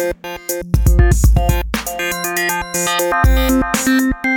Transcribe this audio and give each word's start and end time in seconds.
Thank 0.00 0.14
you. 4.24 4.29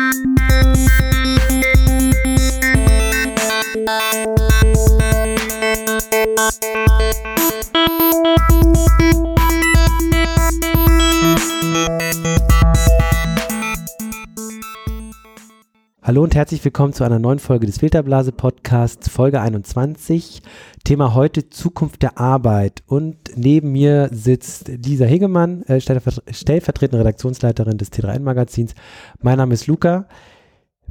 Hallo 16.06 16.22
und 16.22 16.36
herzlich 16.36 16.66
willkommen 16.66 16.92
zu 16.92 17.06
einer 17.06 17.18
neuen 17.18 17.40
Folge 17.40 17.66
des 17.66 17.78
Filterblase 17.78 18.34
Podcasts, 18.34 19.08
Folge 19.08 19.40
21. 19.40 20.42
Thema 20.84 21.14
heute 21.14 21.50
Zukunft 21.50 22.02
der 22.02 22.18
Arbeit. 22.18 22.84
Und 22.88 23.16
neben 23.38 23.72
mir 23.72 24.10
sitzt 24.12 24.68
Lisa 24.68 25.06
Hegemann, 25.06 25.64
äh, 25.64 25.80
stellvertretende 25.80 27.00
Redaktionsleiterin 27.00 27.78
des 27.78 27.90
T3N 27.94 28.20
Magazins. 28.20 28.76
Mein 29.22 29.38
Name 29.38 29.54
ist 29.54 29.68
Luca. 29.68 30.10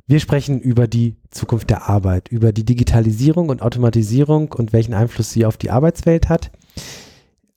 Wir 0.06 0.18
sprechen 0.18 0.62
über 0.62 0.86
die 0.86 1.16
Zukunft 1.30 1.68
der 1.68 1.90
Arbeit, 1.90 2.28
über 2.28 2.52
die 2.54 2.64
Digitalisierung 2.64 3.50
und 3.50 3.60
Automatisierung 3.60 4.50
und 4.52 4.72
welchen 4.72 4.94
Einfluss 4.94 5.30
sie 5.30 5.44
auf 5.44 5.58
die 5.58 5.70
Arbeitswelt 5.70 6.30
hat. 6.30 6.50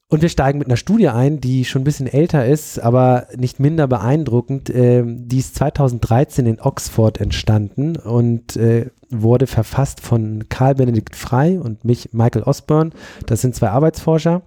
Und 0.08 0.22
wir 0.22 0.28
steigen 0.28 0.60
mit 0.60 0.68
einer 0.68 0.76
Studie 0.76 1.08
ein, 1.08 1.40
die 1.40 1.64
schon 1.64 1.82
ein 1.82 1.84
bisschen 1.84 2.06
älter 2.06 2.46
ist, 2.46 2.78
aber 2.78 3.26
nicht 3.36 3.58
minder 3.58 3.88
beeindruckend. 3.88 4.70
Äh, 4.70 5.02
die 5.04 5.38
ist 5.38 5.56
2013 5.56 6.46
in 6.46 6.60
Oxford 6.60 7.20
entstanden 7.20 7.96
und 7.96 8.56
äh, 8.56 8.90
wurde 9.10 9.48
verfasst 9.48 10.00
von 10.00 10.48
Karl 10.48 10.76
Benedikt 10.76 11.16
Frey 11.16 11.58
und 11.58 11.84
mich, 11.84 12.10
Michael 12.12 12.44
Osborne. 12.44 12.90
Das 13.26 13.40
sind 13.40 13.56
zwei 13.56 13.70
Arbeitsforscher. 13.70 14.42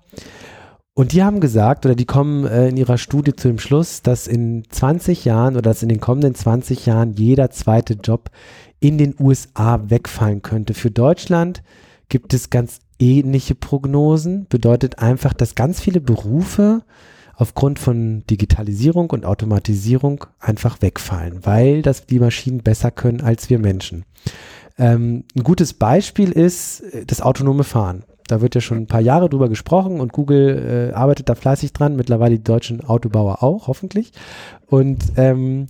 Und 0.94 1.12
die 1.12 1.24
haben 1.24 1.42
gesagt, 1.42 1.86
oder 1.86 1.96
die 1.96 2.06
kommen 2.06 2.46
äh, 2.46 2.70
in 2.70 2.78
ihrer 2.78 2.98
Studie 2.98 3.36
zu 3.36 3.50
dem 3.50 3.60
Schluss, 3.60 4.02
dass 4.02 4.28
in 4.28 4.64
20 4.70 5.26
Jahren 5.26 5.56
oder 5.56 5.64
dass 5.64 5.84
in 5.84 5.90
den 5.90 6.00
kommenden 6.00 6.36
20 6.36 6.86
Jahren 6.86 7.14
jeder 7.14 7.52
zweite 7.52 7.96
Job 7.96 8.32
in 8.80 8.98
den 8.98 9.14
USA 9.20 9.82
wegfallen 9.90 10.42
könnte. 10.42 10.74
Für 10.74 10.90
Deutschland 10.90 11.64
gibt 12.08 12.34
es 12.34 12.50
ganz 12.50 12.80
ähnliche 13.00 13.56
Prognosen. 13.56 14.46
Bedeutet 14.50 15.00
einfach, 15.00 15.34
dass 15.34 15.56
ganz 15.56 15.80
viele 15.80 16.02
Berufe 16.02 16.84
aufgrund 17.36 17.80
von 17.80 18.24
Digitalisierung 18.30 19.10
und 19.10 19.26
Automatisierung 19.26 20.26
einfach 20.40 20.82
wegfallen, 20.82 21.40
weil 21.46 21.82
das 21.82 22.06
die 22.06 22.20
Maschinen 22.20 22.60
besser 22.60 22.92
können 22.92 23.22
als 23.22 23.50
wir 23.50 23.60
Menschen. 23.60 24.04
Ähm, 24.78 25.24
ein 25.36 25.44
gutes 25.44 25.74
Beispiel 25.74 26.32
ist 26.32 26.82
äh, 26.82 27.06
das 27.06 27.22
autonome 27.22 27.64
Fahren. 27.64 28.04
Da 28.28 28.42
wird 28.42 28.56
ja 28.56 28.62
schon 28.62 28.78
ein 28.78 28.88
paar 28.88 29.02
Jahre 29.02 29.30
drüber 29.30 29.50
gesprochen 29.50 30.02
und 30.02 30.14
Google 30.14 30.92
äh, 30.92 30.94
arbeitet 30.94 31.30
da 31.30 31.36
fleißig 31.36 31.74
dran, 31.74 31.96
mittlerweile 31.96 32.38
die 32.38 32.44
deutschen 32.44 32.84
Autobauer 32.84 33.42
auch, 33.42 33.68
hoffentlich. 33.68 34.12
Und 34.68 35.00
ähm, 35.16 35.68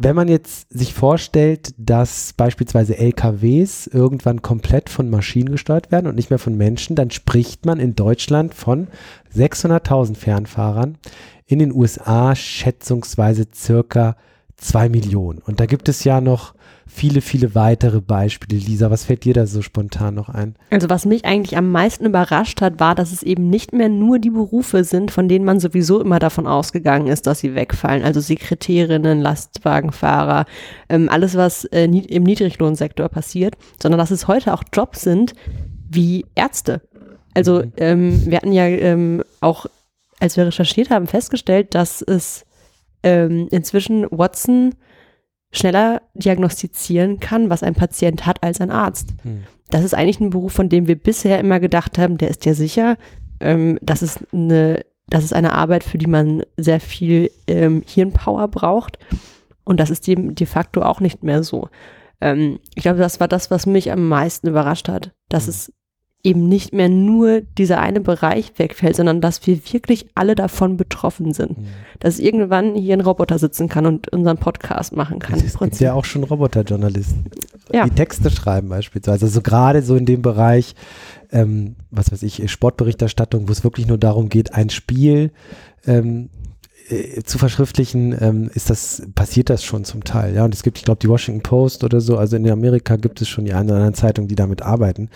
wenn 0.00 0.14
man 0.14 0.28
jetzt 0.28 0.72
sich 0.72 0.94
vorstellt, 0.94 1.74
dass 1.76 2.32
beispielsweise 2.32 2.96
LKWs 2.96 3.88
irgendwann 3.88 4.42
komplett 4.42 4.90
von 4.90 5.10
Maschinen 5.10 5.50
gesteuert 5.50 5.90
werden 5.90 6.06
und 6.06 6.14
nicht 6.14 6.30
mehr 6.30 6.38
von 6.38 6.56
Menschen, 6.56 6.94
dann 6.94 7.10
spricht 7.10 7.66
man 7.66 7.80
in 7.80 7.96
Deutschland 7.96 8.54
von 8.54 8.86
600.000 9.34 10.14
Fernfahrern, 10.14 10.98
in 11.46 11.58
den 11.58 11.72
USA 11.72 12.36
schätzungsweise 12.36 13.48
circa 13.52 14.16
2 14.56 14.88
Millionen. 14.88 15.40
Und 15.40 15.58
da 15.58 15.66
gibt 15.66 15.88
es 15.88 16.04
ja 16.04 16.20
noch 16.20 16.54
viele, 16.88 17.20
viele 17.20 17.54
weitere 17.54 18.00
Beispiele. 18.00 18.58
Lisa, 18.58 18.90
was 18.90 19.04
fällt 19.04 19.24
dir 19.24 19.34
da 19.34 19.46
so 19.46 19.62
spontan 19.62 20.14
noch 20.14 20.28
ein? 20.28 20.56
Also 20.70 20.88
was 20.88 21.04
mich 21.04 21.24
eigentlich 21.24 21.56
am 21.56 21.70
meisten 21.70 22.06
überrascht 22.06 22.60
hat, 22.60 22.80
war, 22.80 22.94
dass 22.94 23.12
es 23.12 23.22
eben 23.22 23.48
nicht 23.50 23.72
mehr 23.72 23.88
nur 23.88 24.18
die 24.18 24.30
Berufe 24.30 24.82
sind, 24.84 25.10
von 25.10 25.28
denen 25.28 25.44
man 25.44 25.60
sowieso 25.60 26.00
immer 26.00 26.18
davon 26.18 26.46
ausgegangen 26.46 27.06
ist, 27.06 27.26
dass 27.26 27.40
sie 27.40 27.54
wegfallen. 27.54 28.02
Also 28.02 28.20
Sekretärinnen, 28.20 29.20
Lastwagenfahrer, 29.20 30.46
ähm, 30.88 31.08
alles, 31.08 31.36
was 31.36 31.66
äh, 31.66 31.84
im 31.84 32.24
Niedriglohnsektor 32.24 33.08
passiert, 33.08 33.54
sondern 33.80 33.98
dass 33.98 34.10
es 34.10 34.26
heute 34.26 34.54
auch 34.54 34.64
Jobs 34.72 35.02
sind 35.02 35.34
wie 35.90 36.24
Ärzte. 36.34 36.80
Also 37.34 37.62
mhm. 37.62 37.72
ähm, 37.76 38.26
wir 38.26 38.38
hatten 38.38 38.52
ja 38.52 38.64
ähm, 38.66 39.22
auch, 39.40 39.66
als 40.18 40.36
wir 40.36 40.46
recherchiert 40.46 40.90
haben, 40.90 41.06
festgestellt, 41.06 41.74
dass 41.74 42.02
es 42.02 42.44
ähm, 43.02 43.46
inzwischen 43.50 44.06
Watson 44.10 44.74
schneller 45.50 46.02
diagnostizieren 46.14 47.20
kann, 47.20 47.50
was 47.50 47.62
ein 47.62 47.74
Patient 47.74 48.26
hat, 48.26 48.42
als 48.42 48.60
ein 48.60 48.70
Arzt. 48.70 49.14
Hm. 49.22 49.44
Das 49.70 49.84
ist 49.84 49.94
eigentlich 49.94 50.20
ein 50.20 50.30
Beruf, 50.30 50.52
von 50.52 50.68
dem 50.68 50.86
wir 50.86 50.96
bisher 50.96 51.38
immer 51.38 51.60
gedacht 51.60 51.98
haben, 51.98 52.18
der 52.18 52.28
ist 52.28 52.44
ja 52.44 52.54
sicher. 52.54 52.96
Ähm, 53.40 53.78
das, 53.82 54.02
ist 54.02 54.20
eine, 54.32 54.84
das 55.08 55.24
ist 55.24 55.32
eine 55.32 55.52
Arbeit, 55.54 55.84
für 55.84 55.98
die 55.98 56.06
man 56.06 56.42
sehr 56.56 56.80
viel 56.80 57.30
ähm, 57.46 57.82
Hirnpower 57.86 58.48
braucht. 58.48 58.98
Und 59.64 59.80
das 59.80 59.90
ist 59.90 60.06
de, 60.06 60.32
de 60.32 60.46
facto 60.46 60.82
auch 60.82 61.00
nicht 61.00 61.22
mehr 61.22 61.42
so. 61.42 61.68
Ähm, 62.20 62.58
ich 62.74 62.82
glaube, 62.82 62.98
das 62.98 63.20
war 63.20 63.28
das, 63.28 63.50
was 63.50 63.66
mich 63.66 63.92
am 63.92 64.08
meisten 64.08 64.48
überrascht 64.48 64.88
hat, 64.88 65.12
dass 65.28 65.44
hm. 65.44 65.50
es 65.50 65.72
eben 66.24 66.48
nicht 66.48 66.72
mehr 66.72 66.88
nur 66.88 67.42
dieser 67.56 67.80
eine 67.80 68.00
Bereich 68.00 68.52
wegfällt, 68.56 68.96
sondern 68.96 69.20
dass 69.20 69.46
wir 69.46 69.56
wirklich 69.72 70.06
alle 70.14 70.34
davon 70.34 70.76
betroffen 70.76 71.32
sind. 71.32 71.58
Mhm. 71.58 71.66
Dass 72.00 72.18
irgendwann 72.18 72.74
hier 72.74 72.94
ein 72.94 73.00
Roboter 73.00 73.38
sitzen 73.38 73.68
kann 73.68 73.86
und 73.86 74.08
unseren 74.12 74.36
Podcast 74.36 74.96
machen 74.96 75.20
kann. 75.20 75.38
Es 75.38 75.58
gibt 75.58 75.78
ja 75.80 75.92
auch 75.92 76.04
schon 76.04 76.24
Roboterjournalisten, 76.24 77.26
ja. 77.72 77.84
die 77.84 77.90
Texte 77.90 78.30
schreiben 78.30 78.68
beispielsweise. 78.68 79.26
Also 79.26 79.42
gerade 79.42 79.82
so 79.82 79.94
in 79.94 80.06
dem 80.06 80.22
Bereich, 80.22 80.74
ähm, 81.30 81.76
was 81.90 82.10
weiß 82.10 82.22
ich, 82.24 82.50
Sportberichterstattung, 82.50 83.48
wo 83.48 83.52
es 83.52 83.62
wirklich 83.62 83.86
nur 83.86 83.98
darum 83.98 84.28
geht, 84.28 84.54
ein 84.54 84.70
Spiel 84.70 85.30
ähm, 85.86 86.30
äh, 86.88 87.22
zu 87.22 87.38
verschriftlichen, 87.38 88.16
ähm, 88.20 88.50
ist 88.54 88.70
das, 88.70 89.02
passiert 89.14 89.50
das 89.50 89.64
schon 89.64 89.84
zum 89.84 90.04
Teil, 90.04 90.34
ja. 90.34 90.44
Und 90.44 90.54
es 90.54 90.62
gibt, 90.62 90.78
ich 90.78 90.84
glaube, 90.84 91.00
die 91.00 91.08
Washington 91.08 91.42
Post 91.42 91.84
oder 91.84 92.00
so, 92.00 92.16
also 92.16 92.36
in 92.36 92.48
Amerika 92.50 92.96
gibt 92.96 93.20
es 93.20 93.28
schon 93.28 93.44
die 93.44 93.52
eine 93.52 93.72
oder 93.72 93.76
andere 93.76 93.92
Zeitung, 93.92 94.28
die 94.28 94.34
damit 94.34 94.62
arbeiten. 94.62 95.10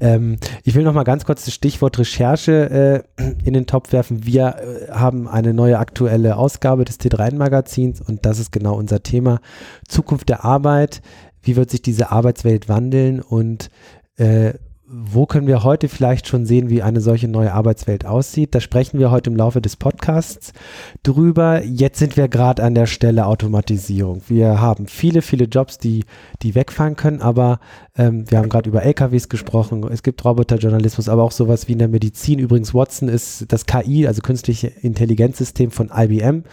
Ähm, 0.00 0.36
ich 0.64 0.74
will 0.74 0.84
noch 0.84 0.92
mal 0.92 1.04
ganz 1.04 1.24
kurz 1.24 1.44
das 1.44 1.54
Stichwort 1.54 1.98
Recherche 1.98 3.04
äh, 3.18 3.24
in 3.44 3.54
den 3.54 3.66
Topf 3.66 3.92
werfen. 3.92 4.24
Wir 4.26 4.56
äh, 4.56 4.92
haben 4.92 5.28
eine 5.28 5.54
neue 5.54 5.78
aktuelle 5.78 6.36
Ausgabe 6.36 6.84
des 6.84 7.00
T3N-Magazins 7.00 8.00
und 8.00 8.26
das 8.26 8.38
ist 8.38 8.52
genau 8.52 8.76
unser 8.76 9.02
Thema. 9.02 9.40
Zukunft 9.88 10.28
der 10.28 10.44
Arbeit. 10.44 11.02
Wie 11.42 11.56
wird 11.56 11.70
sich 11.70 11.82
diese 11.82 12.10
Arbeitswelt 12.10 12.68
wandeln 12.68 13.20
und 13.20 13.68
äh, 14.16 14.54
wo 14.96 15.26
können 15.26 15.48
wir 15.48 15.64
heute 15.64 15.88
vielleicht 15.88 16.28
schon 16.28 16.46
sehen, 16.46 16.70
wie 16.70 16.82
eine 16.82 17.00
solche 17.00 17.26
neue 17.26 17.52
Arbeitswelt 17.52 18.06
aussieht? 18.06 18.54
Da 18.54 18.60
sprechen 18.60 18.98
wir 19.00 19.10
heute 19.10 19.30
im 19.30 19.36
Laufe 19.36 19.60
des 19.60 19.76
Podcasts 19.76 20.52
drüber. 21.02 21.64
Jetzt 21.64 21.98
sind 21.98 22.16
wir 22.16 22.28
gerade 22.28 22.62
an 22.62 22.74
der 22.74 22.86
Stelle 22.86 23.26
Automatisierung. 23.26 24.22
Wir 24.28 24.60
haben 24.60 24.86
viele, 24.86 25.22
viele 25.22 25.46
Jobs, 25.46 25.78
die, 25.78 26.04
die 26.42 26.54
wegfallen 26.54 26.94
können, 26.94 27.22
aber 27.22 27.58
ähm, 27.96 28.30
wir 28.30 28.38
haben 28.38 28.48
gerade 28.48 28.68
über 28.68 28.84
LKWs 28.84 29.28
gesprochen. 29.28 29.84
Es 29.90 30.04
gibt 30.04 30.24
Roboterjournalismus, 30.24 31.08
aber 31.08 31.24
auch 31.24 31.32
sowas 31.32 31.66
wie 31.66 31.72
in 31.72 31.78
der 31.78 31.88
Medizin. 31.88 32.38
Übrigens, 32.38 32.72
Watson 32.72 33.08
ist 33.08 33.46
das 33.48 33.66
KI, 33.66 34.06
also 34.06 34.22
künstliche 34.22 34.68
Intelligenzsystem 34.68 35.72
von 35.72 35.90
IBM, 35.92 36.44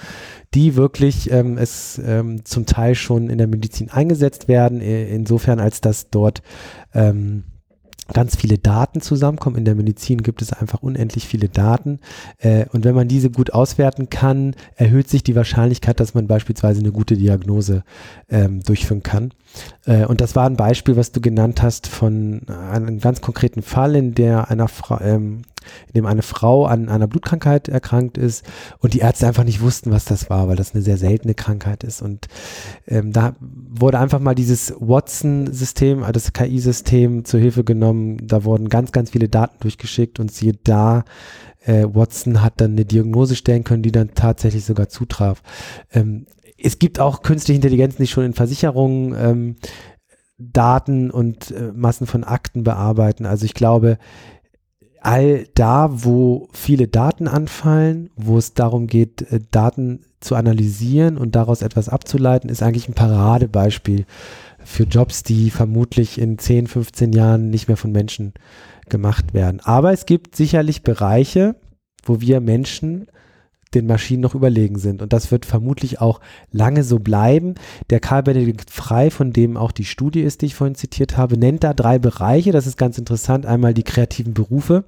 die 0.56 0.75
wirklich 0.75 1.31
ähm, 1.31 1.59
es 1.59 2.01
ähm, 2.03 2.44
zum 2.44 2.66
Teil 2.66 2.96
schon 2.96 3.30
in 3.30 3.38
der 3.38 3.47
Medizin 3.47 3.91
eingesetzt 3.91 4.47
werden, 4.47 4.81
insofern 4.81 5.59
als 5.59 5.81
dass 5.81 6.09
dort 6.09 6.41
ähm, 6.94 7.44
ganz 8.14 8.36
viele 8.36 8.58
Daten 8.58 9.02
zusammenkommen. 9.02 9.58
In 9.58 9.66
der 9.66 9.76
Medizin 9.76 10.24
gibt 10.24 10.42
es 10.42 10.54
einfach 10.54 10.82
unendlich 10.82 11.28
viele 11.28 11.50
Daten. 11.50 12.00
Äh, 12.40 12.66
und 12.72 12.84
wenn 12.86 12.96
man 12.96 13.08
diese 13.08 13.30
gut 13.30 13.54
auswerten 13.54 14.10
kann, 14.10 14.56
erhöht 14.76 15.10
sich 15.10 15.24
die 15.24 15.36
Wahrscheinlichkeit, 15.36 16.00
dass 16.00 16.14
man 16.14 16.28
beispielsweise 16.28 16.80
eine 16.80 16.92
gute 16.92 17.16
Diagnose 17.16 17.84
ähm, 18.30 18.62
durchführen 18.62 19.04
kann. 19.04 19.34
Äh, 19.86 20.06
und 20.06 20.22
das 20.22 20.36
war 20.36 20.46
ein 20.46 20.58
Beispiel, 20.58 20.96
was 20.96 21.12
du 21.12 21.22
genannt 21.22 21.62
hast 21.62 21.88
von 21.88 22.42
einem 22.50 23.00
ganz 23.00 23.22
konkreten 23.22 23.62
Fall, 23.62 23.96
in 23.96 24.14
der 24.16 24.50
einer 24.50 24.68
Frau, 24.68 25.00
ähm, 25.02 25.44
in 25.88 25.94
dem 25.94 26.06
eine 26.06 26.22
Frau 26.22 26.66
an 26.66 26.90
einer 26.90 27.08
Blutkrankheit 27.08 27.68
erkrankt 27.68 28.18
ist 28.18 28.46
und 28.80 28.94
die 28.94 29.00
Ärzte 29.00 29.28
einfach 29.28 29.44
nicht 29.44 29.62
wussten, 29.62 29.92
was 29.92 30.06
das 30.06 30.30
war, 30.30 30.48
weil 30.48 30.56
das 30.56 30.74
eine 30.74 30.84
sehr 30.84 30.98
seltene 30.98 31.34
Krankheit 31.34 31.84
ist. 31.84 32.02
Und 32.02 32.28
ähm, 32.88 33.12
da 33.12 33.36
wurde 33.40 34.00
einfach 34.00 34.19
mal 34.19 34.36
dieses 34.36 34.74
Watson-System, 34.80 36.02
also 36.02 36.13
das 36.13 36.34
KI-System 36.34 37.25
zur 37.25 37.40
Hilfe 37.40 37.63
genommen. 37.63 38.18
Da 38.25 38.44
wurden 38.44 38.69
ganz, 38.69 38.92
ganz 38.92 39.12
viele 39.12 39.30
Daten 39.30 39.58
durchgeschickt 39.60 40.19
und 40.19 40.31
siehe 40.31 40.54
da, 40.63 41.04
äh, 41.66 41.86
Watson 41.86 42.42
hat 42.42 42.60
dann 42.62 42.72
eine 42.72 42.86
Diagnose 42.86 43.36
stellen 43.36 43.64
können, 43.64 43.84
die 43.84 43.92
dann 43.92 44.14
tatsächlich 44.14 44.66
sogar 44.66 44.90
zutraf. 44.90 45.42
Ähm, 45.92 46.25
es 46.57 46.80
gibt 46.80 47.00
auch 47.00 47.24
künstliche 47.24 47.56
Intelligenz, 47.56 47.96
die 47.96 48.07
schon 48.07 48.25
in 48.25 48.34
Versicherungen 48.34 49.16
ähm, 49.18 49.56
Daten 50.38 51.12
und 51.12 51.52
äh, 51.52 51.72
Massen 51.74 52.07
von 52.07 52.24
Akten 52.24 52.64
bearbeiten. 52.64 53.25
Also 53.25 53.46
ich 53.46 53.54
glaube, 53.54 53.98
all 55.01 55.48
da, 55.56 55.89
wo 55.92 56.48
viele 56.53 56.88
Daten 56.88 57.27
anfallen, 57.27 58.12
wo 58.15 58.38
es 58.38 58.53
darum 58.53 58.88
geht, 58.88 59.24
äh, 59.31 59.39
Daten 59.51 60.06
zu 60.19 60.36
analysieren 60.36 61.18
und 61.18 61.36
daraus 61.36 61.63
etwas 61.63 61.89
abzuleiten, 61.89 62.50
ist 62.50 62.62
eigentlich 62.62 62.88
ein 62.88 62.94
Paradebeispiel 62.94 64.06
für 64.63 64.83
Jobs, 64.83 65.24
die 65.24 65.50
vermutlich 65.50 66.19
in 66.19 66.38
10, 66.38 66.68
15 66.68 67.13
Jahren 67.13 67.50
nicht 67.50 67.68
mehr 67.68 67.77
von 67.77 67.92
Menschen 67.92 68.33
gemacht 68.89 69.33
werden. 69.33 69.59
Aber 69.62 69.92
es 69.92 70.06
gibt 70.06 70.36
sicherlich 70.36 70.83
Bereiche, 70.83 71.56
wo 72.06 72.21
wir 72.21 72.39
Menschen 72.39 73.07
den 73.73 73.88
Maschinen 73.88 74.21
noch 74.21 74.35
überlegen 74.35 74.77
sind. 74.77 75.01
Und 75.01 75.13
das 75.13 75.31
wird 75.31 75.45
vermutlich 75.45 76.01
auch 76.01 76.19
lange 76.51 76.83
so 76.83 77.00
bleiben. 77.00 77.56
Der 77.89 78.00
Karl 78.00 78.23
Benedikt 78.23 78.69
Frei, 78.69 79.09
von 79.09 79.33
dem 79.33 79.57
auch 79.57 79.71
die 79.71 79.85
Studie 79.85 80.21
ist, 80.21 80.41
die 80.41 80.47
ich 80.47 80.56
vorhin 80.56 80.75
zitiert 80.75 81.18
habe, 81.18 81.38
nennt 81.38 81.63
da 81.63 81.73
drei 81.73 82.00
Bereiche. 82.00 82.51
Das 82.51 82.68
ist 82.68 82.77
ganz 82.77 82.97
interessant. 82.97 83.45
Einmal 83.45 83.73
die 83.73 83.83
kreativen 83.83 84.33
Berufe. 84.33 84.85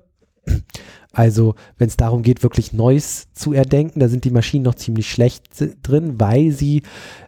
Also, 1.16 1.54
wenn 1.78 1.88
es 1.88 1.96
darum 1.96 2.24
geht, 2.24 2.42
wirklich 2.42 2.74
Neues 2.74 3.28
zu 3.34 3.54
erdenken, 3.54 4.00
da 4.00 4.10
sind 4.10 4.24
die 4.24 4.32
Maschinen 4.32 4.64
noch 4.64 4.74
ziemlich 4.74 5.12
schlecht 5.12 5.46
drin, 5.84 6.16
weil 6.18 6.52
sie 6.52 6.82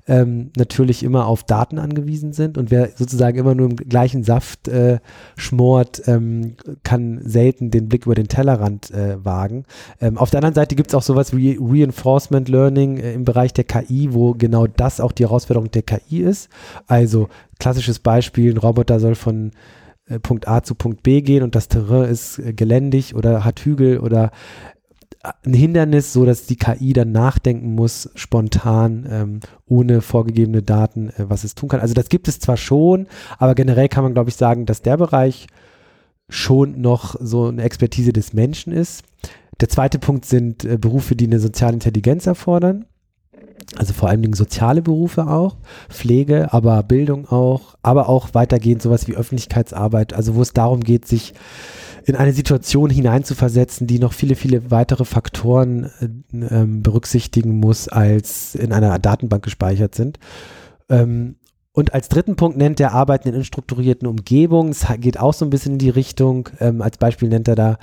ähm, 0.07 0.49
natürlich 0.57 1.03
immer 1.03 1.27
auf 1.27 1.43
Daten 1.43 1.77
angewiesen 1.77 2.33
sind 2.33 2.57
und 2.57 2.71
wer 2.71 2.89
sozusagen 2.95 3.37
immer 3.37 3.53
nur 3.53 3.69
im 3.69 3.75
gleichen 3.75 4.23
Saft 4.23 4.67
äh, 4.67 4.97
schmort, 5.37 6.01
ähm, 6.07 6.55
kann 6.81 7.21
selten 7.23 7.69
den 7.69 7.87
Blick 7.87 8.07
über 8.07 8.15
den 8.15 8.27
Tellerrand 8.27 8.89
äh, 8.89 9.23
wagen. 9.23 9.65
Ähm, 10.01 10.17
auf 10.17 10.31
der 10.31 10.39
anderen 10.39 10.55
Seite 10.55 10.75
gibt 10.75 10.89
es 10.89 10.95
auch 10.95 11.03
sowas 11.03 11.35
wie 11.35 11.59
Reinforcement 11.61 12.49
Learning 12.49 12.97
äh, 12.97 13.13
im 13.13 13.23
Bereich 13.23 13.53
der 13.53 13.65
KI, 13.65 14.09
wo 14.13 14.33
genau 14.33 14.65
das 14.65 14.99
auch 14.99 15.11
die 15.11 15.25
Herausforderung 15.25 15.69
der 15.69 15.83
KI 15.83 16.21
ist. 16.21 16.49
Also 16.87 17.29
klassisches 17.59 17.99
Beispiel, 17.99 18.51
ein 18.51 18.57
Roboter 18.57 18.99
soll 18.99 19.13
von 19.13 19.51
äh, 20.07 20.19
Punkt 20.19 20.47
A 20.47 20.63
zu 20.63 20.75
Punkt 20.75 21.03
B 21.03 21.21
gehen 21.21 21.43
und 21.43 21.55
das 21.55 21.67
Terrain 21.67 22.09
ist 22.09 22.39
äh, 22.39 22.53
geländig 22.53 23.15
oder 23.15 23.43
hat 23.43 23.59
Hügel 23.61 23.99
oder 23.99 24.31
äh, 25.23 25.31
ein 25.45 25.53
Hindernis, 25.53 26.13
so 26.13 26.25
dass 26.25 26.45
die 26.45 26.57
KI 26.57 26.93
dann 26.93 27.11
nachdenken 27.11 27.73
muss, 27.73 28.09
spontan, 28.15 29.07
ähm, 29.09 29.39
ohne 29.65 30.01
vorgegebene 30.01 30.61
Daten, 30.61 31.09
äh, 31.09 31.29
was 31.29 31.43
es 31.43 31.55
tun 31.55 31.69
kann. 31.69 31.79
Also 31.79 31.93
das 31.93 32.09
gibt 32.09 32.27
es 32.27 32.39
zwar 32.39 32.57
schon, 32.57 33.07
aber 33.37 33.55
generell 33.55 33.89
kann 33.89 34.03
man, 34.03 34.13
glaube 34.13 34.29
ich, 34.29 34.35
sagen, 34.35 34.65
dass 34.65 34.81
der 34.81 34.97
Bereich 34.97 35.47
schon 36.29 36.81
noch 36.81 37.15
so 37.19 37.47
eine 37.47 37.63
Expertise 37.63 38.13
des 38.13 38.33
Menschen 38.33 38.73
ist. 38.73 39.03
Der 39.61 39.69
zweite 39.69 39.99
Punkt 39.99 40.25
sind 40.25 40.65
äh, 40.65 40.77
Berufe, 40.77 41.15
die 41.15 41.25
eine 41.25 41.39
soziale 41.39 41.73
Intelligenz 41.73 42.25
erfordern. 42.27 42.85
Also 43.77 43.93
vor 43.93 44.09
allen 44.09 44.21
Dingen 44.21 44.33
soziale 44.33 44.81
Berufe 44.81 45.27
auch, 45.27 45.57
Pflege, 45.89 46.53
aber 46.53 46.83
Bildung 46.83 47.27
auch, 47.27 47.75
aber 47.81 48.09
auch 48.09 48.33
weitergehend 48.33 48.81
sowas 48.81 49.07
wie 49.07 49.15
Öffentlichkeitsarbeit, 49.15 50.13
also 50.13 50.35
wo 50.35 50.41
es 50.41 50.53
darum 50.53 50.81
geht, 50.81 51.07
sich 51.07 51.33
in 52.05 52.15
eine 52.15 52.33
Situation 52.33 52.91
hineinzuversetzen, 52.91 53.87
die 53.87 53.97
noch 53.97 54.13
viele, 54.13 54.35
viele 54.35 54.69
weitere 54.69 55.05
Faktoren 55.05 55.89
äh, 55.99 56.37
ähm, 56.37 56.83
berücksichtigen 56.83 57.59
muss, 57.59 57.87
als 57.87 58.53
in 58.53 58.71
einer 58.71 58.99
Datenbank 58.99 59.43
gespeichert 59.43 59.95
sind. 59.95 60.19
Ähm, 60.87 61.35
und 61.71 61.93
als 61.93 62.07
dritten 62.07 62.35
Punkt 62.35 62.57
nennt 62.57 62.79
er 62.79 62.93
Arbeiten 62.93 63.27
in 63.27 63.35
unstrukturierten 63.35 64.07
Umgebungen. 64.07 64.69
Es 64.71 64.85
geht 64.99 65.19
auch 65.19 65.33
so 65.33 65.43
ein 65.45 65.49
bisschen 65.49 65.73
in 65.73 65.79
die 65.79 65.89
Richtung. 65.89 66.49
Ähm, 66.59 66.81
als 66.81 66.97
Beispiel 66.97 67.27
nennt 67.27 67.47
er 67.47 67.55
da 67.55 67.77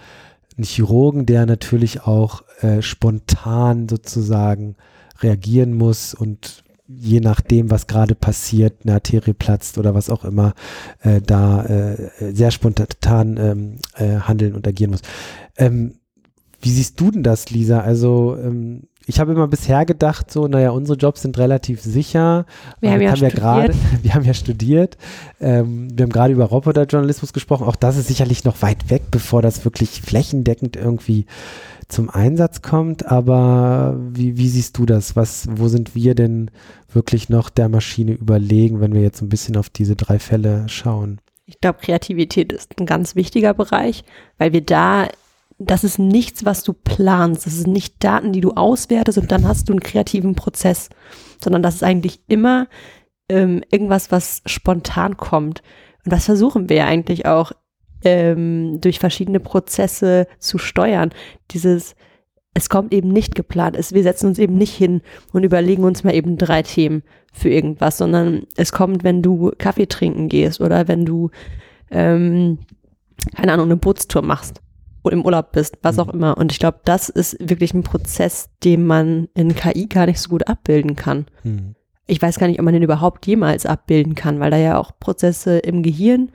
einen 0.57 0.65
Chirurgen, 0.65 1.27
der 1.27 1.45
natürlich 1.45 2.03
auch 2.03 2.43
äh, 2.61 2.81
spontan 2.81 3.89
sozusagen 3.89 4.77
reagieren 5.23 5.75
muss 5.75 6.15
und 6.15 6.65
je 6.89 7.21
nachdem, 7.21 7.71
was 7.71 7.87
gerade 7.87 8.15
passiert, 8.15 8.81
eine 8.85 8.95
Arterie 8.95 9.33
platzt 9.33 9.79
oder 9.79 9.95
was 9.95 10.11
auch 10.11 10.25
immer, 10.25 10.55
äh, 11.01 11.21
da 11.21 11.65
äh, 11.65 12.33
sehr 12.33 12.51
spontan 12.51 13.37
ähm, 13.39 13.79
äh, 13.97 14.21
handeln 14.21 14.55
und 14.55 14.67
agieren 14.67 14.91
muss. 14.91 15.03
Ähm, 15.57 15.95
wie 16.61 16.71
siehst 16.71 17.01
du 17.01 17.11
denn 17.11 17.23
das, 17.23 17.51
Lisa? 17.51 17.81
Also 17.81 18.37
ähm, 18.37 18.85
ich 19.07 19.19
habe 19.19 19.33
immer 19.33 19.49
bisher 19.49 19.85
gedacht, 19.85 20.31
so, 20.31 20.47
naja, 20.47 20.71
unsere 20.71 20.97
Jobs 20.97 21.23
sind 21.23 21.37
relativ 21.39 21.81
sicher. 21.81 22.47
Wir 22.81 22.93
haben, 22.93 23.01
ja, 23.01 23.11
haben 23.11 23.21
ja 23.21 23.29
grade, 23.31 23.75
wir 24.03 24.15
haben 24.15 24.25
ja 24.25 24.35
studiert. 24.35 24.97
Ähm, 25.41 25.89
wir 25.93 26.05
haben 26.05 26.13
gerade 26.13 26.33
über 26.33 26.45
Roboterjournalismus 26.45 27.33
gesprochen. 27.33 27.67
Auch 27.67 27.77
das 27.77 27.97
ist 27.97 28.07
sicherlich 28.07 28.45
noch 28.45 28.63
weit 28.63 28.91
weg, 28.91 29.03
bevor 29.11 29.43
das 29.43 29.65
wirklich 29.65 30.03
flächendeckend 30.03 30.77
irgendwie 30.77 31.27
zum 31.93 32.11
Einsatz 32.11 32.63
kommt. 32.63 33.07
Aber 33.07 33.97
wie, 33.99 34.37
wie 34.37 34.49
siehst 34.49 34.79
du 34.79 34.87
das? 34.87 35.17
Was, 35.17 35.49
wo 35.51 35.69
sind 35.69 35.95
wir 35.95 36.15
denn 36.15 36.51
wirklich 36.93 37.29
noch 37.29 37.51
der 37.51 37.69
Maschine 37.69 38.13
überlegen, 38.13 38.81
wenn 38.81 38.95
wir 38.95 39.03
jetzt 39.03 39.23
ein 39.23 39.29
bisschen 39.29 39.57
auf 39.57 39.71
diese 39.71 39.97
drei 39.97 40.19
Fälle 40.19 40.69
schauen? 40.69 41.21
Ich 41.47 41.61
glaube, 41.61 41.81
Kreativität 41.81 42.53
ist 42.53 42.79
ein 42.81 42.87
ganz 42.87 43.15
wichtiger 43.15 43.55
Bereich, 43.55 44.05
weil 44.39 44.53
wir 44.53 44.63
da, 44.63 45.09
das 45.59 45.85
ist 45.85 45.99
nichts, 45.99 46.45
was 46.45 46.63
du 46.63 46.73
planst. 46.73 47.47
Das 47.47 47.55
sind 47.55 47.73
nicht 47.73 48.03
Daten, 48.03 48.33
die 48.33 48.41
du 48.41 48.53
auswertest 48.53 49.19
und 49.19 49.31
dann 49.31 49.47
hast 49.47 49.69
du 49.69 49.73
einen 49.73 49.81
kreativen 49.81 50.35
Prozess, 50.35 50.89
sondern 51.43 51.63
das 51.63 51.77
ist 51.77 51.83
eigentlich 51.83 52.21
immer 52.29 52.69
ähm, 53.29 53.63
irgendwas, 53.71 54.11
was 54.11 54.43
spontan 54.47 55.17
kommt. 55.17 55.63
Und 56.05 56.13
das 56.13 56.25
versuchen 56.25 56.69
wir 56.69 56.77
ja 56.77 56.87
eigentlich 56.87 57.27
auch 57.27 57.53
ähm, 58.05 58.81
durch 58.81 58.99
verschiedene 58.99 59.41
Prozesse 59.41 60.27
zu 60.39 60.59
steuern. 60.59 61.11
Dieses, 61.51 61.95
es 62.55 62.69
kommt 62.69 62.93
eben 62.93 63.09
nicht 63.09 63.35
geplant. 63.35 63.77
Es, 63.77 63.93
wir 63.93 64.03
setzen 64.03 64.27
uns 64.27 64.39
eben 64.39 64.57
nicht 64.57 64.75
hin 64.75 65.03
und 65.33 65.45
überlegen 65.45 65.85
uns 65.85 66.05
mal 66.05 66.15
eben 66.15 66.37
drei 66.37 66.63
Themen 66.63 67.03
für 67.33 67.49
irgendwas, 67.49 67.99
sondern 67.99 68.47
es 68.57 68.73
kommt, 68.73 69.05
wenn 69.05 69.23
du 69.23 69.53
Kaffee 69.59 69.87
trinken 69.87 70.29
gehst 70.29 70.61
oder 70.61 70.87
wenn 70.89 71.05
du, 71.05 71.31
ähm, 71.91 72.59
keine 73.35 73.53
Ahnung, 73.53 73.67
eine 73.67 73.77
Bootstour 73.77 74.23
machst 74.23 74.61
oder 75.03 75.15
im 75.15 75.25
Urlaub 75.25 75.53
bist, 75.53 75.79
was 75.83 75.99
auch 75.99 76.09
mhm. 76.09 76.15
immer. 76.15 76.37
Und 76.37 76.53
ich 76.53 76.59
glaube, 76.59 76.81
das 76.85 77.09
ist 77.09 77.37
wirklich 77.41 77.73
ein 77.73 77.83
Prozess, 77.83 78.51
den 78.65 78.87
man 78.87 79.29
in 79.35 79.55
KI 79.55 79.87
gar 79.87 80.07
nicht 80.07 80.21
so 80.21 80.29
gut 80.29 80.47
abbilden 80.47 80.95
kann. 80.95 81.27
Mhm. 81.43 81.75
Ich 82.07 82.21
weiß 82.21 82.39
gar 82.39 82.49
nicht, 82.49 82.59
ob 82.59 82.65
man 82.65 82.75
den 82.75 82.83
überhaupt 82.83 83.27
jemals 83.27 83.65
abbilden 83.65 84.15
kann, 84.15 84.41
weil 84.41 84.51
da 84.51 84.59
ja 84.59 84.77
auch 84.77 84.93
Prozesse 84.99 85.59
im 85.59 85.83
Gehirn 85.83 86.31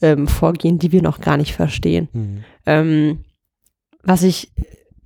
ähm, 0.00 0.28
vorgehen, 0.28 0.78
die 0.78 0.92
wir 0.92 1.02
noch 1.02 1.20
gar 1.20 1.36
nicht 1.36 1.54
verstehen. 1.54 2.08
Mhm. 2.12 2.44
Ähm, 2.66 3.24
was 4.02 4.22
ich 4.22 4.52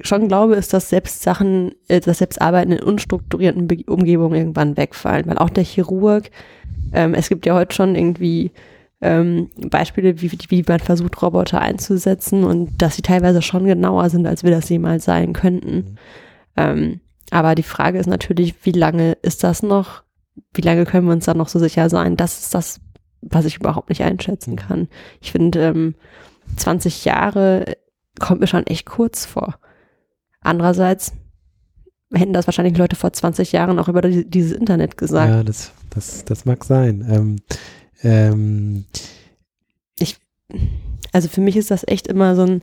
schon 0.01 0.29
glaube, 0.29 0.57
ist, 0.57 0.73
dass 0.73 0.89
selbst 0.89 1.23
Sachen, 1.23 1.73
äh, 1.89 2.01
dass 2.01 2.19
selbst 2.19 2.41
Arbeiten 2.41 2.73
in 2.73 2.83
unstrukturierten 2.83 3.67
Be 3.69 3.85
Umgebungen 3.87 4.37
irgendwann 4.37 4.77
wegfallen, 4.77 5.27
weil 5.27 5.39
auch 5.39 5.51
der 5.51 5.65
Chirurg, 5.65 6.31
ähm, 6.93 7.15
es 7.15 7.29
gibt 7.29 7.47
ja 7.47 7.55
heute 7.55 7.75
schon 7.75 7.95
irgendwie 7.95 8.51
ähm, 9.01 9.51
Beispiele, 9.57 10.21
wie, 10.21 10.31
wie 10.49 10.65
man 10.67 10.81
versucht, 10.81 11.21
Roboter 11.23 11.61
einzusetzen 11.61 12.45
und 12.45 12.81
dass 12.81 12.97
sie 12.97 13.03
teilweise 13.03 13.43
schon 13.43 13.65
genauer 13.65 14.11
sind, 14.11 14.27
als 14.27 14.45
wir 14.45 14.51
das 14.51 14.69
jemals 14.69 15.05
sein 15.05 15.33
könnten. 15.33 15.75
Mhm. 15.75 15.97
Ähm, 16.57 17.01
aber 17.31 17.55
die 17.55 17.63
Frage 17.63 17.99
ist 17.99 18.07
natürlich, 18.07 18.55
wie 18.65 18.73
lange 18.73 19.13
ist 19.23 19.43
das 19.43 19.63
noch? 19.63 20.03
Wie 20.55 20.61
lange 20.61 20.85
können 20.85 21.07
wir 21.07 21.15
uns 21.15 21.25
dann 21.25 21.39
noch 21.39 21.49
so 21.49 21.59
sicher 21.59 21.89
sein? 21.89 22.17
Das 22.17 22.39
ist 22.39 22.55
das 22.55 22.81
was 23.23 23.45
ich 23.45 23.57
überhaupt 23.57 23.89
nicht 23.89 24.03
einschätzen 24.03 24.53
mhm. 24.53 24.57
kann. 24.57 24.89
Ich 25.21 25.33
finde, 25.33 25.63
ähm, 25.69 25.95
20 26.57 27.05
Jahre 27.05 27.77
kommt 28.19 28.41
mir 28.41 28.47
schon 28.47 28.67
echt 28.67 28.87
kurz 28.87 29.25
vor. 29.25 29.59
Andererseits 30.41 31.13
hätten 32.13 32.33
das 32.33 32.47
wahrscheinlich 32.47 32.77
Leute 32.77 32.97
vor 32.97 33.13
20 33.13 33.53
Jahren 33.53 33.79
auch 33.79 33.89
über 33.89 34.03
die, 34.03 34.29
dieses 34.29 34.53
Internet 34.53 34.97
gesagt. 34.97 35.31
Ja, 35.31 35.43
das, 35.43 35.73
das, 35.91 36.25
das 36.25 36.45
mag 36.45 36.65
sein. 36.65 37.07
Ähm, 37.09 37.37
ähm. 38.03 38.85
Ich, 39.99 40.19
also 41.13 41.29
für 41.29 41.41
mich 41.41 41.57
ist 41.57 41.71
das 41.71 41.87
echt 41.87 42.07
immer 42.07 42.35
so 42.35 42.43
ein, 42.43 42.63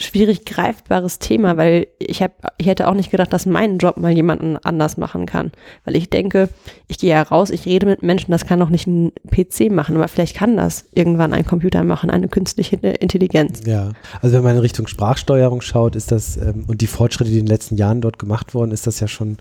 schwierig 0.00 0.46
greifbares 0.46 1.18
Thema, 1.18 1.56
weil 1.56 1.86
ich 1.98 2.22
habe, 2.22 2.32
ich 2.56 2.66
hätte 2.66 2.88
auch 2.88 2.94
nicht 2.94 3.10
gedacht, 3.10 3.32
dass 3.32 3.44
mein 3.44 3.78
Job 3.78 3.98
mal 3.98 4.10
jemanden 4.10 4.56
anders 4.56 4.96
machen 4.96 5.26
kann. 5.26 5.52
Weil 5.84 5.94
ich 5.94 6.08
denke, 6.08 6.48
ich 6.88 6.98
gehe 6.98 7.10
ja 7.10 7.22
raus, 7.22 7.50
ich 7.50 7.66
rede 7.66 7.86
mit 7.86 8.02
Menschen, 8.02 8.32
das 8.32 8.46
kann 8.46 8.58
doch 8.58 8.70
nicht 8.70 8.86
ein 8.86 9.12
PC 9.30 9.70
machen, 9.70 9.96
aber 9.96 10.08
vielleicht 10.08 10.34
kann 10.34 10.56
das 10.56 10.86
irgendwann 10.94 11.34
ein 11.34 11.44
Computer 11.44 11.84
machen, 11.84 12.08
eine 12.08 12.28
künstliche 12.28 12.76
Intelligenz. 12.76 13.60
Ja, 13.66 13.92
also 14.22 14.36
wenn 14.36 14.42
man 14.42 14.56
in 14.56 14.62
Richtung 14.62 14.86
Sprachsteuerung 14.86 15.60
schaut, 15.60 15.94
ist 15.94 16.10
das, 16.12 16.38
ähm, 16.38 16.64
und 16.66 16.80
die 16.80 16.86
Fortschritte, 16.86 17.30
die 17.30 17.38
in 17.38 17.44
den 17.44 17.52
letzten 17.52 17.76
Jahren 17.76 18.00
dort 18.00 18.18
gemacht 18.18 18.54
wurden, 18.54 18.72
ist 18.72 18.86
das 18.86 19.00
ja 19.00 19.08
schon, 19.08 19.36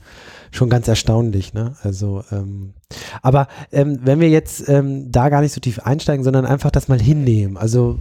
schon 0.51 0.69
ganz 0.69 0.89
erstaunlich, 0.89 1.53
ne? 1.53 1.75
Also, 1.83 2.23
ähm, 2.31 2.73
aber 3.21 3.47
ähm, 3.71 3.99
wenn 4.03 4.19
wir 4.19 4.29
jetzt 4.29 4.67
ähm, 4.67 5.09
da 5.09 5.29
gar 5.29 5.41
nicht 5.41 5.53
so 5.53 5.61
tief 5.61 5.79
einsteigen, 5.79 6.23
sondern 6.23 6.45
einfach 6.45 6.71
das 6.71 6.89
mal 6.89 6.99
hinnehmen. 6.99 7.55
Also 7.55 7.97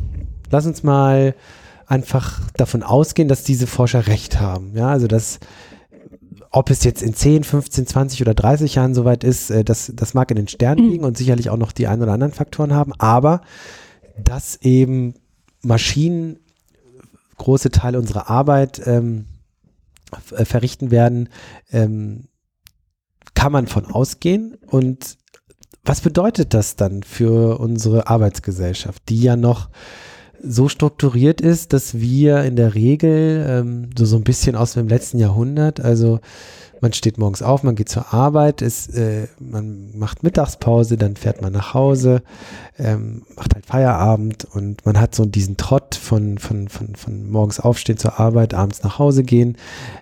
lass 0.50 0.66
uns 0.66 0.82
mal 0.82 1.34
einfach 1.88 2.40
davon 2.56 2.82
ausgehen, 2.82 3.28
dass 3.28 3.44
diese 3.44 3.66
Forscher 3.66 4.06
recht 4.06 4.40
haben. 4.40 4.76
Ja, 4.76 4.88
also 4.88 5.06
dass 5.06 5.40
ob 6.50 6.70
es 6.70 6.82
jetzt 6.84 7.02
in 7.02 7.14
10, 7.14 7.44
15, 7.44 7.86
20 7.86 8.22
oder 8.22 8.34
30 8.34 8.74
Jahren 8.74 8.94
soweit 8.94 9.24
ist, 9.24 9.50
äh, 9.50 9.64
das, 9.64 9.92
das 9.94 10.14
mag 10.14 10.30
in 10.30 10.36
den 10.36 10.48
Sternen 10.48 10.86
mhm. 10.86 10.90
liegen 10.90 11.04
und 11.04 11.16
sicherlich 11.16 11.50
auch 11.50 11.56
noch 11.56 11.72
die 11.72 11.86
ein 11.86 12.02
oder 12.02 12.12
anderen 12.12 12.32
Faktoren 12.32 12.72
haben, 12.72 12.92
aber 12.98 13.42
dass 14.22 14.56
eben 14.62 15.14
Maschinen 15.62 16.38
große 17.36 17.70
Teile 17.70 17.98
unserer 17.98 18.30
Arbeit 18.30 18.80
ähm, 18.86 19.26
äh, 20.36 20.44
verrichten 20.44 20.90
werden, 20.90 21.28
ähm, 21.70 22.28
kann 23.34 23.52
man 23.52 23.66
von 23.66 23.86
ausgehen. 23.86 24.56
Und 24.66 25.18
was 25.84 26.00
bedeutet 26.00 26.54
das 26.54 26.76
dann 26.76 27.02
für 27.02 27.60
unsere 27.60 28.08
Arbeitsgesellschaft, 28.08 29.02
die 29.08 29.22
ja 29.22 29.36
noch 29.36 29.68
so 30.42 30.68
strukturiert 30.68 31.40
ist, 31.40 31.72
dass 31.72 31.98
wir 31.98 32.44
in 32.44 32.56
der 32.56 32.74
Regel 32.74 33.44
ähm, 33.48 33.90
so, 33.96 34.04
so 34.04 34.16
ein 34.16 34.24
bisschen 34.24 34.56
aus 34.56 34.74
dem 34.74 34.88
letzten 34.88 35.18
Jahrhundert, 35.18 35.80
also 35.80 36.20
Man 36.80 36.92
steht 36.92 37.18
morgens 37.18 37.42
auf, 37.42 37.62
man 37.62 37.74
geht 37.74 37.88
zur 37.88 38.12
Arbeit, 38.12 38.62
ist, 38.62 38.94
äh, 38.94 39.26
man 39.38 39.96
macht 39.96 40.22
Mittagspause, 40.22 40.96
dann 40.96 41.16
fährt 41.16 41.42
man 41.42 41.52
nach 41.52 41.74
Hause, 41.74 42.22
ähm, 42.78 43.22
macht 43.36 43.54
halt 43.54 43.66
Feierabend 43.66 44.46
und 44.52 44.84
man 44.86 45.00
hat 45.00 45.14
so 45.14 45.24
diesen 45.24 45.56
Trott 45.56 45.94
von, 45.94 46.38
von, 46.38 46.68
von, 46.68 46.94
von 46.94 47.30
morgens 47.30 47.60
aufstehen 47.60 47.98
zur 47.98 48.20
Arbeit, 48.20 48.54
abends 48.54 48.82
nach 48.82 48.98
Hause 48.98 49.24
gehen. 49.24 49.56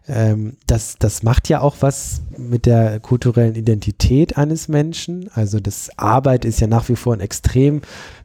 Ähm, 0.07 0.57
das, 0.67 0.97
das 0.99 1.23
macht 1.23 1.49
ja 1.49 1.61
auch 1.61 1.77
was 1.81 2.23
mit 2.37 2.67
der 2.67 3.01
kulturellen 3.01 3.55
Identität 3.55 4.37
eines 4.37 4.69
Menschen. 4.69 5.31
Also 5.35 5.61
das 5.61 5.91
Arbeit 5.97 6.45
ist 6.45 6.61
ja 6.61 6.67
nach 6.67 6.89
wie 6.89 6.97
vor 6.97 7.15
ein 7.15 7.21
extrem 7.21 7.81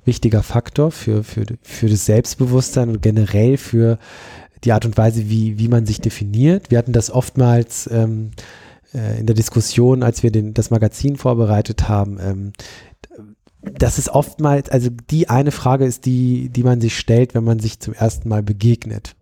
wichtiger 0.06 0.44
Faktor 0.44 0.92
für, 0.92 1.24
für, 1.24 1.46
für 1.62 1.88
das 1.88 2.06
Selbstbewusstsein 2.06 2.90
und 2.90 3.02
generell 3.02 3.58
für 3.58 4.00
die 4.64 4.72
Art 4.72 4.86
und 4.86 4.98
Weise, 4.98 5.30
wie, 5.30 5.58
wie 5.58 5.68
man 5.68 5.86
sich 5.86 6.02
definiert. 6.02 6.72
Wir 6.72 6.78
hatten 6.78 6.94
das 6.94 7.12
oftmals 7.12 7.90
ähm, 7.92 8.32
äh, 8.94 9.20
in 9.20 9.26
der 9.26 9.36
Diskussion, 9.36 10.04
als 10.04 10.24
wir 10.24 10.32
den, 10.32 10.54
das 10.54 10.70
Magazin 10.70 11.16
vorbereitet 11.16 11.90
haben. 11.90 12.20
Ähm, 12.22 12.54
das 13.62 14.00
ist 14.00 14.10
oftmals, 14.10 14.70
also 14.70 14.90
die 15.10 15.30
eine 15.30 15.52
Frage 15.52 15.86
ist 15.86 16.06
die, 16.06 16.50
die 16.50 16.64
man 16.64 16.82
sich 16.82 16.98
stellt, 16.98 17.36
wenn 17.36 17.44
man 17.44 17.60
sich 17.60 17.80
zum 17.80 17.94
ersten 17.94 18.28
Mal 18.28 18.42
begegnet. 18.42 19.16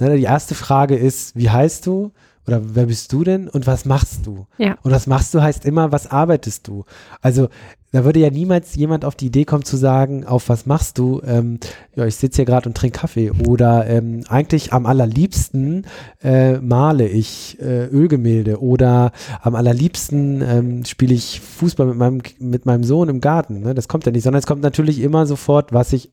Ne, 0.00 0.16
die 0.16 0.24
erste 0.24 0.54
Frage 0.54 0.96
ist, 0.96 1.36
wie 1.36 1.50
heißt 1.50 1.86
du? 1.86 2.12
Oder 2.46 2.60
wer 2.74 2.86
bist 2.86 3.12
du 3.12 3.22
denn 3.22 3.48
und 3.48 3.68
was 3.68 3.84
machst 3.84 4.26
du? 4.26 4.46
Ja. 4.58 4.76
Und 4.82 4.90
was 4.90 5.06
machst 5.06 5.32
du 5.32 5.40
heißt 5.40 5.64
immer, 5.64 5.92
was 5.92 6.10
arbeitest 6.10 6.66
du? 6.66 6.84
Also 7.20 7.48
da 7.92 8.04
würde 8.04 8.20
ja 8.20 8.30
niemals 8.30 8.74
jemand 8.74 9.04
auf 9.04 9.14
die 9.14 9.26
Idee 9.26 9.44
kommen 9.44 9.64
zu 9.64 9.76
sagen, 9.76 10.24
auf 10.24 10.48
was 10.48 10.64
machst 10.64 10.98
du? 10.98 11.20
Ähm, 11.26 11.60
ja, 11.94 12.06
ich 12.06 12.16
sitze 12.16 12.36
hier 12.36 12.44
gerade 12.46 12.68
und 12.68 12.76
trinke 12.76 12.98
Kaffee. 12.98 13.30
Oder 13.46 13.86
ähm, 13.86 14.24
eigentlich 14.28 14.72
am 14.72 14.86
allerliebsten 14.86 15.86
äh, 16.22 16.58
male 16.58 17.06
ich 17.06 17.60
äh, 17.60 17.86
Ölgemälde. 17.86 18.62
Oder 18.62 19.12
am 19.42 19.54
allerliebsten 19.54 20.42
ähm, 20.42 20.84
spiele 20.86 21.14
ich 21.14 21.40
Fußball 21.40 21.86
mit 21.86 21.96
meinem, 21.96 22.22
mit 22.38 22.64
meinem 22.64 22.84
Sohn 22.84 23.10
im 23.10 23.20
Garten. 23.20 23.60
Ne? 23.60 23.74
Das 23.74 23.88
kommt 23.88 24.06
ja 24.06 24.12
nicht, 24.12 24.24
sondern 24.24 24.40
es 24.40 24.46
kommt 24.46 24.62
natürlich 24.62 25.00
immer 25.00 25.26
sofort, 25.26 25.72
was 25.72 25.92
ich 25.92 26.10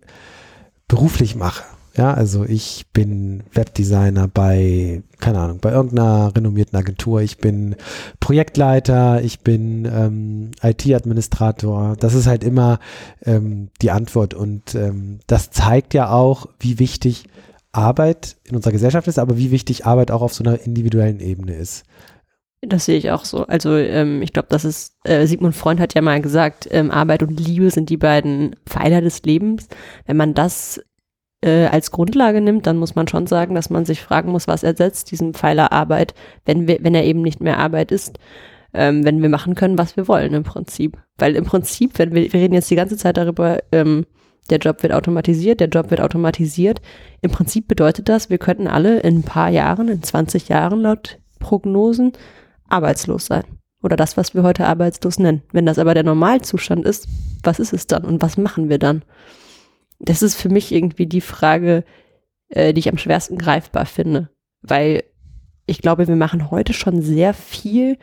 beruflich 0.89 1.35
mache. 1.35 1.63
Ja, 1.99 2.13
also 2.13 2.45
ich 2.45 2.85
bin 2.93 3.43
Webdesigner 3.51 4.29
bei, 4.29 5.03
keine 5.19 5.39
Ahnung, 5.39 5.59
bei 5.59 5.73
irgendeiner 5.73 6.31
renommierten 6.33 6.79
Agentur. 6.79 7.19
Ich 7.19 7.39
bin 7.39 7.75
Projektleiter, 8.21 9.21
ich 9.21 9.41
bin 9.41 9.83
ähm, 9.83 10.51
IT-Administrator. 10.63 11.97
Das 11.99 12.13
ist 12.13 12.25
halt 12.25 12.45
immer 12.45 12.79
ähm, 13.25 13.67
die 13.81 13.91
Antwort. 13.91 14.33
Und 14.33 14.75
ähm, 14.75 15.19
das 15.27 15.51
zeigt 15.51 15.93
ja 15.93 16.09
auch, 16.09 16.45
wie 16.57 16.79
wichtig 16.79 17.25
Arbeit 17.73 18.37
in 18.45 18.55
unserer 18.55 18.71
Gesellschaft 18.71 19.09
ist, 19.09 19.19
aber 19.19 19.37
wie 19.37 19.51
wichtig 19.51 19.85
Arbeit 19.85 20.11
auch 20.11 20.21
auf 20.21 20.33
so 20.33 20.41
einer 20.45 20.61
individuellen 20.61 21.19
Ebene 21.19 21.55
ist. 21.55 21.83
Das 22.61 22.85
sehe 22.85 22.97
ich 22.97 23.11
auch 23.11 23.25
so. 23.25 23.45
Also 23.45 23.75
ähm, 23.75 24.21
ich 24.21 24.31
glaube, 24.31 24.47
das 24.49 24.63
ist, 24.63 24.93
äh, 25.03 25.27
Sigmund 25.27 25.53
Freund 25.53 25.81
hat 25.81 25.95
ja 25.95 26.01
mal 26.01 26.21
gesagt, 26.21 26.65
ähm, 26.71 26.91
Arbeit 26.91 27.23
und 27.23 27.37
Liebe 27.37 27.69
sind 27.71 27.89
die 27.89 27.97
beiden 27.97 28.55
Pfeiler 28.65 29.01
des 29.01 29.23
Lebens. 29.23 29.67
Wenn 30.05 30.15
man 30.15 30.33
das 30.33 30.79
äh, 31.41 31.65
als 31.65 31.91
Grundlage 31.91 32.41
nimmt, 32.41 32.67
dann 32.67 32.77
muss 32.77 32.95
man 32.95 33.07
schon 33.07 33.27
sagen, 33.27 33.55
dass 33.55 33.69
man 33.69 33.85
sich 33.85 34.01
fragen 34.01 34.31
muss, 34.31 34.47
was 34.47 34.63
ersetzt 34.63 35.11
diesen 35.11 35.33
Pfeiler 35.33 35.71
Arbeit, 35.71 36.13
wenn 36.45 36.67
wir, 36.67 36.79
wenn 36.81 36.95
er 36.95 37.05
eben 37.05 37.21
nicht 37.21 37.41
mehr 37.41 37.57
Arbeit 37.57 37.91
ist, 37.91 38.19
ähm, 38.73 39.05
wenn 39.05 39.21
wir 39.21 39.29
machen 39.29 39.55
können, 39.55 39.77
was 39.77 39.97
wir 39.97 40.07
wollen 40.07 40.33
im 40.33 40.43
Prinzip. 40.43 40.97
Weil 41.17 41.35
im 41.35 41.45
Prinzip, 41.45 41.97
wenn 41.97 42.13
wir, 42.13 42.31
wir 42.31 42.39
reden 42.39 42.53
jetzt 42.53 42.69
die 42.69 42.75
ganze 42.75 42.97
Zeit 42.97 43.17
darüber, 43.17 43.59
ähm, 43.71 44.05
der 44.49 44.57
Job 44.57 44.83
wird 44.83 44.93
automatisiert, 44.93 45.59
der 45.59 45.69
Job 45.69 45.91
wird 45.91 46.01
automatisiert. 46.01 46.81
Im 47.21 47.31
Prinzip 47.31 47.67
bedeutet 47.67 48.09
das, 48.09 48.29
wir 48.29 48.37
könnten 48.37 48.67
alle 48.67 48.99
in 48.99 49.19
ein 49.19 49.23
paar 49.23 49.49
Jahren, 49.49 49.87
in 49.87 50.01
20 50.01 50.49
Jahren 50.49 50.81
laut 50.81 51.19
Prognosen 51.39 52.13
arbeitslos 52.67 53.27
sein. 53.27 53.43
Oder 53.81 53.95
das, 53.95 54.17
was 54.17 54.33
wir 54.33 54.43
heute 54.43 54.67
arbeitslos 54.67 55.19
nennen. 55.19 55.43
Wenn 55.51 55.65
das 55.65 55.79
aber 55.79 55.93
der 55.93 56.03
Normalzustand 56.03 56.85
ist, 56.85 57.07
was 57.43 57.59
ist 57.59 57.73
es 57.73 57.87
dann 57.87 58.03
und 58.03 58.21
was 58.21 58.37
machen 58.37 58.69
wir 58.69 58.77
dann? 58.77 59.03
Das 59.99 60.21
ist 60.21 60.35
für 60.35 60.49
mich 60.49 60.71
irgendwie 60.71 61.07
die 61.07 61.21
Frage, 61.21 61.83
äh, 62.49 62.73
die 62.73 62.79
ich 62.79 62.89
am 62.89 62.97
schwersten 62.97 63.37
greifbar 63.37 63.85
finde. 63.85 64.29
Weil 64.61 65.03
ich 65.65 65.81
glaube, 65.81 66.07
wir 66.07 66.15
machen 66.15 66.51
heute 66.51 66.73
schon 66.73 67.01
sehr 67.01 67.33
viel 67.33 67.97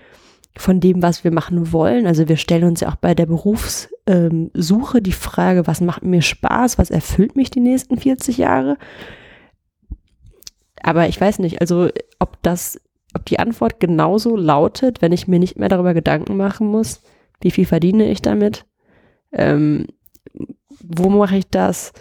von 0.57 0.81
dem, 0.81 1.03
was 1.03 1.25
wir 1.25 1.33
machen 1.33 1.73
wollen. 1.73 2.07
Also 2.07 2.29
wir 2.29 2.37
stellen 2.37 2.65
uns 2.65 2.81
ja 2.81 2.89
auch 2.89 2.97
bei 2.97 3.15
der 3.15 3.27
Berufssuche 3.27 3.89
ähm, 4.07 5.03
die 5.03 5.13
Frage, 5.13 5.67
was 5.67 5.81
macht 5.81 6.03
mir 6.03 6.23
Spaß, 6.23 6.79
was 6.79 6.91
erfüllt 6.91 7.37
mich 7.37 7.51
die 7.51 7.61
nächsten 7.61 7.99
40 7.99 8.39
Jahre? 8.39 8.79
Aber 10.83 11.09
ich 11.09 11.21
weiß 11.21 11.41
nicht, 11.41 11.61
also 11.61 11.89
ob 12.19 12.43
das, 12.43 12.81
ob 13.15 13.27
die 13.27 13.39
Antwort 13.39 13.81
genauso 13.81 14.37
lautet, 14.37 15.03
wenn 15.03 15.13
ich 15.13 15.29
mir 15.29 15.39
nicht 15.39 15.59
mehr 15.59 15.69
darüber 15.69 15.95
Gedanken 15.95 16.37
machen 16.37 16.69
muss, 16.69 17.03
wie 17.41 17.51
viel 17.51 17.67
verdiene 17.67 18.09
ich 18.11 18.23
damit? 18.23 18.65
Ähm, 19.33 19.87
wo 20.83 21.09
mache 21.09 21.37
ich 21.37 21.49
das? 21.49 21.93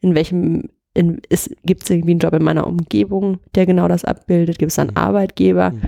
In 0.00 0.14
welchem, 0.14 0.68
in, 0.94 1.20
gibt 1.64 1.82
es 1.82 1.90
irgendwie 1.90 2.12
einen 2.12 2.20
Job 2.20 2.34
in 2.34 2.42
meiner 2.42 2.66
Umgebung, 2.66 3.38
der 3.54 3.66
genau 3.66 3.88
das 3.88 4.04
abbildet? 4.04 4.58
Gibt 4.58 4.72
es 4.72 4.78
einen 4.78 4.90
mhm. 4.90 4.96
Arbeitgeber? 4.96 5.70
Mhm. 5.70 5.82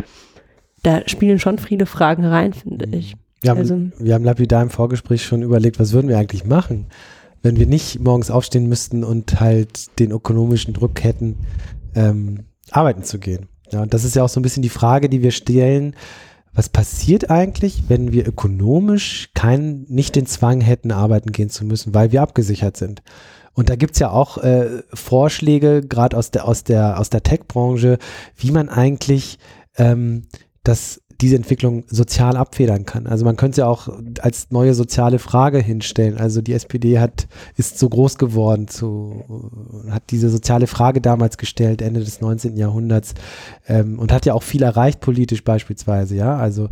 Da 0.82 1.02
spielen 1.06 1.38
schon 1.38 1.58
viele 1.58 1.86
Fragen 1.86 2.24
rein, 2.24 2.52
finde 2.52 2.86
mhm. 2.86 2.94
ich. 2.94 3.16
Wir 3.42 3.50
haben, 3.50 3.58
also, 3.58 3.80
wir 3.98 4.14
haben 4.14 4.24
lapidar 4.24 4.62
im 4.62 4.70
Vorgespräch 4.70 5.24
schon 5.24 5.42
überlegt, 5.42 5.80
was 5.80 5.92
würden 5.92 6.08
wir 6.08 6.18
eigentlich 6.18 6.44
machen, 6.44 6.86
wenn 7.42 7.56
wir 7.56 7.66
nicht 7.66 7.98
morgens 8.00 8.30
aufstehen 8.30 8.68
müssten 8.68 9.02
und 9.02 9.40
halt 9.40 9.98
den 9.98 10.10
ökonomischen 10.10 10.74
Druck 10.74 11.02
hätten, 11.02 11.38
ähm, 11.94 12.40
arbeiten 12.70 13.02
zu 13.02 13.18
gehen. 13.18 13.48
Ja, 13.72 13.82
und 13.82 13.94
das 13.94 14.04
ist 14.04 14.14
ja 14.14 14.24
auch 14.24 14.28
so 14.28 14.40
ein 14.40 14.42
bisschen 14.42 14.62
die 14.62 14.68
Frage, 14.68 15.08
die 15.08 15.22
wir 15.22 15.30
stellen 15.30 15.94
was 16.52 16.68
passiert 16.68 17.30
eigentlich, 17.30 17.84
wenn 17.88 18.12
wir 18.12 18.26
ökonomisch 18.26 19.30
keinen, 19.34 19.84
nicht 19.88 20.16
den 20.16 20.26
Zwang 20.26 20.60
hätten, 20.60 20.90
arbeiten 20.90 21.32
gehen 21.32 21.50
zu 21.50 21.64
müssen, 21.64 21.94
weil 21.94 22.12
wir 22.12 22.22
abgesichert 22.22 22.76
sind? 22.76 23.02
Und 23.52 23.68
da 23.68 23.76
gibt's 23.76 23.98
ja 23.98 24.10
auch 24.10 24.38
äh, 24.38 24.82
Vorschläge, 24.92 25.82
gerade 25.82 26.16
aus 26.16 26.30
der, 26.30 26.46
aus 26.46 26.64
der, 26.64 26.98
aus 26.98 27.10
der 27.10 27.22
Tech-Branche, 27.22 27.98
wie 28.36 28.50
man 28.50 28.68
eigentlich 28.68 29.38
ähm, 29.76 30.22
das 30.62 31.02
diese 31.20 31.36
Entwicklung 31.36 31.84
sozial 31.88 32.36
abfedern 32.36 32.86
kann. 32.86 33.06
Also 33.06 33.24
man 33.24 33.36
könnte 33.36 33.52
es 33.52 33.56
ja 33.58 33.66
auch 33.66 33.88
als 34.20 34.50
neue 34.50 34.74
soziale 34.74 35.18
Frage 35.18 35.58
hinstellen. 35.58 36.16
Also 36.16 36.40
die 36.40 36.54
SPD 36.54 36.98
hat, 36.98 37.28
ist 37.56 37.78
so 37.78 37.88
groß 37.88 38.16
geworden, 38.16 38.68
zu, 38.68 39.24
hat 39.90 40.04
diese 40.10 40.30
soziale 40.30 40.66
Frage 40.66 41.00
damals 41.00 41.36
gestellt, 41.36 41.82
Ende 41.82 42.00
des 42.00 42.20
19. 42.20 42.56
Jahrhunderts, 42.56 43.14
ähm, 43.68 43.98
und 43.98 44.12
hat 44.12 44.24
ja 44.26 44.34
auch 44.34 44.42
viel 44.42 44.62
erreicht 44.62 45.00
politisch 45.00 45.44
beispielsweise, 45.44 46.16
ja. 46.16 46.36
Also 46.36 46.68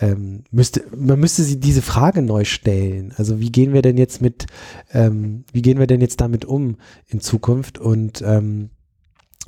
ähm, 0.00 0.44
müsste, 0.50 0.82
man 0.96 1.20
müsste 1.20 1.42
sie 1.42 1.60
diese 1.60 1.82
Frage 1.82 2.22
neu 2.22 2.44
stellen. 2.44 3.12
Also 3.16 3.40
wie 3.40 3.52
gehen 3.52 3.72
wir 3.72 3.82
denn 3.82 3.98
jetzt 3.98 4.22
mit, 4.22 4.46
ähm, 4.92 5.44
wie 5.52 5.62
gehen 5.62 5.78
wir 5.78 5.86
denn 5.86 6.00
jetzt 6.00 6.20
damit 6.20 6.44
um 6.44 6.76
in 7.06 7.20
Zukunft? 7.20 7.78
Und 7.78 8.22
ähm, 8.26 8.70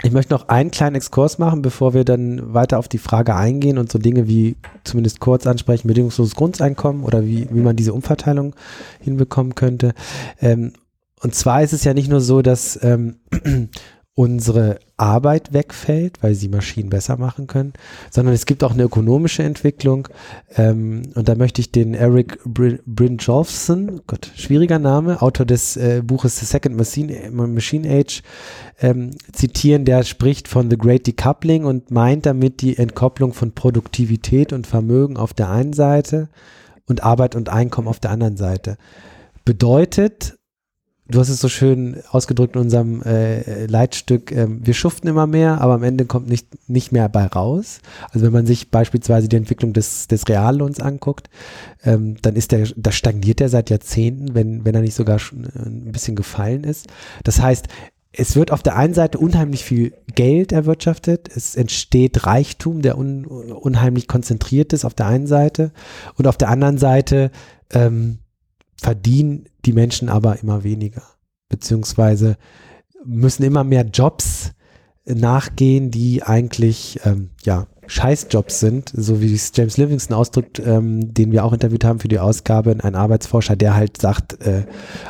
ich 0.02 0.12
möchte 0.12 0.34
noch 0.34 0.48
einen 0.48 0.70
kleinen 0.70 0.96
Exkurs 0.96 1.38
machen, 1.38 1.62
bevor 1.62 1.94
wir 1.94 2.04
dann 2.04 2.52
weiter 2.52 2.78
auf 2.78 2.88
die 2.88 2.98
Frage 2.98 3.36
eingehen 3.36 3.78
und 3.78 3.90
so 3.90 3.98
Dinge 3.98 4.26
wie 4.26 4.56
zumindest 4.84 5.20
kurz 5.20 5.46
ansprechen, 5.46 5.88
bedingungsloses 5.88 6.34
Grundeinkommen 6.34 7.04
oder 7.04 7.24
wie, 7.24 7.48
wie 7.50 7.60
man 7.60 7.76
diese 7.76 7.94
Umverteilung 7.94 8.54
hinbekommen 9.00 9.54
könnte. 9.54 9.94
Ähm, 10.40 10.72
und 11.20 11.36
zwar 11.36 11.62
ist 11.62 11.72
es 11.72 11.84
ja 11.84 11.94
nicht 11.94 12.08
nur 12.08 12.20
so, 12.20 12.42
dass 12.42 12.78
ähm, 12.82 13.16
unsere 14.14 14.78
Arbeit 14.98 15.54
wegfällt, 15.54 16.22
weil 16.22 16.34
sie 16.34 16.48
Maschinen 16.48 16.90
besser 16.90 17.16
machen 17.16 17.46
können, 17.46 17.72
sondern 18.10 18.34
es 18.34 18.44
gibt 18.44 18.62
auch 18.62 18.72
eine 18.72 18.82
ökonomische 18.82 19.42
Entwicklung. 19.42 20.08
Ähm, 20.54 21.02
und 21.14 21.28
da 21.28 21.34
möchte 21.34 21.62
ich 21.62 21.72
den 21.72 21.94
Eric 21.94 22.38
Br 22.44 22.78
Brynjolfsson, 22.84 24.02
Gott, 24.06 24.30
schwieriger 24.36 24.78
Name, 24.78 25.22
Autor 25.22 25.46
des 25.46 25.78
äh, 25.78 26.02
Buches 26.04 26.38
The 26.38 26.44
Second 26.44 26.76
Machine, 26.76 27.30
Machine 27.30 27.88
Age, 27.88 28.22
ähm, 28.82 29.12
zitieren. 29.32 29.86
Der 29.86 30.04
spricht 30.04 30.46
von 30.46 30.70
The 30.70 30.76
Great 30.76 31.06
Decoupling 31.06 31.64
und 31.64 31.90
meint 31.90 32.26
damit 32.26 32.60
die 32.60 32.76
Entkopplung 32.76 33.32
von 33.32 33.52
Produktivität 33.52 34.52
und 34.52 34.66
Vermögen 34.66 35.16
auf 35.16 35.32
der 35.32 35.50
einen 35.50 35.72
Seite 35.72 36.28
und 36.86 37.02
Arbeit 37.02 37.34
und 37.34 37.48
Einkommen 37.48 37.88
auf 37.88 37.98
der 37.98 38.10
anderen 38.10 38.36
Seite. 38.36 38.76
Bedeutet, 39.46 40.36
du 41.12 41.20
hast 41.20 41.28
es 41.28 41.40
so 41.40 41.48
schön 41.48 42.02
ausgedrückt 42.10 42.56
in 42.56 42.62
unserem 42.62 43.02
äh, 43.02 43.66
Leitstück, 43.66 44.32
ähm, 44.32 44.60
wir 44.64 44.74
schuften 44.74 45.08
immer 45.08 45.26
mehr, 45.26 45.60
aber 45.60 45.74
am 45.74 45.82
Ende 45.82 46.06
kommt 46.06 46.28
nicht, 46.28 46.48
nicht 46.68 46.92
mehr 46.92 47.08
bei 47.08 47.26
raus. 47.26 47.80
Also 48.10 48.26
wenn 48.26 48.32
man 48.32 48.46
sich 48.46 48.70
beispielsweise 48.70 49.28
die 49.28 49.36
Entwicklung 49.36 49.72
des, 49.72 50.08
des 50.08 50.28
Reallohns 50.28 50.80
anguckt, 50.80 51.30
ähm, 51.84 52.16
dann 52.22 52.36
ist 52.36 52.52
der, 52.52 52.68
da 52.76 52.92
stagniert 52.92 53.40
er 53.40 53.48
seit 53.48 53.70
Jahrzehnten, 53.70 54.34
wenn, 54.34 54.64
wenn 54.64 54.74
er 54.74 54.80
nicht 54.80 54.94
sogar 54.94 55.18
schon 55.18 55.44
äh, 55.44 55.66
ein 55.66 55.92
bisschen 55.92 56.16
gefallen 56.16 56.64
ist. 56.64 56.88
Das 57.24 57.40
heißt, 57.40 57.68
es 58.12 58.36
wird 58.36 58.50
auf 58.50 58.62
der 58.62 58.76
einen 58.76 58.94
Seite 58.94 59.18
unheimlich 59.18 59.64
viel 59.64 59.94
Geld 60.14 60.52
erwirtschaftet, 60.52 61.34
es 61.34 61.56
entsteht 61.56 62.26
Reichtum, 62.26 62.82
der 62.82 62.98
un, 62.98 63.24
unheimlich 63.24 64.06
konzentriert 64.06 64.72
ist 64.72 64.84
auf 64.84 64.94
der 64.94 65.06
einen 65.06 65.26
Seite 65.26 65.72
und 66.16 66.26
auf 66.26 66.36
der 66.36 66.50
anderen 66.50 66.76
Seite 66.76 67.30
ähm, 67.72 68.18
verdienen 68.82 69.46
die 69.64 69.72
Menschen 69.72 70.08
aber 70.08 70.40
immer 70.42 70.64
weniger, 70.64 71.02
beziehungsweise 71.48 72.36
müssen 73.04 73.44
immer 73.44 73.62
mehr 73.62 73.84
Jobs 73.84 74.52
nachgehen, 75.04 75.92
die 75.92 76.24
eigentlich 76.24 76.98
ähm, 77.04 77.30
ja 77.44 77.68
Scheißjobs 77.86 78.58
sind, 78.58 78.92
so 78.94 79.20
wie 79.20 79.34
es 79.34 79.52
James 79.54 79.76
Livingston 79.76 80.16
ausdrückt, 80.16 80.60
ähm, 80.64 81.12
den 81.14 81.30
wir 81.30 81.44
auch 81.44 81.52
interviewt 81.52 81.84
haben 81.84 82.00
für 82.00 82.08
die 82.08 82.18
Ausgabe, 82.18 82.76
ein 82.80 82.94
Arbeitsforscher, 82.94 83.54
der 83.54 83.74
halt 83.74 84.00
sagt, 84.00 84.40
äh, 84.44 84.64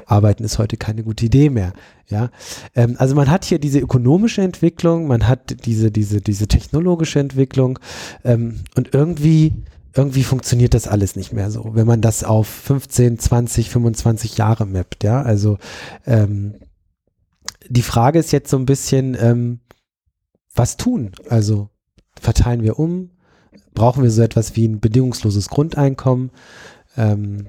Arbeiten 0.06 0.44
ist 0.44 0.58
heute 0.58 0.76
keine 0.76 1.02
gute 1.02 1.26
Idee 1.26 1.48
mehr. 1.48 1.72
Ja, 2.08 2.30
ähm, 2.74 2.96
also 2.98 3.14
man 3.14 3.30
hat 3.30 3.44
hier 3.44 3.58
diese 3.58 3.78
ökonomische 3.78 4.42
Entwicklung, 4.42 5.06
man 5.06 5.28
hat 5.28 5.64
diese, 5.64 5.90
diese, 5.90 6.20
diese 6.20 6.46
technologische 6.46 7.20
Entwicklung 7.20 7.78
ähm, 8.24 8.60
und 8.74 8.92
irgendwie 8.92 9.52
irgendwie 9.94 10.24
funktioniert 10.24 10.74
das 10.74 10.88
alles 10.88 11.16
nicht 11.16 11.32
mehr 11.32 11.50
so, 11.50 11.70
wenn 11.74 11.86
man 11.86 12.00
das 12.00 12.24
auf 12.24 12.46
15, 12.46 13.18
20, 13.18 13.70
25 13.70 14.38
Jahre 14.38 14.66
mappt, 14.66 15.04
ja. 15.04 15.22
Also 15.22 15.58
ähm, 16.06 16.54
die 17.68 17.82
Frage 17.82 18.18
ist 18.18 18.32
jetzt 18.32 18.50
so 18.50 18.56
ein 18.56 18.66
bisschen, 18.66 19.16
ähm, 19.20 19.60
was 20.54 20.76
tun? 20.76 21.12
Also 21.28 21.70
verteilen 22.20 22.62
wir 22.62 22.78
um? 22.78 23.10
Brauchen 23.74 24.02
wir 24.02 24.10
so 24.10 24.22
etwas 24.22 24.56
wie 24.56 24.66
ein 24.66 24.80
bedingungsloses 24.80 25.48
Grundeinkommen? 25.48 26.30
Ähm, 26.96 27.48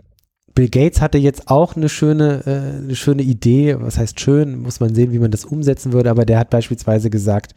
Bill 0.56 0.70
Gates 0.70 1.02
hatte 1.02 1.18
jetzt 1.18 1.50
auch 1.50 1.76
eine 1.76 1.90
schöne, 1.90 2.44
äh, 2.46 2.78
eine 2.84 2.96
schöne 2.96 3.24
Idee. 3.24 3.76
Was 3.80 3.98
heißt 3.98 4.20
schön? 4.20 4.62
Muss 4.62 4.80
man 4.80 4.94
sehen, 4.94 5.12
wie 5.12 5.20
man 5.20 5.32
das 5.32 5.46
umsetzen 5.46 5.94
würde. 5.94 6.12
Aber 6.12 6.26
der 6.26 6.40
hat 6.40 6.50
beispielsweise 6.50 7.10
gesagt, 7.10 7.56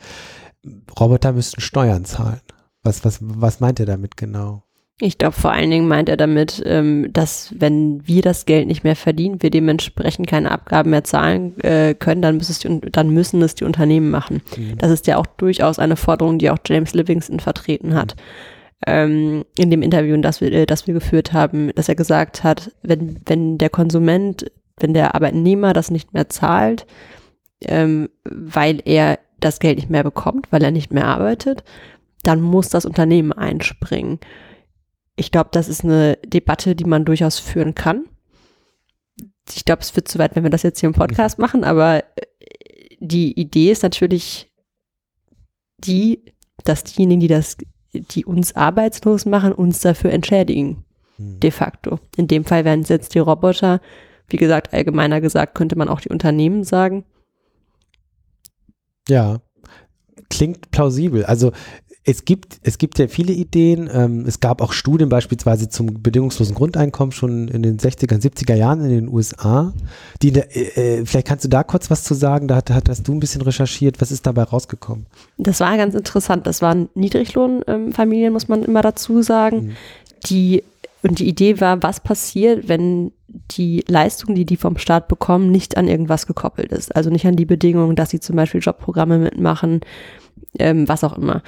Roboter 0.98 1.32
müssten 1.32 1.60
Steuern 1.60 2.04
zahlen. 2.04 2.40
Was, 2.82 3.04
was, 3.04 3.18
was 3.20 3.60
meint 3.60 3.80
er 3.80 3.86
damit 3.86 4.16
genau? 4.16 4.65
Ich 4.98 5.18
glaube, 5.18 5.36
vor 5.36 5.52
allen 5.52 5.70
Dingen 5.70 5.88
meint 5.88 6.08
er 6.08 6.16
damit, 6.16 6.62
ähm, 6.64 7.12
dass 7.12 7.54
wenn 7.54 8.06
wir 8.08 8.22
das 8.22 8.46
Geld 8.46 8.66
nicht 8.66 8.82
mehr 8.82 8.96
verdienen, 8.96 9.42
wir 9.42 9.50
dementsprechend 9.50 10.26
keine 10.26 10.50
Abgaben 10.50 10.88
mehr 10.88 11.04
zahlen 11.04 11.58
äh, 11.60 11.94
können, 11.94 12.22
dann, 12.22 12.38
es 12.38 12.58
die, 12.60 12.80
dann 12.80 13.10
müssen 13.10 13.42
es 13.42 13.54
die 13.54 13.64
Unternehmen 13.64 14.10
machen. 14.10 14.40
Mhm. 14.56 14.78
Das 14.78 14.90
ist 14.90 15.06
ja 15.06 15.18
auch 15.18 15.26
durchaus 15.26 15.78
eine 15.78 15.96
Forderung, 15.96 16.38
die 16.38 16.48
auch 16.48 16.58
James 16.64 16.94
Livingston 16.94 17.40
vertreten 17.40 17.94
hat. 17.94 18.16
Mhm. 18.86 19.44
In 19.58 19.70
dem 19.70 19.82
Interview, 19.82 20.16
das 20.18 20.40
wir, 20.40 20.50
äh, 20.52 20.64
das 20.64 20.86
wir 20.86 20.94
geführt 20.94 21.34
haben, 21.34 21.72
dass 21.74 21.90
er 21.90 21.94
gesagt 21.94 22.42
hat, 22.42 22.72
wenn, 22.82 23.20
wenn 23.26 23.58
der 23.58 23.70
Konsument, 23.70 24.50
wenn 24.78 24.94
der 24.94 25.14
Arbeitnehmer 25.14 25.74
das 25.74 25.90
nicht 25.90 26.14
mehr 26.14 26.30
zahlt, 26.30 26.86
ähm, 27.62 28.08
weil 28.24 28.80
er 28.86 29.18
das 29.40 29.58
Geld 29.60 29.76
nicht 29.76 29.90
mehr 29.90 30.04
bekommt, 30.04 30.50
weil 30.52 30.62
er 30.62 30.70
nicht 30.70 30.90
mehr 30.90 31.06
arbeitet, 31.06 31.64
dann 32.22 32.40
muss 32.40 32.70
das 32.70 32.86
Unternehmen 32.86 33.32
einspringen 33.32 34.20
ich 35.16 35.32
glaube, 35.32 35.50
das 35.52 35.68
ist 35.68 35.82
eine 35.82 36.18
Debatte, 36.24 36.76
die 36.76 36.84
man 36.84 37.04
durchaus 37.04 37.38
führen 37.38 37.74
kann. 37.74 38.04
Ich 39.54 39.64
glaube, 39.64 39.82
es 39.82 39.96
wird 39.96 40.08
zu 40.08 40.18
weit, 40.18 40.36
wenn 40.36 40.42
wir 40.42 40.50
das 40.50 40.62
jetzt 40.62 40.80
hier 40.80 40.88
im 40.88 40.94
Podcast 40.94 41.38
machen, 41.38 41.64
aber 41.64 42.04
äh, 42.16 42.26
die 43.00 43.38
Idee 43.38 43.70
ist 43.70 43.82
natürlich 43.82 44.52
die, 45.78 46.22
dass 46.64 46.84
diejenigen, 46.84 47.20
die 47.20 47.28
das, 47.28 47.56
die 47.92 48.24
uns 48.24 48.54
arbeitslos 48.54 49.24
machen, 49.24 49.52
uns 49.52 49.80
dafür 49.80 50.10
entschädigen. 50.12 50.84
Hm. 51.16 51.40
De 51.40 51.50
facto. 51.50 51.98
In 52.16 52.28
dem 52.28 52.44
Fall 52.44 52.64
wären 52.64 52.80
es 52.80 52.88
jetzt 52.88 53.14
die 53.14 53.18
Roboter. 53.18 53.80
Wie 54.28 54.36
gesagt, 54.36 54.72
allgemeiner 54.72 55.20
gesagt, 55.20 55.54
könnte 55.54 55.76
man 55.76 55.88
auch 55.88 56.00
die 56.00 56.08
Unternehmen 56.08 56.64
sagen. 56.64 57.04
Ja, 59.08 59.40
klingt 60.28 60.70
plausibel. 60.72 61.24
Also 61.24 61.52
es 62.08 62.24
gibt, 62.24 62.60
es 62.62 62.78
gibt 62.78 63.00
ja 63.00 63.08
viele 63.08 63.32
Ideen. 63.32 63.90
Ähm, 63.92 64.24
es 64.26 64.38
gab 64.38 64.62
auch 64.62 64.72
Studien 64.72 65.08
beispielsweise 65.08 65.68
zum 65.68 66.02
bedingungslosen 66.02 66.54
Grundeinkommen 66.54 67.10
schon 67.10 67.48
in 67.48 67.64
den 67.64 67.78
60er, 67.78 68.20
70er 68.20 68.54
Jahren 68.54 68.84
in 68.84 68.90
den 68.90 69.08
USA. 69.08 69.72
Die, 70.22 70.32
äh, 70.32 71.04
vielleicht 71.04 71.26
kannst 71.26 71.44
du 71.44 71.48
da 71.48 71.64
kurz 71.64 71.90
was 71.90 72.04
zu 72.04 72.14
sagen. 72.14 72.46
Da 72.46 72.56
hat, 72.56 72.70
hat, 72.70 72.88
hast 72.88 73.08
du 73.08 73.12
ein 73.12 73.18
bisschen 73.18 73.42
recherchiert. 73.42 74.00
Was 74.00 74.12
ist 74.12 74.24
dabei 74.24 74.44
rausgekommen? 74.44 75.06
Das 75.36 75.58
war 75.58 75.76
ganz 75.76 75.96
interessant. 75.96 76.46
Das 76.46 76.62
waren 76.62 76.88
Niedriglohnfamilien, 76.94 78.32
muss 78.32 78.46
man 78.46 78.62
immer 78.62 78.82
dazu 78.82 79.22
sagen. 79.22 79.56
Mhm. 79.56 79.76
Die, 80.26 80.62
und 81.02 81.18
die 81.18 81.28
Idee 81.28 81.60
war, 81.60 81.82
was 81.82 81.98
passiert, 81.98 82.68
wenn 82.68 83.10
die 83.50 83.84
Leistung, 83.88 84.36
die 84.36 84.44
die 84.44 84.56
vom 84.56 84.78
Staat 84.78 85.08
bekommen, 85.08 85.50
nicht 85.50 85.76
an 85.76 85.88
irgendwas 85.88 86.28
gekoppelt 86.28 86.70
ist. 86.70 86.94
Also 86.94 87.10
nicht 87.10 87.26
an 87.26 87.34
die 87.34 87.46
Bedingungen, 87.46 87.96
dass 87.96 88.10
sie 88.10 88.20
zum 88.20 88.36
Beispiel 88.36 88.60
Jobprogramme 88.60 89.18
mitmachen, 89.18 89.80
ähm, 90.56 90.88
was 90.88 91.02
auch 91.02 91.18
immer 91.18 91.42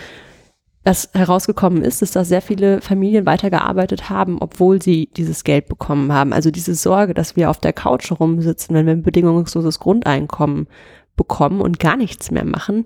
was 0.85 1.11
herausgekommen 1.12 1.82
ist, 1.82 2.02
ist, 2.02 2.16
dass 2.16 2.28
sehr 2.28 2.40
viele 2.40 2.80
Familien 2.80 3.26
weitergearbeitet 3.26 4.08
haben, 4.08 4.38
obwohl 4.40 4.80
sie 4.80 5.11
dieses 5.16 5.44
Geld 5.44 5.68
bekommen 5.68 6.12
haben. 6.12 6.33
Also 6.33 6.50
diese 6.50 6.74
Sorge, 6.74 7.14
dass 7.14 7.37
wir 7.37 7.50
auf 7.50 7.59
der 7.59 7.72
Couch 7.72 8.11
rumsitzen, 8.12 8.74
wenn 8.74 8.87
wir 8.87 8.92
ein 8.92 9.03
bedingungsloses 9.03 9.81
Grundeinkommen 9.81 10.68
bekommen 11.16 11.61
und 11.61 11.79
gar 11.79 11.96
nichts 11.96 12.31
mehr 12.31 12.44
machen, 12.44 12.85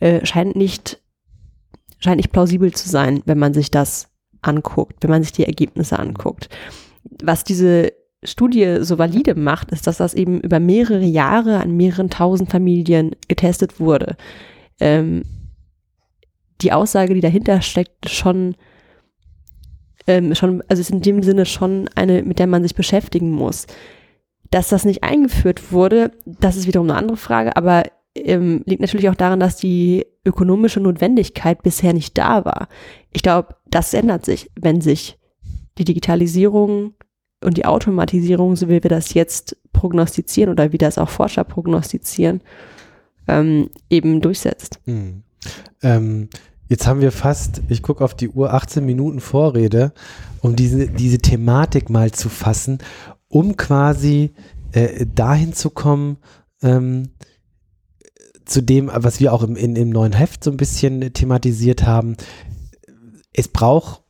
äh, 0.00 0.24
scheint 0.24 0.54
nicht, 0.54 1.00
scheint 1.98 2.18
nicht 2.18 2.32
plausibel 2.32 2.72
zu 2.72 2.88
sein, 2.88 3.22
wenn 3.24 3.38
man 3.38 3.54
sich 3.54 3.70
das 3.70 4.08
anguckt, 4.42 5.02
wenn 5.02 5.10
man 5.10 5.22
sich 5.22 5.32
die 5.32 5.46
Ergebnisse 5.46 5.98
anguckt. 5.98 6.48
Was 7.22 7.44
diese 7.44 7.92
Studie 8.22 8.78
so 8.80 8.98
valide 8.98 9.34
macht, 9.34 9.72
ist, 9.72 9.86
dass 9.86 9.96
das 9.96 10.14
eben 10.14 10.40
über 10.40 10.60
mehrere 10.60 11.04
Jahre 11.04 11.58
an 11.60 11.76
mehreren 11.76 12.10
tausend 12.10 12.50
Familien 12.50 13.16
getestet 13.28 13.80
wurde. 13.80 14.16
Ähm, 14.78 15.24
die 16.62 16.72
Aussage, 16.72 17.14
die 17.14 17.20
dahinter 17.20 17.62
steckt, 17.62 18.08
schon, 18.08 18.56
ähm, 20.06 20.34
schon, 20.34 20.62
also 20.68 20.80
ist 20.80 20.90
in 20.90 21.02
dem 21.02 21.22
Sinne 21.22 21.46
schon 21.46 21.88
eine, 21.94 22.22
mit 22.22 22.38
der 22.38 22.46
man 22.46 22.62
sich 22.62 22.74
beschäftigen 22.74 23.30
muss. 23.30 23.66
Dass 24.50 24.68
das 24.68 24.84
nicht 24.84 25.04
eingeführt 25.04 25.72
wurde, 25.72 26.12
das 26.24 26.56
ist 26.56 26.66
wiederum 26.66 26.90
eine 26.90 26.98
andere 26.98 27.16
Frage, 27.16 27.56
aber 27.56 27.84
ähm, 28.14 28.62
liegt 28.66 28.80
natürlich 28.80 29.08
auch 29.08 29.14
daran, 29.14 29.40
dass 29.40 29.56
die 29.56 30.06
ökonomische 30.24 30.80
Notwendigkeit 30.80 31.62
bisher 31.62 31.92
nicht 31.92 32.18
da 32.18 32.44
war. 32.44 32.68
Ich 33.12 33.22
glaube, 33.22 33.54
das 33.66 33.94
ändert 33.94 34.24
sich, 34.24 34.50
wenn 34.60 34.80
sich 34.80 35.18
die 35.78 35.84
Digitalisierung 35.84 36.94
und 37.42 37.56
die 37.56 37.64
Automatisierung, 37.64 38.56
so 38.56 38.68
wie 38.68 38.82
wir 38.82 38.90
das 38.90 39.14
jetzt 39.14 39.56
prognostizieren 39.72 40.50
oder 40.50 40.72
wie 40.72 40.78
das 40.78 40.98
auch 40.98 41.08
Forscher 41.08 41.44
prognostizieren, 41.44 42.42
ähm, 43.28 43.70
eben 43.88 44.20
durchsetzt. 44.20 44.80
Mhm. 44.86 45.22
Ähm, 45.82 46.28
Jetzt 46.70 46.86
haben 46.86 47.00
wir 47.00 47.10
fast, 47.10 47.62
ich 47.68 47.82
gucke 47.82 48.04
auf 48.04 48.14
die 48.14 48.28
Uhr, 48.28 48.54
18 48.54 48.86
Minuten 48.86 49.18
Vorrede, 49.18 49.92
um 50.40 50.54
diese, 50.54 50.86
diese 50.86 51.18
Thematik 51.18 51.90
mal 51.90 52.12
zu 52.12 52.28
fassen, 52.28 52.78
um 53.26 53.56
quasi 53.56 54.30
äh, 54.70 55.04
dahin 55.12 55.52
zu 55.52 55.70
kommen, 55.70 56.18
ähm, 56.62 57.10
zu 58.44 58.62
dem, 58.62 58.88
was 58.94 59.18
wir 59.18 59.32
auch 59.32 59.42
im, 59.42 59.56
in, 59.56 59.74
im 59.74 59.90
neuen 59.90 60.12
Heft 60.12 60.44
so 60.44 60.52
ein 60.52 60.56
bisschen 60.56 61.12
thematisiert 61.12 61.88
haben. 61.88 62.16
Es 63.32 63.48
braucht, 63.48 64.04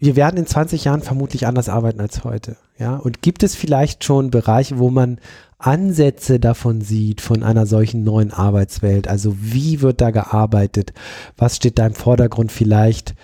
wir 0.00 0.16
werden 0.16 0.38
in 0.38 0.46
20 0.46 0.84
Jahren 0.84 1.02
vermutlich 1.02 1.46
anders 1.46 1.68
arbeiten 1.68 2.00
als 2.00 2.24
heute. 2.24 2.56
Ja, 2.78 2.96
und 2.96 3.20
gibt 3.20 3.42
es 3.42 3.54
vielleicht 3.54 4.04
schon 4.04 4.30
Bereiche, 4.30 4.78
wo 4.78 4.88
man 4.88 5.20
Ansätze 5.58 6.38
davon 6.38 6.82
sieht, 6.82 7.20
von 7.20 7.42
einer 7.42 7.66
solchen 7.66 8.04
neuen 8.04 8.30
Arbeitswelt. 8.30 9.08
Also 9.08 9.36
wie 9.40 9.80
wird 9.80 10.00
da 10.00 10.10
gearbeitet? 10.10 10.92
Was 11.36 11.56
steht 11.56 11.78
da 11.78 11.86
im 11.86 11.94
Vordergrund 11.94 12.52
vielleicht, 12.52 13.14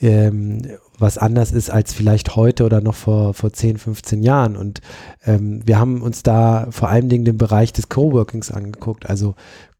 ähm, 0.00 0.62
was 0.98 1.18
anders 1.18 1.50
ist 1.50 1.70
als 1.70 1.92
vielleicht 1.92 2.36
heute 2.36 2.64
oder 2.64 2.80
noch 2.80 2.94
vor, 2.94 3.34
vor 3.34 3.52
10, 3.52 3.78
15 3.78 4.22
Jahren? 4.22 4.56
Und 4.56 4.80
ähm, 5.24 5.62
wir 5.66 5.78
haben 5.78 6.02
uns 6.02 6.22
da 6.22 6.68
vor 6.70 6.88
allen 6.88 7.08
Dingen 7.08 7.24
den 7.24 7.38
Bereich 7.38 7.72
des 7.72 7.88
Coworkings 7.88 8.52
angeguckt, 8.52 9.08
also 9.08 9.34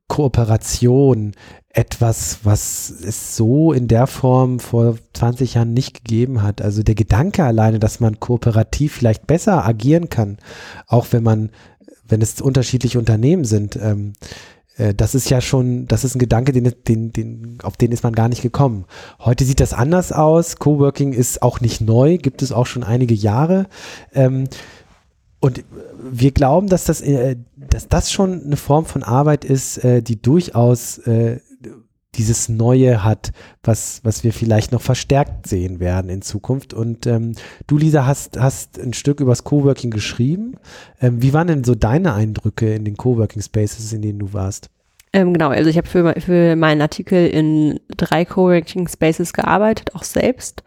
Kooperation, 0.08 1.34
etwas, 1.72 2.40
was 2.42 2.90
es 2.90 3.36
so 3.36 3.72
in 3.72 3.86
der 3.86 4.08
Form 4.08 4.58
vor 4.58 4.96
20 5.12 5.54
Jahren 5.54 5.72
nicht 5.72 6.02
gegeben 6.02 6.42
hat. 6.42 6.60
Also 6.60 6.82
der 6.82 6.96
Gedanke 6.96 7.44
alleine, 7.44 7.78
dass 7.78 8.00
man 8.00 8.18
kooperativ 8.18 8.94
vielleicht 8.94 9.28
besser 9.28 9.64
agieren 9.64 10.08
kann, 10.08 10.38
auch 10.88 11.06
wenn 11.12 11.22
man 11.22 11.50
wenn 12.10 12.22
es 12.22 12.40
unterschiedliche 12.40 12.98
Unternehmen 12.98 13.44
sind, 13.44 13.76
ähm, 13.76 14.12
äh, 14.76 14.94
das 14.94 15.14
ist 15.14 15.30
ja 15.30 15.40
schon, 15.40 15.86
das 15.86 16.04
ist 16.04 16.14
ein 16.14 16.18
Gedanke, 16.18 16.52
den, 16.52 16.72
den, 16.86 17.12
den, 17.12 17.58
auf 17.62 17.76
den 17.76 17.92
ist 17.92 18.02
man 18.02 18.14
gar 18.14 18.28
nicht 18.28 18.42
gekommen. 18.42 18.84
Heute 19.18 19.44
sieht 19.44 19.60
das 19.60 19.72
anders 19.72 20.12
aus. 20.12 20.56
Coworking 20.56 21.12
ist 21.12 21.42
auch 21.42 21.60
nicht 21.60 21.80
neu, 21.80 22.18
gibt 22.18 22.42
es 22.42 22.52
auch 22.52 22.66
schon 22.66 22.82
einige 22.82 23.14
Jahre. 23.14 23.66
Ähm, 24.12 24.48
und 25.40 25.64
wir 25.98 26.32
glauben, 26.32 26.68
dass 26.68 26.84
das, 26.84 27.00
äh, 27.00 27.36
dass 27.56 27.88
das 27.88 28.12
schon 28.12 28.42
eine 28.44 28.56
Form 28.56 28.84
von 28.84 29.02
Arbeit 29.02 29.44
ist, 29.44 29.82
äh, 29.84 30.02
die 30.02 30.20
durchaus 30.20 30.98
äh, 30.98 31.40
dieses 32.20 32.50
Neue 32.50 33.02
hat, 33.02 33.32
was, 33.62 34.00
was 34.04 34.24
wir 34.24 34.34
vielleicht 34.34 34.72
noch 34.72 34.82
verstärkt 34.82 35.46
sehen 35.46 35.80
werden 35.80 36.10
in 36.10 36.20
Zukunft. 36.20 36.74
Und 36.74 37.06
ähm, 37.06 37.32
du, 37.66 37.78
Lisa, 37.78 38.04
hast, 38.04 38.38
hast 38.38 38.78
ein 38.78 38.92
Stück 38.92 39.20
übers 39.20 39.42
Coworking 39.42 39.90
geschrieben. 39.90 40.56
Ähm, 41.00 41.22
wie 41.22 41.32
waren 41.32 41.46
denn 41.46 41.64
so 41.64 41.74
deine 41.74 42.12
Eindrücke 42.12 42.74
in 42.74 42.84
den 42.84 42.98
Coworking 42.98 43.40
Spaces, 43.40 43.90
in 43.94 44.02
denen 44.02 44.18
du 44.18 44.34
warst? 44.34 44.68
Ähm, 45.14 45.32
genau, 45.32 45.48
also 45.48 45.70
ich 45.70 45.78
habe 45.78 45.88
für, 45.88 46.14
für 46.20 46.56
meinen 46.56 46.82
Artikel 46.82 47.26
in 47.26 47.80
drei 47.96 48.26
Coworking 48.26 48.86
Spaces 48.86 49.32
gearbeitet, 49.32 49.94
auch 49.94 50.04
selbst, 50.04 50.62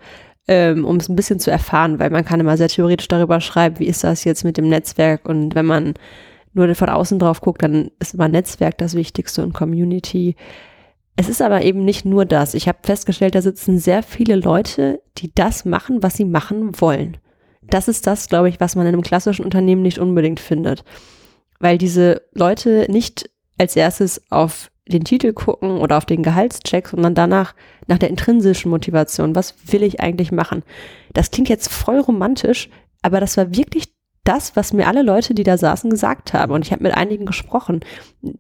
ähm, 0.48 0.86
um 0.86 0.96
es 0.96 1.08
ein 1.08 1.16
bisschen 1.16 1.40
zu 1.40 1.52
erfahren, 1.52 2.00
weil 2.00 2.10
man 2.10 2.26
kann 2.26 2.40
immer 2.40 2.58
sehr 2.58 2.68
theoretisch 2.68 3.08
darüber 3.08 3.42
schreiben, 3.42 3.78
wie 3.78 3.86
ist 3.86 4.04
das 4.04 4.24
jetzt 4.24 4.44
mit 4.44 4.58
dem 4.58 4.70
Netzwerk 4.70 5.30
und 5.30 5.54
wenn 5.54 5.68
man 5.68 5.94
nur 6.54 6.74
von 6.74 6.90
außen 6.90 7.20
drauf 7.20 7.42
guckt, 7.42 7.62
dann 7.64 7.92
ist 8.00 8.16
immer 8.16 8.28
Netzwerk 8.28 8.78
das 8.80 8.96
Wichtigste 8.96 9.44
und 9.44 9.54
Community 9.54 10.36
Es 11.16 11.30
ist 11.30 11.42
aber 11.42 11.64
eben 11.64 11.86
nicht 11.86 12.06
nur 12.06 12.26
das. 12.26 12.54
Ich 12.54 12.68
habe 12.68 12.80
festgestellt, 12.82 13.36
da 13.36 13.42
sitzen 13.42 13.78
sehr 13.78 14.02
viele 14.02 14.36
Leute, 14.36 15.02
die 15.18 15.34
das 15.34 15.64
machen, 15.64 16.02
was 16.02 16.16
sie 16.16 16.26
machen 16.26 16.80
wollen. 16.82 17.18
Das 17.62 17.88
ist 17.88 18.08
das, 18.08 18.28
glaube 18.28 18.50
ich, 18.50 18.60
was 18.60 18.76
man 18.76 18.88
in 18.88 18.94
einem 18.94 19.04
klassischen 19.04 19.46
Unternehmen 19.46 19.84
nicht 19.84 20.00
unbedingt 20.00 20.40
findet. 20.40 20.84
Weil 21.60 21.78
diese 21.78 22.24
Leute 22.34 22.88
nicht 22.90 23.30
als 23.58 23.76
erstes 23.76 24.24
auf 24.32 24.72
den 24.88 25.06
Titel 25.06 25.34
gucken 25.34 25.78
oder 25.78 25.98
auf 25.98 26.06
den 26.06 26.24
Gehaltscheck, 26.24 26.90
sondern 26.90 27.16
danach 27.16 27.56
nach 27.88 28.00
der 28.00 28.10
intrinsischen 28.10 28.70
Motivation. 28.70 29.36
Was 29.36 29.56
will 29.72 29.84
ich 29.84 30.02
eigentlich 30.02 30.32
machen? 30.32 30.64
Das 31.14 31.32
klingt 31.32 31.48
jetzt 31.48 31.72
voll 31.72 32.00
romantisch, 32.00 32.70
aber 33.02 33.20
das 33.20 33.38
war 33.38 33.56
wirklich 33.56 33.93
das, 34.24 34.56
was 34.56 34.74
mir 34.74 34.88
alle 34.88 35.02
Leute, 35.02 35.34
die 35.34 35.44
da 35.44 35.58
saßen, 35.58 35.90
gesagt 35.90 36.34
haben. 36.34 36.54
Und 36.54 36.66
ich 36.66 36.72
habe 36.72 36.84
mit 36.84 36.94
einigen 36.94 37.26
gesprochen. 37.26 37.82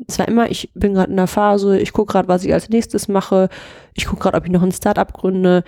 Es 0.07 0.17
war 0.17 0.27
immer, 0.27 0.49
ich 0.49 0.71
bin 0.73 0.93
gerade 0.93 1.11
in 1.11 1.17
der 1.17 1.27
Phase, 1.27 1.77
ich 1.77 1.91
gucke 1.91 2.13
gerade, 2.13 2.27
was 2.27 2.45
ich 2.45 2.53
als 2.53 2.69
nächstes 2.69 3.07
mache, 3.07 3.49
ich 3.93 4.05
gucke 4.05 4.21
gerade, 4.23 4.37
ob 4.37 4.45
ich 4.45 4.51
noch 4.51 4.63
ein 4.63 4.71
Startup 4.71 5.11
gründe. 5.11 5.63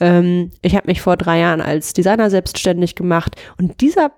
Ähm, 0.00 0.52
ich 0.62 0.74
habe 0.74 0.86
mich 0.86 1.02
vor 1.02 1.16
drei 1.16 1.40
Jahren 1.40 1.60
als 1.60 1.92
Designer 1.92 2.30
selbstständig 2.30 2.94
gemacht. 2.94 3.36
Und 3.58 3.80
dieser, 3.80 4.12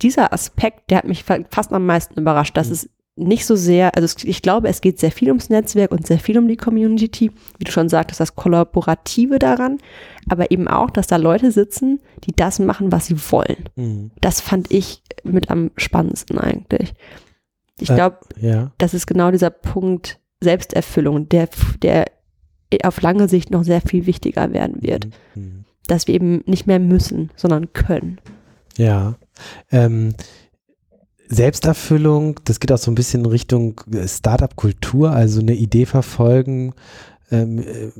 dieser 0.00 0.32
Aspekt, 0.32 0.90
der 0.90 0.98
hat 0.98 1.04
mich 1.08 1.24
fast 1.24 1.72
am 1.72 1.86
meisten 1.86 2.20
überrascht, 2.20 2.56
dass 2.56 2.68
mhm. 2.68 2.72
es 2.72 2.90
nicht 3.16 3.44
so 3.44 3.56
sehr, 3.56 3.94
also 3.94 4.16
ich 4.24 4.40
glaube, 4.40 4.68
es 4.68 4.80
geht 4.80 4.98
sehr 4.98 5.12
viel 5.12 5.28
ums 5.28 5.50
Netzwerk 5.50 5.92
und 5.92 6.06
sehr 6.06 6.18
viel 6.18 6.38
um 6.38 6.48
die 6.48 6.56
Community, 6.56 7.30
wie 7.58 7.64
du 7.64 7.70
schon 7.70 7.88
sagtest, 7.88 8.20
das 8.20 8.36
Kollaborative 8.36 9.38
daran, 9.38 9.78
aber 10.30 10.50
eben 10.50 10.66
auch, 10.66 10.88
dass 10.88 11.08
da 11.08 11.16
Leute 11.16 11.52
sitzen, 11.52 12.00
die 12.24 12.34
das 12.34 12.58
machen, 12.58 12.90
was 12.90 13.06
sie 13.06 13.16
wollen. 13.30 13.68
Mhm. 13.76 14.12
Das 14.20 14.40
fand 14.40 14.72
ich 14.72 15.02
mit 15.24 15.50
am 15.50 15.70
spannendsten 15.76 16.38
eigentlich. 16.38 16.94
Ich 17.78 17.90
äh, 17.90 17.94
glaube, 17.94 18.18
ja. 18.40 18.72
das 18.78 18.94
ist 18.94 19.06
genau 19.06 19.30
dieser 19.30 19.50
Punkt 19.50 20.18
Selbsterfüllung, 20.40 21.28
der, 21.28 21.48
der 21.82 22.06
auf 22.82 23.00
lange 23.02 23.28
Sicht 23.28 23.50
noch 23.50 23.64
sehr 23.64 23.82
viel 23.82 24.06
wichtiger 24.06 24.52
werden 24.52 24.82
wird. 24.82 25.08
Mhm. 25.34 25.42
mhm. 25.42 25.64
Dass 25.88 26.06
wir 26.06 26.14
eben 26.14 26.44
nicht 26.46 26.68
mehr 26.68 26.78
müssen, 26.78 27.30
sondern 27.34 27.72
können. 27.72 28.20
Ja. 28.76 29.16
Ähm, 29.72 30.14
Selbsterfüllung, 31.32 32.40
das 32.44 32.60
geht 32.60 32.72
auch 32.72 32.78
so 32.78 32.90
ein 32.90 32.94
bisschen 32.94 33.20
in 33.20 33.30
Richtung 33.30 33.80
äh, 33.92 34.06
Startup-Kultur, 34.06 35.12
also 35.12 35.40
eine 35.40 35.54
Idee 35.54 35.86
verfolgen, 35.86 36.74
ähm, 37.30 37.58
äh, 37.58 37.90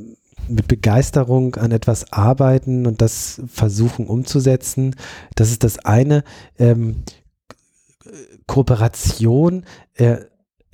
mit 0.48 0.68
Begeisterung 0.68 1.54
an 1.54 1.70
etwas 1.70 2.12
arbeiten 2.12 2.86
und 2.86 3.00
das 3.00 3.40
versuchen 3.46 4.06
umzusetzen. 4.06 4.96
Das 5.34 5.50
ist 5.50 5.64
das 5.64 5.78
eine. 5.78 6.24
Ähm, 6.58 7.04
Kooperation, 8.46 9.64
äh, 9.94 10.16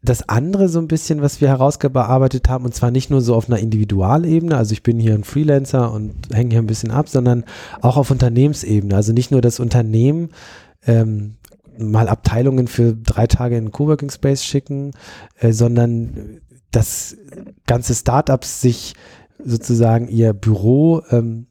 das 0.02 0.28
andere 0.28 0.68
so 0.68 0.78
ein 0.78 0.88
bisschen, 0.88 1.22
was 1.22 1.40
wir 1.40 1.48
herausgearbeitet 1.48 2.48
haben, 2.48 2.64
und 2.64 2.74
zwar 2.74 2.90
nicht 2.90 3.10
nur 3.10 3.20
so 3.20 3.34
auf 3.34 3.48
einer 3.48 3.58
Individualebene, 3.58 4.56
also 4.56 4.72
ich 4.72 4.82
bin 4.82 4.98
hier 4.98 5.14
ein 5.14 5.24
Freelancer 5.24 5.92
und 5.92 6.14
hänge 6.32 6.50
hier 6.50 6.60
ein 6.60 6.66
bisschen 6.66 6.90
ab, 6.90 7.08
sondern 7.08 7.44
auch 7.82 7.96
auf 7.96 8.10
Unternehmensebene. 8.10 8.94
Also 8.94 9.12
nicht 9.12 9.30
nur 9.30 9.42
das 9.42 9.60
Unternehmen 9.60 10.30
ähm, 10.86 11.37
mal 11.78 12.08
Abteilungen 12.08 12.66
für 12.66 12.94
drei 12.94 13.26
Tage 13.26 13.56
in 13.56 13.66
den 13.66 13.72
Coworking 13.72 14.10
Space 14.10 14.44
schicken, 14.44 14.92
äh, 15.38 15.52
sondern 15.52 16.40
dass 16.70 17.16
ganze 17.66 17.94
Startups 17.94 18.60
sich 18.60 18.94
sozusagen 19.42 20.08
ihr 20.08 20.32
Büro 20.32 21.02
ähm, 21.10 21.46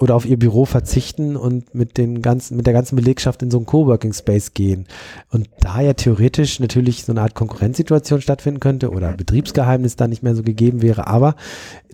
oder 0.00 0.14
auf 0.14 0.26
ihr 0.26 0.38
Büro 0.38 0.64
verzichten 0.64 1.36
und 1.36 1.74
mit 1.74 1.96
den 1.96 2.22
ganzen, 2.22 2.56
mit 2.56 2.66
der 2.66 2.74
ganzen 2.74 2.96
Belegschaft 2.96 3.42
in 3.42 3.50
so 3.50 3.58
einen 3.58 3.66
Coworking 3.66 4.12
Space 4.12 4.54
gehen. 4.54 4.86
Und 5.30 5.48
da 5.60 5.80
ja 5.80 5.94
theoretisch 5.94 6.60
natürlich 6.60 7.04
so 7.04 7.12
eine 7.12 7.22
Art 7.22 7.34
Konkurrenzsituation 7.34 8.20
stattfinden 8.20 8.60
könnte 8.60 8.90
oder 8.90 9.12
Betriebsgeheimnis 9.12 9.96
da 9.96 10.06
nicht 10.06 10.22
mehr 10.22 10.36
so 10.36 10.42
gegeben 10.42 10.82
wäre, 10.82 11.06
aber 11.06 11.34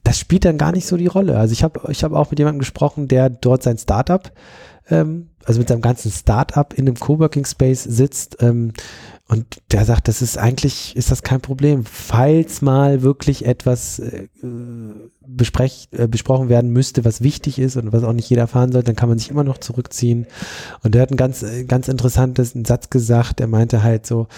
das 0.03 0.19
spielt 0.19 0.45
dann 0.45 0.59
gar 0.59 0.73
nicht 0.73 0.87
so 0.87 0.99
die 0.99 1.07
Rolle. 1.07 1.39
Also 1.39 1.53
ich 1.53 1.65
habe 1.65 1.81
ich 1.91 2.05
hab 2.05 2.13
auch 2.13 2.31
mit 2.31 2.39
jemandem 2.39 2.59
gesprochen, 2.59 3.09
der 3.09 3.31
dort 3.31 3.63
sein 3.63 3.79
Startup 3.79 4.31
ähm, 4.91 5.31
also 5.45 5.61
mit 5.61 5.69
seinem 5.69 5.83
ganzen 5.83 6.11
Startup 6.11 6.73
in 6.73 6.87
einem 6.87 6.99
Coworking 6.99 7.45
Space 7.45 7.85
sitzt 7.85 8.39
ähm, 8.41 8.73
und 9.27 9.47
der 9.73 9.85
sagt, 9.85 10.09
das 10.09 10.21
ist 10.21 10.37
eigentlich, 10.37 10.95
ist 10.97 11.11
das 11.11 11.23
kein 11.23 11.41
Problem. 11.41 11.85
Falls 11.85 12.61
mal 12.61 13.03
wirklich 13.03 13.47
etwas 13.47 13.99
äh, 13.99 14.29
besprech, 15.27 15.89
äh, 15.93 16.07
besprochen 16.07 16.51
werden 16.51 16.71
müsste, 16.71 17.05
was 17.05 17.23
wichtig 17.23 17.59
ist 17.59 17.77
und 17.77 17.93
was 17.93 18.05
auch 18.05 18.13
nicht 18.13 18.29
jeder 18.29 18.43
erfahren 18.43 18.73
soll, 18.73 18.83
dann 18.83 18.97
kann 18.97 19.09
man 19.09 19.19
sich 19.19 19.31
immer 19.31 19.45
noch 19.45 19.59
zurückziehen. 19.59 20.27
Und 20.83 20.95
der 20.95 21.03
hat 21.03 21.11
einen 21.11 21.17
ganz, 21.17 21.43
äh, 21.43 21.65
ganz 21.65 21.89
interessanten 21.89 22.65
Satz 22.65 22.91
gesagt. 22.91 23.41
Er 23.41 23.47
meinte 23.47 23.83
halt 23.83 24.07
so, 24.07 24.29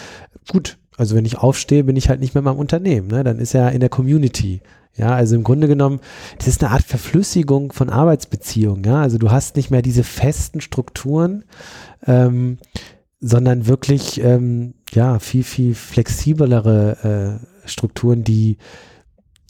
gut, 0.48 0.78
also 0.96 1.14
wenn 1.16 1.24
ich 1.24 1.38
aufstehe, 1.38 1.84
bin 1.84 1.96
ich 1.96 2.08
halt 2.08 2.20
nicht 2.20 2.34
mehr 2.34 2.40
in 2.40 2.46
meinem 2.46 2.58
Unternehmen. 2.58 3.08
Ne? 3.08 3.24
Dann 3.24 3.38
ist 3.38 3.54
er 3.54 3.72
in 3.72 3.80
der 3.80 3.88
Community. 3.88 4.60
Ja, 4.96 5.14
also 5.14 5.34
im 5.36 5.44
Grunde 5.44 5.68
genommen, 5.68 6.00
das 6.38 6.48
ist 6.48 6.64
eine 6.64 6.72
Art 6.72 6.82
Verflüssigung 6.82 7.72
von 7.72 7.90
Arbeitsbeziehungen. 7.90 8.82
Ja, 8.84 9.02
also 9.02 9.18
du 9.18 9.30
hast 9.30 9.56
nicht 9.56 9.70
mehr 9.70 9.82
diese 9.82 10.04
festen 10.04 10.62
Strukturen, 10.62 11.44
ähm, 12.06 12.58
sondern 13.20 13.66
wirklich, 13.66 14.22
ähm, 14.22 14.74
ja, 14.92 15.18
viel, 15.18 15.44
viel 15.44 15.74
flexiblere 15.74 17.40
äh, 17.64 17.68
Strukturen, 17.68 18.24
die, 18.24 18.56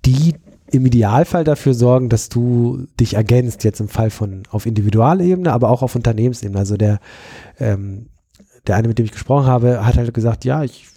die 0.04 0.34
im 0.72 0.84
Idealfall 0.84 1.44
dafür 1.44 1.74
sorgen, 1.74 2.08
dass 2.08 2.28
du 2.28 2.86
dich 2.98 3.14
ergänzt, 3.14 3.62
jetzt 3.62 3.80
im 3.80 3.88
Fall 3.88 4.10
von 4.10 4.42
auf 4.50 4.66
Individualebene, 4.66 5.52
aber 5.52 5.70
auch 5.70 5.82
auf 5.82 5.94
Unternehmensebene. 5.94 6.58
Also 6.58 6.76
der, 6.76 6.98
ähm, 7.60 8.06
der 8.66 8.76
eine, 8.76 8.88
mit 8.88 8.98
dem 8.98 9.04
ich 9.04 9.12
gesprochen 9.12 9.46
habe, 9.46 9.86
hat 9.86 9.96
halt 9.96 10.12
gesagt, 10.12 10.44
ja, 10.44 10.64
ich 10.64 10.88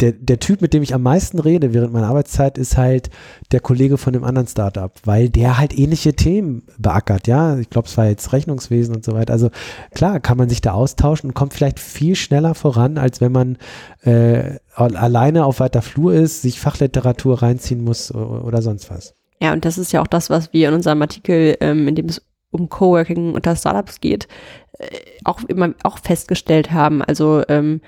der, 0.00 0.12
der 0.12 0.38
Typ, 0.38 0.60
mit 0.60 0.74
dem 0.74 0.82
ich 0.82 0.94
am 0.94 1.02
meisten 1.02 1.38
rede 1.38 1.72
während 1.72 1.92
meiner 1.92 2.08
Arbeitszeit, 2.08 2.58
ist 2.58 2.76
halt 2.76 3.08
der 3.52 3.60
Kollege 3.60 3.96
von 3.96 4.12
dem 4.12 4.24
anderen 4.24 4.46
Startup, 4.46 4.92
weil 5.04 5.30
der 5.30 5.58
halt 5.58 5.76
ähnliche 5.78 6.14
Themen 6.14 6.66
beackert, 6.78 7.26
ja. 7.26 7.58
Ich 7.58 7.70
glaube, 7.70 7.88
es 7.88 7.96
war 7.96 8.06
jetzt 8.06 8.32
Rechnungswesen 8.32 8.94
und 8.94 9.04
so 9.04 9.14
weiter. 9.14 9.32
Also 9.32 9.50
klar, 9.94 10.20
kann 10.20 10.36
man 10.36 10.50
sich 10.50 10.60
da 10.60 10.72
austauschen 10.72 11.30
und 11.30 11.34
kommt 11.34 11.54
vielleicht 11.54 11.80
viel 11.80 12.16
schneller 12.16 12.54
voran, 12.54 12.98
als 12.98 13.20
wenn 13.20 13.32
man 13.32 13.56
äh, 14.02 14.56
alleine 14.74 15.46
auf 15.46 15.60
weiter 15.60 15.80
Flur 15.80 16.12
ist, 16.12 16.42
sich 16.42 16.60
Fachliteratur 16.60 17.42
reinziehen 17.42 17.82
muss 17.82 18.14
oder 18.14 18.60
sonst 18.60 18.90
was. 18.90 19.14
Ja, 19.40 19.52
und 19.52 19.64
das 19.64 19.78
ist 19.78 19.92
ja 19.92 20.02
auch 20.02 20.06
das, 20.06 20.30
was 20.30 20.52
wir 20.52 20.68
in 20.68 20.74
unserem 20.74 21.00
Artikel, 21.02 21.56
ähm, 21.60 21.88
in 21.88 21.94
dem 21.94 22.06
es 22.06 22.22
um 22.50 22.68
Coworking 22.68 23.34
unter 23.34 23.56
Startups 23.56 24.00
geht, 24.00 24.28
äh, 24.78 24.86
auch 25.24 25.42
immer 25.48 25.72
auch 25.82 25.98
festgestellt 25.98 26.70
haben. 26.70 27.02
Also 27.02 27.42
ähm, 27.48 27.80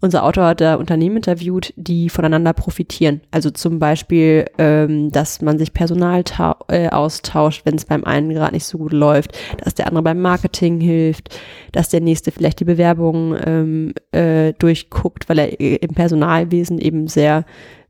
unser 0.00 0.24
Autor 0.24 0.46
hat 0.46 0.60
da 0.60 0.76
Unternehmen 0.76 1.16
interviewt, 1.16 1.72
die 1.76 2.08
voneinander 2.08 2.52
profitieren. 2.52 3.20
Also 3.30 3.50
zum 3.50 3.78
Beispiel, 3.78 4.46
ähm, 4.58 5.10
dass 5.10 5.42
man 5.42 5.58
sich 5.58 5.72
Personal 5.72 6.22
äh, 6.68 6.88
austauscht, 6.88 7.62
wenn 7.64 7.74
es 7.74 7.84
beim 7.84 8.04
einen 8.04 8.30
gerade 8.30 8.54
nicht 8.54 8.64
so 8.64 8.78
gut 8.78 8.92
läuft, 8.92 9.36
dass 9.64 9.74
der 9.74 9.86
andere 9.86 10.04
beim 10.04 10.20
Marketing 10.20 10.80
hilft, 10.80 11.36
dass 11.72 11.88
der 11.88 12.00
nächste 12.00 12.30
vielleicht 12.30 12.60
die 12.60 12.64
Bewerbung 12.64 13.36
ähm, 13.44 13.94
äh, 14.12 14.52
durchguckt, 14.54 15.28
weil 15.28 15.38
er 15.38 15.82
im 15.82 15.94
Personalwesen 15.94 16.78
eben 16.78 17.08
sehr 17.08 17.44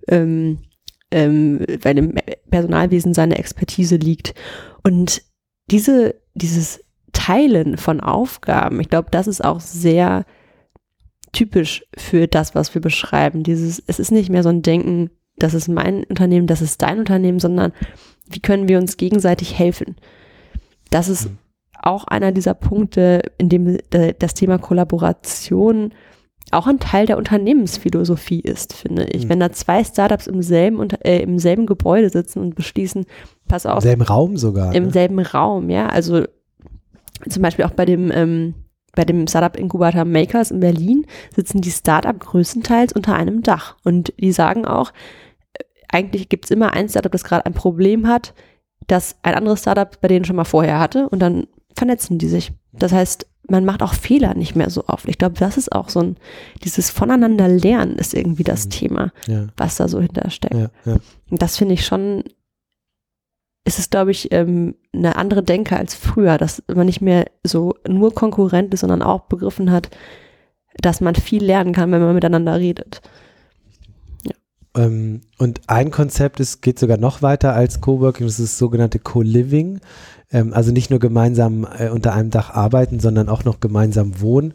ähm, 0.09 0.59
ähm, 1.11 1.65
weil 1.83 1.99
im 1.99 2.15
Personalwesen 2.51 3.15
seine 3.15 3.39
Expertise 3.39 3.97
liegt. 3.97 4.35
Und 4.83 5.23
diese, 5.71 6.15
dieses 6.35 6.85
Teilen 7.13 7.77
von 7.77 8.01
Aufgaben, 8.01 8.81
ich 8.81 8.89
glaube, 8.89 9.09
das 9.11 9.27
ist 9.27 9.45
auch 9.45 9.61
sehr 9.61 10.25
typisch 11.33 11.85
für 11.97 12.27
das, 12.27 12.55
was 12.55 12.75
wir 12.75 12.81
beschreiben. 12.81 13.43
Dieses, 13.43 13.83
es 13.87 13.99
ist 13.99 14.13
nicht 14.13 14.31
mehr 14.31 14.43
so 14.43 14.49
ein 14.49 14.63
Denken, 14.63 15.11
das 15.37 15.55
ist 15.55 15.69
mein 15.69 16.05
Unternehmen, 16.05 16.47
das 16.47 16.63
ist 16.63 16.83
dein 16.83 16.99
Unternehmen, 16.99 17.39
sondern 17.39 17.73
wie 18.29 18.41
können 18.41 18.69
wir 18.69 18.79
uns 18.79 18.97
gegenseitig 18.97 19.59
helfen? 19.59 19.97
Das 20.91 21.09
ist 21.09 21.29
mhm. 21.29 21.39
auch 21.81 22.05
einer 22.05 22.33
dieser 22.33 22.55
Punkte, 22.55 23.23
in 23.39 23.49
dem 23.49 23.79
das 24.19 24.35
Thema 24.35 24.59
Kollaboration 24.59 25.93
auch 26.51 26.67
ein 26.67 26.79
Teil 26.79 27.07
der 27.07 27.19
Unternehmensphilosophie 27.19 28.41
ist, 28.41 28.73
finde 28.73 29.05
ich. 29.05 29.25
Mhm. 29.25 29.29
Wenn 29.29 29.41
da 29.41 29.53
zwei 29.53 29.85
Startups 29.85 30.27
im 30.27 30.43
selben, 30.43 30.89
äh, 31.05 31.21
im 31.21 31.39
selben 31.39 31.67
Gebäude 31.67 32.09
sitzen 32.11 32.41
und 32.41 32.55
beschließen, 32.55 33.05
pass 33.47 33.67
auf. 33.67 33.85
Im 33.85 33.89
selben 33.89 34.03
Raum 34.03 34.37
sogar. 34.37 34.75
Im 34.75 34.85
ne? 34.85 34.91
selben 34.91 35.19
Raum, 35.19 35.69
ja. 35.69 35.89
Also 35.89 36.25
zum 37.29 37.43
Beispiel 37.43 37.65
auch 37.65 37.73
bei 37.73 37.85
dem 37.85 38.11
ähm, 38.13 38.55
bei 38.99 39.05
dem 39.05 39.29
Startup-Inkubator 39.29 40.05
Makers 40.05 40.51
in 40.51 40.59
Berlin 40.59 41.07
sitzen 41.33 41.61
die 41.61 41.71
Startup 41.71 42.19
größtenteils 42.19 42.93
unter 42.93 43.15
einem 43.15 43.43
Dach. 43.45 43.77
Und 43.85 44.13
die 44.19 44.33
sagen 44.33 44.65
auch, 44.67 44.93
äh, 45.53 45.63
eigentlich 45.87 46.29
gibt 46.29 46.47
es 46.47 46.51
immer 46.51 46.73
ein 46.73 46.89
Startup, 46.89 47.13
das 47.13 47.23
gerade 47.23 47.47
ein 47.47 47.55
Problem 47.55 48.09
hat, 48.09 48.35
das 48.89 49.15
ein 49.23 49.37
anderes 49.37 49.61
Startup 49.61 50.01
bei 50.01 50.09
denen 50.09 50.25
schon 50.25 50.35
mal 50.35 50.43
vorher 50.43 50.81
hatte 50.81 51.09
und 51.11 51.21
dann 51.21 51.47
vernetzen 51.77 52.19
die 52.19 52.27
sich. 52.27 52.51
Das 52.73 52.91
heißt, 52.91 53.29
man 53.49 53.65
macht 53.65 53.85
auch 53.85 53.95
Fehler 53.95 54.35
nicht 54.35 54.57
mehr 54.57 54.69
so 54.69 54.83
oft. 54.89 55.09
Ich 55.09 55.17
glaube, 55.17 55.37
das 55.39 55.57
ist 55.57 55.71
auch 55.71 55.91
so 55.91 56.01
ein, 56.01 56.17
dieses 56.65 56.91
Voneinander 56.91 57.47
lernen 57.47 57.99
ist 57.99 58.15
irgendwie 58.15 58.43
das 58.43 58.65
mhm. 58.65 58.71
Thema, 58.71 59.13
ja. 59.29 59.47
was 59.57 59.77
da 59.77 59.87
so 59.87 60.01
hintersteckt. 60.01 60.55
Ja, 60.57 60.71
ja. 60.85 60.99
Und 61.31 61.41
das 61.41 61.57
finde 61.57 61.75
ich 61.75 61.87
schon 61.87 62.25
ist 63.69 63.79
es, 63.79 63.91
glaube 63.91 64.11
ich, 64.11 64.33
ähm, 64.33 64.77
eine 64.95 65.17
andere 65.17 65.43
Denke 65.43 65.77
als 65.77 65.95
früher, 65.95 66.39
dass 66.39 66.63
man 66.75 66.87
nicht 66.87 67.03
mehr 67.03 67.27
so 67.45 67.75
nur 67.87 68.15
Konkurrent 68.15 68.73
ist, 68.73 68.81
sondern 68.81 69.03
auch 69.03 69.23
begriffen 69.23 69.71
hat, 69.71 69.91
dass 70.81 71.03
man 71.03 71.15
viel 71.15 71.45
lernen 71.45 71.75
kann, 71.75 71.93
wenn 71.93 72.01
man 72.01 72.15
miteinander 72.15 72.59
redet. 72.59 73.03
Ja. 74.25 74.85
Ähm, 74.85 75.21
und 75.37 75.61
ein 75.67 75.91
Konzept 75.91 76.41
ist, 76.41 76.63
geht 76.63 76.79
sogar 76.79 76.97
noch 76.97 77.21
weiter 77.21 77.53
als 77.53 77.83
Coworking, 77.83 78.27
das 78.27 78.41
ist 78.41 78.53
das 78.53 78.59
sogenannte 78.59 78.99
Co-Living. 79.01 79.81
Ähm, 80.31 80.55
also 80.55 80.73
nicht 80.73 80.89
nur 80.89 80.99
gemeinsam 80.99 81.67
äh, 81.79 81.91
unter 81.91 82.15
einem 82.15 82.31
Dach 82.31 82.49
arbeiten, 82.49 83.01
sondern 83.01 83.29
auch 83.29 83.45
noch 83.45 83.61
gemeinsam 83.61 84.23
wohnen. 84.23 84.55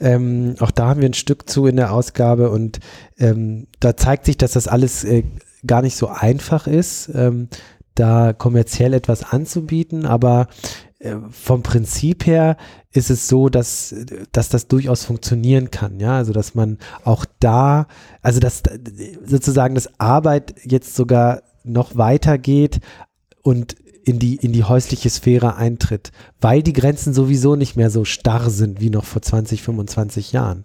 Ähm, 0.00 0.54
auch 0.60 0.70
da 0.70 0.88
haben 0.88 1.02
wir 1.02 1.08
ein 1.08 1.14
Stück 1.14 1.50
zu 1.50 1.66
in 1.66 1.76
der 1.76 1.92
Ausgabe 1.92 2.48
und 2.48 2.80
ähm, 3.18 3.66
da 3.80 3.94
zeigt 3.94 4.24
sich, 4.24 4.38
dass 4.38 4.52
das 4.52 4.68
alles 4.68 5.04
äh, 5.04 5.24
gar 5.66 5.82
nicht 5.82 5.96
so 5.96 6.08
einfach 6.08 6.66
ist, 6.66 7.10
ähm, 7.14 7.48
da 7.94 8.32
kommerziell 8.32 8.92
etwas 8.94 9.22
anzubieten, 9.32 10.06
aber 10.06 10.48
äh, 10.98 11.16
vom 11.30 11.62
Prinzip 11.62 12.26
her 12.26 12.56
ist 12.92 13.10
es 13.10 13.28
so, 13.28 13.48
dass, 13.48 13.94
dass 14.32 14.48
das 14.48 14.68
durchaus 14.68 15.04
funktionieren 15.04 15.70
kann, 15.70 16.00
ja, 16.00 16.16
also 16.16 16.32
dass 16.32 16.54
man 16.54 16.78
auch 17.04 17.24
da, 17.40 17.86
also 18.22 18.40
dass 18.40 18.62
sozusagen 19.24 19.74
das 19.74 19.98
Arbeit 19.98 20.54
jetzt 20.64 20.94
sogar 20.94 21.42
noch 21.64 21.96
weitergeht 21.96 22.80
und 23.42 23.76
in 24.04 24.18
die, 24.18 24.36
in 24.36 24.52
die 24.52 24.64
häusliche 24.64 25.08
Sphäre 25.10 25.56
eintritt, 25.56 26.12
weil 26.40 26.62
die 26.62 26.74
Grenzen 26.74 27.14
sowieso 27.14 27.56
nicht 27.56 27.76
mehr 27.76 27.90
so 27.90 28.04
starr 28.04 28.50
sind 28.50 28.80
wie 28.80 28.90
noch 28.90 29.04
vor 29.04 29.22
20, 29.22 29.62
25 29.62 30.32
Jahren. 30.32 30.64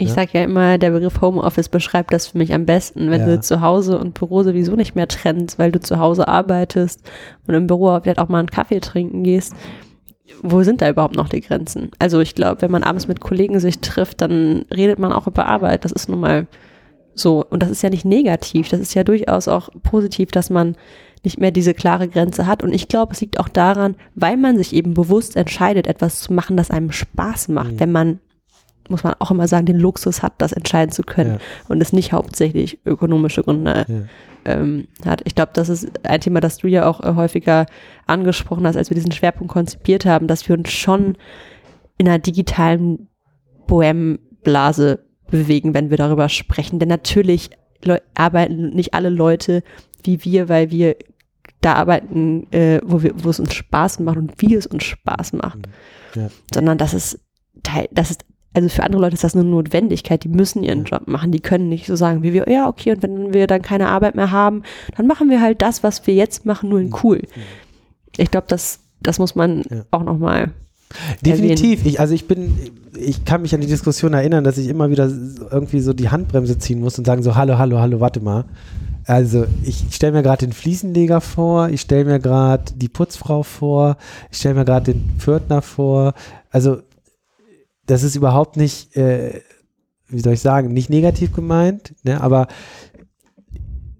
Ich 0.00 0.08
ja? 0.08 0.14
sage 0.14 0.30
ja 0.34 0.44
immer, 0.44 0.78
der 0.78 0.92
Begriff 0.92 1.20
Homeoffice 1.20 1.68
beschreibt 1.68 2.12
das 2.12 2.28
für 2.28 2.38
mich 2.38 2.54
am 2.54 2.66
besten, 2.66 3.10
wenn 3.10 3.22
ja. 3.22 3.26
du 3.26 3.40
zu 3.40 3.60
Hause 3.60 3.98
und 3.98 4.14
Büro 4.14 4.44
sowieso 4.44 4.76
nicht 4.76 4.94
mehr 4.94 5.08
trennst, 5.08 5.58
weil 5.58 5.72
du 5.72 5.80
zu 5.80 5.98
Hause 5.98 6.28
arbeitest 6.28 7.02
und 7.48 7.54
im 7.54 7.66
Büro 7.66 7.98
vielleicht 8.00 8.20
auch 8.20 8.28
mal 8.28 8.38
einen 8.38 8.50
Kaffee 8.50 8.78
trinken 8.78 9.24
gehst. 9.24 9.54
Wo 10.40 10.62
sind 10.62 10.82
da 10.82 10.88
überhaupt 10.88 11.16
noch 11.16 11.28
die 11.28 11.40
Grenzen? 11.40 11.90
Also 11.98 12.20
ich 12.20 12.36
glaube, 12.36 12.62
wenn 12.62 12.70
man 12.70 12.84
abends 12.84 13.08
mit 13.08 13.20
Kollegen 13.20 13.58
sich 13.58 13.80
trifft, 13.80 14.20
dann 14.20 14.66
redet 14.72 15.00
man 15.00 15.12
auch 15.12 15.26
über 15.26 15.46
Arbeit. 15.46 15.84
Das 15.84 15.90
ist 15.90 16.08
nun 16.08 16.20
mal 16.20 16.46
so. 17.14 17.44
Und 17.50 17.64
das 17.64 17.70
ist 17.70 17.82
ja 17.82 17.90
nicht 17.90 18.04
negativ. 18.04 18.68
Das 18.68 18.78
ist 18.78 18.94
ja 18.94 19.02
durchaus 19.02 19.48
auch 19.48 19.68
positiv, 19.82 20.30
dass 20.30 20.48
man 20.48 20.76
nicht 21.24 21.40
mehr 21.40 21.50
diese 21.50 21.74
klare 21.74 22.06
Grenze 22.06 22.46
hat. 22.46 22.62
Und 22.62 22.72
ich 22.72 22.86
glaube, 22.86 23.14
es 23.14 23.20
liegt 23.20 23.40
auch 23.40 23.48
daran, 23.48 23.96
weil 24.14 24.36
man 24.36 24.56
sich 24.56 24.72
eben 24.72 24.94
bewusst 24.94 25.34
entscheidet, 25.34 25.88
etwas 25.88 26.20
zu 26.20 26.32
machen, 26.32 26.56
das 26.56 26.70
einem 26.70 26.92
Spaß 26.92 27.48
macht, 27.48 27.72
mhm. 27.72 27.80
wenn 27.80 27.92
man 27.92 28.20
muss 28.88 29.04
man 29.04 29.14
auch 29.18 29.30
immer 29.30 29.48
sagen, 29.48 29.66
den 29.66 29.78
Luxus 29.78 30.22
hat, 30.22 30.34
das 30.38 30.52
entscheiden 30.52 30.92
zu 30.92 31.02
können 31.02 31.34
ja. 31.34 31.38
und 31.68 31.80
es 31.80 31.92
nicht 31.92 32.12
hauptsächlich 32.12 32.78
ökonomische 32.84 33.42
Gründe 33.42 33.86
ja. 33.88 34.52
ähm, 34.52 34.88
hat. 35.04 35.22
Ich 35.24 35.34
glaube, 35.34 35.52
das 35.54 35.68
ist 35.68 36.04
ein 36.04 36.20
Thema, 36.20 36.40
das 36.40 36.58
du 36.58 36.68
ja 36.68 36.86
auch 36.86 37.00
äh, 37.00 37.14
häufiger 37.14 37.66
angesprochen 38.06 38.66
hast, 38.66 38.76
als 38.76 38.90
wir 38.90 38.94
diesen 38.94 39.12
Schwerpunkt 39.12 39.52
konzipiert 39.52 40.06
haben, 40.06 40.26
dass 40.26 40.48
wir 40.48 40.56
uns 40.56 40.70
schon 40.70 41.16
in 41.96 42.08
einer 42.08 42.18
digitalen 42.18 43.08
Bohemblase 43.66 45.04
bewegen, 45.30 45.74
wenn 45.74 45.90
wir 45.90 45.96
darüber 45.96 46.28
sprechen. 46.28 46.78
Denn 46.78 46.88
natürlich 46.88 47.50
arbeiten 48.14 48.70
nicht 48.70 48.94
alle 48.94 49.10
Leute 49.10 49.62
wie 50.04 50.24
wir, 50.24 50.48
weil 50.48 50.70
wir 50.70 50.96
da 51.60 51.74
arbeiten, 51.74 52.50
äh, 52.52 52.80
wo, 52.84 53.02
wir, 53.02 53.12
wo 53.16 53.30
es 53.30 53.40
uns 53.40 53.54
Spaß 53.54 54.00
macht 54.00 54.16
und 54.16 54.40
wie 54.40 54.54
es 54.54 54.66
uns 54.66 54.84
Spaß 54.84 55.32
macht. 55.34 55.58
Mhm. 55.58 56.22
Ja. 56.22 56.30
Sondern 56.52 56.78
das 56.78 56.94
ist 56.94 57.20
Teil, 57.62 57.88
das 57.90 58.10
ist, 58.10 58.24
also 58.54 58.68
für 58.68 58.82
andere 58.82 59.02
Leute 59.02 59.14
ist 59.14 59.24
das 59.24 59.34
eine 59.34 59.44
Notwendigkeit, 59.44 60.24
die 60.24 60.28
müssen 60.28 60.62
ihren 60.62 60.84
Job 60.84 61.06
machen, 61.06 61.32
die 61.32 61.40
können 61.40 61.68
nicht 61.68 61.86
so 61.86 61.96
sagen 61.96 62.22
wie 62.22 62.32
wir, 62.32 62.48
ja, 62.48 62.68
okay, 62.68 62.92
und 62.92 63.02
wenn 63.02 63.32
wir 63.32 63.46
dann 63.46 63.62
keine 63.62 63.88
Arbeit 63.88 64.14
mehr 64.14 64.30
haben, 64.30 64.62
dann 64.96 65.06
machen 65.06 65.30
wir 65.30 65.40
halt 65.40 65.62
das, 65.62 65.82
was 65.82 66.06
wir 66.06 66.14
jetzt 66.14 66.46
machen, 66.46 66.70
nur 66.70 66.80
in 66.80 66.86
mhm. 66.86 66.96
cool. 67.02 67.22
Ich 68.16 68.30
glaube, 68.30 68.46
das, 68.48 68.80
das 69.00 69.18
muss 69.18 69.34
man 69.34 69.62
ja. 69.70 69.84
auch 69.90 70.02
nochmal 70.02 70.52
Definitiv. 71.24 71.84
Ich, 71.84 72.00
also 72.00 72.14
ich 72.14 72.26
bin, 72.26 72.54
ich 72.98 73.24
kann 73.24 73.42
mich 73.42 73.54
an 73.54 73.60
die 73.60 73.66
Diskussion 73.66 74.14
erinnern, 74.14 74.44
dass 74.44 74.56
ich 74.58 74.68
immer 74.68 74.90
wieder 74.90 75.10
irgendwie 75.50 75.80
so 75.80 75.92
die 75.92 76.08
Handbremse 76.08 76.58
ziehen 76.58 76.80
muss 76.80 76.98
und 76.98 77.06
sagen 77.06 77.22
so, 77.22 77.36
hallo, 77.36 77.58
hallo, 77.58 77.78
hallo, 77.78 78.00
warte 78.00 78.20
mal. 78.20 78.44
Also 79.04 79.46
ich 79.62 79.84
stelle 79.90 80.12
mir 80.12 80.22
gerade 80.22 80.46
den 80.46 80.52
Fliesenleger 80.52 81.20
vor, 81.20 81.68
ich 81.68 81.82
stelle 81.82 82.04
mir 82.04 82.18
gerade 82.18 82.72
die 82.74 82.88
Putzfrau 82.88 83.42
vor, 83.42 83.96
ich 84.30 84.38
stelle 84.38 84.54
mir 84.54 84.64
gerade 84.64 84.92
den 84.92 85.10
Pförtner 85.18 85.62
vor. 85.62 86.14
Also 86.50 86.78
das 87.88 88.02
ist 88.02 88.14
überhaupt 88.14 88.56
nicht, 88.56 88.96
äh, 88.96 89.40
wie 90.08 90.20
soll 90.20 90.34
ich 90.34 90.40
sagen, 90.40 90.72
nicht 90.72 90.90
negativ 90.90 91.32
gemeint, 91.32 91.94
ne, 92.04 92.20
aber 92.20 92.46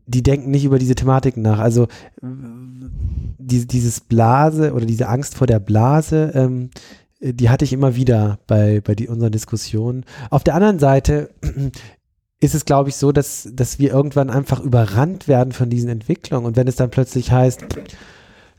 die 0.07 0.23
denken 0.23 0.51
nicht 0.51 0.65
über 0.65 0.79
diese 0.79 0.95
Thematiken 0.95 1.43
nach. 1.43 1.59
Also 1.59 1.87
die, 2.23 3.67
dieses 3.67 4.01
Blase 4.01 4.73
oder 4.73 4.87
diese 4.87 5.09
Angst 5.09 5.35
vor 5.35 5.47
der 5.47 5.59
Blase, 5.59 6.33
ähm, 6.35 6.71
die 7.21 7.51
hatte 7.51 7.65
ich 7.65 7.73
immer 7.73 7.95
wieder 7.95 8.39
bei, 8.47 8.81
bei 8.81 8.95
die, 8.95 9.09
unseren 9.09 9.33
Diskussionen. 9.33 10.05
Auf 10.31 10.45
der 10.45 10.55
anderen 10.55 10.79
Seite 10.79 11.31
ist 12.41 12.55
es, 12.55 12.65
glaube 12.65 12.89
ich, 12.89 12.97
so, 12.97 13.13
dass, 13.13 13.49
dass 13.53 13.79
wir 13.79 13.93
irgendwann 13.93 14.31
einfach 14.31 14.61
überrannt 14.61 15.29
werden 15.29 15.53
von 15.53 15.69
diesen 15.69 15.91
Entwicklungen. 15.91 16.47
Und 16.47 16.57
wenn 16.57 16.69
es 16.69 16.77
dann 16.77 16.91
plötzlich 16.91 17.33
heißt, 17.33 17.67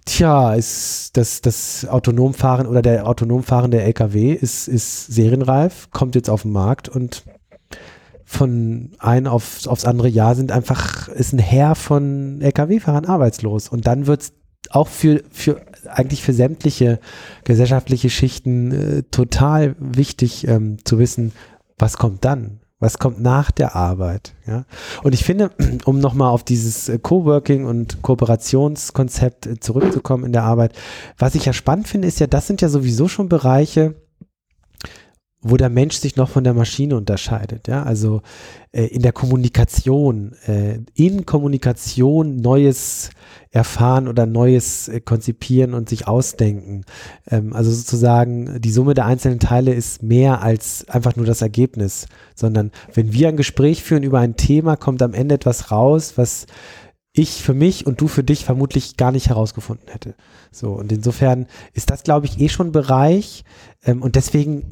tja, 0.10 0.54
ist 0.54 1.16
das, 1.18 1.42
das 1.42 1.88
Autonomfahren 1.88 2.68
oder 2.68 2.82
der 2.82 3.08
autonom 3.08 3.44
fahrende 3.44 3.82
LKW 3.82 4.34
ist, 4.34 4.68
ist 4.68 5.08
serienreif, 5.08 5.90
kommt 5.92 6.16
jetzt 6.16 6.30
auf 6.30 6.42
den 6.44 6.52
Markt 6.52 6.90
und 6.90 7.24
von 8.26 8.92
ein 9.00 9.26
aufs, 9.28 9.68
aufs 9.68 9.86
andere 9.86 10.08
Jahr 10.08 10.36
sind 10.36 10.52
einfach, 10.52 11.08
ist 11.08 11.34
ein 11.34 11.40
Heer 11.40 11.74
von 11.74 12.42
LKW-Fahrern 12.42 13.06
arbeitslos. 13.06 13.70
Und 13.70 13.88
dann 13.88 14.06
wird 14.06 14.22
es 14.22 14.34
auch 14.70 14.88
für, 14.88 15.24
für 15.32 15.62
eigentlich 15.88 16.22
für 16.22 16.34
sämtliche 16.34 17.00
gesellschaftliche 17.44 18.12
Schichten 18.12 18.72
äh, 18.72 19.04
total 19.10 19.76
wichtig 19.80 20.48
ähm, 20.48 20.78
zu 20.86 21.00
wissen, 21.00 21.32
was 21.80 21.98
kommt 21.98 22.24
dann? 22.24 22.59
Was 22.80 22.98
kommt 22.98 23.22
nach 23.22 23.52
der 23.52 23.76
Arbeit? 23.76 24.36
Ja? 24.48 24.66
Und 25.04 25.14
ich 25.14 25.24
finde, 25.24 25.52
um 25.86 26.00
nochmal 26.00 26.32
auf 26.32 26.44
dieses 26.44 26.90
äh, 26.90 26.98
Coworking 26.98 27.66
und 27.66 28.02
Kooperationskonzept 28.02 29.46
äh, 29.46 29.60
zurückzukommen 29.60 30.26
in 30.26 30.32
der 30.32 30.44
Arbeit, 30.44 30.74
was 31.18 31.36
ich 31.36 31.46
ja 31.46 31.54
spannend 31.54 31.88
finde, 31.88 32.08
ist 32.08 32.20
ja, 32.20 32.28
das 32.28 32.48
sind 32.48 32.62
ja 32.62 32.70
sowieso 32.70 33.08
schon 33.08 33.30
Bereiche, 33.30 33.96
wo 35.42 35.56
der 35.56 35.70
Mensch 35.70 35.96
sich 35.96 36.18
noch 36.18 36.30
von 36.30 36.44
der 36.44 36.54
Maschine 36.54 36.98
unterscheidet. 36.98 37.68
Ja? 37.68 37.84
Also 37.84 38.22
äh, 38.72 38.86
in 38.86 39.02
der 39.02 39.14
Kommunikation, 39.14 40.34
äh, 40.46 40.80
in 40.96 41.26
Kommunikation 41.26 42.38
Neues 42.38 43.12
erfahren 43.52 44.10
oder 44.10 44.26
Neues 44.26 44.90
äh, 44.90 45.00
konzipieren 45.00 45.74
und 45.74 45.88
sich 45.88 46.08
ausdenken. 46.08 46.84
Ähm, 47.32 47.54
also 47.54 47.72
sozusagen 47.72 48.62
die 48.62 48.72
Summe 48.72 48.94
der 48.94 49.06
einzelnen 49.06 49.40
Teile 49.40 49.74
ist 49.74 50.04
mehr 50.04 50.42
als 50.42 50.88
einfach 50.90 51.16
nur 51.16 51.26
das 51.26 51.42
Ergebnis, 51.42 52.08
sondern 52.36 52.72
wenn 52.94 53.14
wir 53.14 53.30
ein 53.30 53.38
Gespräch 53.38 53.82
führen 53.82 54.04
über 54.04 54.20
ein 54.20 54.36
Thema, 54.36 54.76
kommt 54.76 55.02
am 55.02 55.14
Ende 55.14 55.36
etwas 55.36 55.72
raus, 55.72 56.14
was 56.18 56.48
ich 57.14 57.42
für 57.42 57.54
mich 57.54 57.88
und 57.88 58.02
du 58.02 58.08
für 58.08 58.24
dich 58.24 58.46
vermutlich 58.46 58.98
gar 58.98 59.12
nicht 59.12 59.30
herausgefunden 59.30 59.88
hätte. 59.90 60.16
So, 60.52 60.72
und 60.74 60.92
insofern 60.92 61.48
ist 61.74 61.90
das, 61.90 62.04
glaube 62.04 62.26
ich, 62.26 62.40
eh 62.40 62.50
schon 62.50 62.72
Bereich. 62.72 63.46
Ähm, 63.84 64.02
und 64.02 64.16
deswegen 64.16 64.66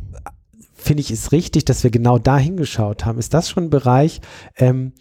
finde 0.88 1.02
ich 1.02 1.12
es 1.12 1.32
richtig, 1.32 1.66
dass 1.66 1.84
wir 1.84 1.92
genau 1.92 2.18
da 2.18 2.38
hingeschaut 2.38 3.06
haben. 3.06 3.20
Ist 3.20 3.34
das 3.34 3.50
schon 3.50 3.66
ein 3.66 3.70
Bereich, 3.70 4.22
ähm, 4.58 4.94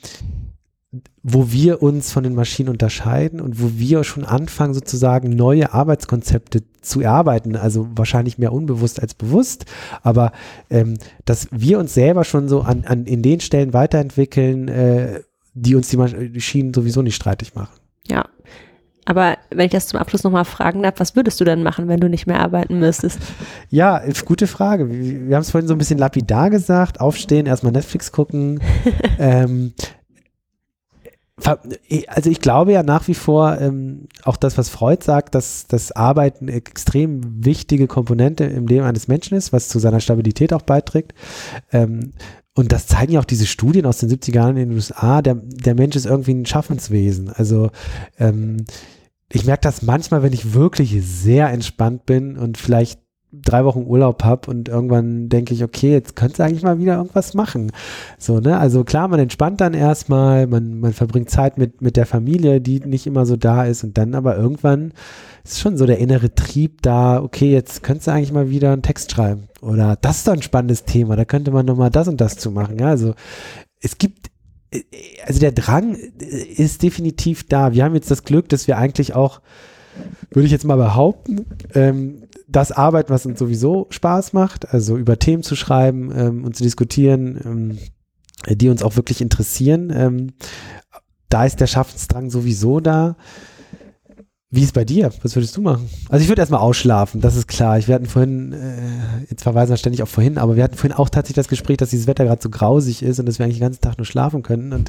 wo 1.22 1.50
wir 1.52 1.82
uns 1.82 2.12
von 2.12 2.24
den 2.24 2.34
Maschinen 2.34 2.68
unterscheiden 2.68 3.40
und 3.40 3.60
wo 3.62 3.78
wir 3.78 4.04
schon 4.04 4.24
anfangen, 4.24 4.74
sozusagen 4.74 5.30
neue 5.30 5.72
Arbeitskonzepte 5.72 6.62
zu 6.80 7.00
erarbeiten, 7.00 7.56
also 7.56 7.88
wahrscheinlich 7.94 8.38
mehr 8.38 8.52
unbewusst 8.52 9.00
als 9.00 9.14
bewusst, 9.14 9.66
aber 10.02 10.32
ähm, 10.70 10.98
dass 11.24 11.48
wir 11.50 11.78
uns 11.78 11.94
selber 11.94 12.24
schon 12.24 12.48
so 12.48 12.62
an, 12.62 12.84
an 12.84 13.06
in 13.06 13.22
den 13.22 13.40
Stellen 13.40 13.72
weiterentwickeln, 13.72 14.68
äh, 14.68 15.20
die 15.54 15.74
uns 15.74 15.88
die 15.88 15.96
Maschinen 15.96 16.74
sowieso 16.74 17.02
nicht 17.02 17.16
streitig 17.16 17.54
machen. 17.54 17.74
Ja. 18.06 18.28
Aber 19.06 19.38
wenn 19.50 19.66
ich 19.66 19.72
das 19.72 19.86
zum 19.86 19.98
Abschluss 19.98 20.24
nochmal 20.24 20.44
fragen 20.44 20.82
darf, 20.82 20.94
was 20.98 21.16
würdest 21.16 21.40
du 21.40 21.44
denn 21.44 21.62
machen, 21.62 21.88
wenn 21.88 22.00
du 22.00 22.08
nicht 22.08 22.26
mehr 22.26 22.40
arbeiten 22.40 22.78
müsstest? 22.80 23.20
Ja, 23.70 24.02
gute 24.24 24.48
Frage. 24.48 24.90
Wir, 24.90 25.28
wir 25.28 25.36
haben 25.36 25.42
es 25.42 25.52
vorhin 25.52 25.68
so 25.68 25.74
ein 25.74 25.78
bisschen 25.78 25.98
lapidar 25.98 26.50
gesagt. 26.50 27.00
Aufstehen, 27.00 27.46
erstmal 27.46 27.72
Netflix 27.72 28.10
gucken. 28.10 28.60
ähm, 29.18 29.72
also 32.08 32.30
ich 32.30 32.40
glaube 32.40 32.72
ja 32.72 32.82
nach 32.82 33.06
wie 33.08 33.14
vor, 33.14 33.60
ähm, 33.60 34.08
auch 34.24 34.36
das, 34.36 34.58
was 34.58 34.70
Freud 34.70 35.04
sagt, 35.04 35.34
dass 35.34 35.66
das 35.66 35.92
Arbeiten 35.92 36.48
eine 36.48 36.56
extrem 36.56 37.44
wichtige 37.44 37.86
Komponente 37.86 38.44
im 38.44 38.66
Leben 38.66 38.86
eines 38.86 39.06
Menschen 39.06 39.36
ist, 39.36 39.52
was 39.52 39.68
zu 39.68 39.78
seiner 39.78 40.00
Stabilität 40.00 40.52
auch 40.52 40.62
beiträgt. 40.62 41.14
Ähm, 41.70 42.12
und 42.54 42.72
das 42.72 42.86
zeigen 42.86 43.12
ja 43.12 43.20
auch 43.20 43.26
diese 43.26 43.46
Studien 43.46 43.84
aus 43.84 43.98
den 43.98 44.08
70er 44.10 44.34
Jahren 44.34 44.56
in 44.56 44.70
den 44.70 44.76
USA. 44.76 45.20
Der, 45.20 45.34
der 45.34 45.74
Mensch 45.74 45.94
ist 45.94 46.06
irgendwie 46.06 46.32
ein 46.32 46.46
Schaffenswesen. 46.46 47.28
Also 47.28 47.70
ähm, 48.18 48.64
ich 49.30 49.44
merke 49.44 49.62
das 49.62 49.82
manchmal, 49.82 50.22
wenn 50.22 50.32
ich 50.32 50.54
wirklich 50.54 50.96
sehr 51.04 51.48
entspannt 51.50 52.06
bin 52.06 52.36
und 52.36 52.58
vielleicht 52.58 53.00
drei 53.32 53.64
Wochen 53.64 53.84
Urlaub 53.86 54.24
habe 54.24 54.50
und 54.50 54.68
irgendwann 54.68 55.28
denke 55.28 55.52
ich, 55.52 55.62
okay, 55.62 55.92
jetzt 55.92 56.16
könntest 56.16 56.38
du 56.38 56.44
eigentlich 56.44 56.62
mal 56.62 56.78
wieder 56.78 56.96
irgendwas 56.96 57.34
machen. 57.34 57.72
So, 58.18 58.40
ne? 58.40 58.58
Also 58.58 58.84
klar, 58.84 59.08
man 59.08 59.20
entspannt 59.20 59.60
dann 59.60 59.74
erstmal, 59.74 60.46
man, 60.46 60.80
man 60.80 60.92
verbringt 60.92 61.30
Zeit 61.30 61.58
mit, 61.58 61.82
mit 61.82 61.96
der 61.96 62.06
Familie, 62.06 62.60
die 62.60 62.80
nicht 62.80 63.06
immer 63.06 63.26
so 63.26 63.36
da 63.36 63.64
ist 63.64 63.84
und 63.84 63.98
dann 63.98 64.14
aber 64.14 64.36
irgendwann 64.36 64.92
ist 65.44 65.60
schon 65.60 65.76
so 65.76 65.86
der 65.86 65.98
innere 65.98 66.34
Trieb 66.34 66.82
da, 66.82 67.22
okay, 67.22 67.52
jetzt 67.52 67.82
könntest 67.82 68.06
du 68.06 68.12
eigentlich 68.12 68.32
mal 68.32 68.50
wieder 68.50 68.72
einen 68.72 68.82
Text 68.82 69.12
schreiben. 69.12 69.48
Oder 69.60 69.96
das 70.00 70.18
ist 70.18 70.28
doch 70.28 70.32
ein 70.32 70.42
spannendes 70.42 70.84
Thema, 70.84 71.16
da 71.16 71.24
könnte 71.24 71.50
man 71.50 71.66
nochmal 71.66 71.90
das 71.90 72.08
und 72.08 72.20
das 72.20 72.36
zu 72.36 72.50
machen. 72.50 72.78
Ja, 72.78 72.88
also 72.88 73.14
es 73.80 73.98
gibt 73.98 74.30
also 75.24 75.40
der 75.40 75.52
Drang 75.52 75.94
ist 75.94 76.82
definitiv 76.82 77.48
da. 77.48 77.72
Wir 77.72 77.84
haben 77.84 77.94
jetzt 77.94 78.10
das 78.10 78.24
Glück, 78.24 78.48
dass 78.48 78.66
wir 78.66 78.78
eigentlich 78.78 79.14
auch, 79.14 79.40
würde 80.30 80.46
ich 80.46 80.52
jetzt 80.52 80.64
mal 80.64 80.76
behaupten, 80.76 81.46
ähm, 81.74 82.24
das 82.48 82.72
arbeiten, 82.72 83.10
was 83.10 83.26
uns 83.26 83.38
sowieso 83.38 83.86
Spaß 83.90 84.32
macht, 84.32 84.72
also 84.72 84.96
über 84.96 85.18
Themen 85.18 85.42
zu 85.42 85.56
schreiben 85.56 86.12
ähm, 86.16 86.44
und 86.44 86.56
zu 86.56 86.62
diskutieren, 86.62 87.40
ähm, 87.44 87.78
die 88.56 88.68
uns 88.68 88.82
auch 88.82 88.96
wirklich 88.96 89.20
interessieren. 89.20 89.92
Ähm, 89.94 90.32
da 91.28 91.44
ist 91.44 91.60
der 91.60 91.66
Schaffensdrang 91.66 92.30
sowieso 92.30 92.80
da. 92.80 93.16
Wie 94.56 94.60
ist 94.60 94.68
es 94.68 94.72
bei 94.72 94.86
dir? 94.86 95.10
Was 95.22 95.36
würdest 95.36 95.54
du 95.58 95.60
machen? 95.60 95.86
Also 96.08 96.22
ich 96.22 96.30
würde 96.30 96.40
erstmal 96.40 96.62
ausschlafen, 96.62 97.20
das 97.20 97.36
ist 97.36 97.46
klar. 97.46 97.78
Ich, 97.78 97.88
wir 97.88 97.94
hatten 97.94 98.06
vorhin, 98.06 98.54
äh, 98.54 99.26
jetzt 99.28 99.42
verweisen 99.42 99.68
wir 99.68 99.76
ständig 99.76 100.02
auf 100.02 100.08
vorhin, 100.08 100.38
aber 100.38 100.56
wir 100.56 100.64
hatten 100.64 100.76
vorhin 100.76 100.96
auch 100.96 101.10
tatsächlich 101.10 101.36
das 101.36 101.48
Gespräch, 101.48 101.76
dass 101.76 101.90
dieses 101.90 102.06
Wetter 102.06 102.24
gerade 102.24 102.42
so 102.42 102.48
grausig 102.48 103.02
ist 103.02 103.20
und 103.20 103.26
dass 103.26 103.38
wir 103.38 103.44
eigentlich 103.44 103.58
den 103.58 103.66
ganzen 103.66 103.82
Tag 103.82 103.98
nur 103.98 104.06
schlafen 104.06 104.42
können. 104.42 104.72
Und 104.72 104.88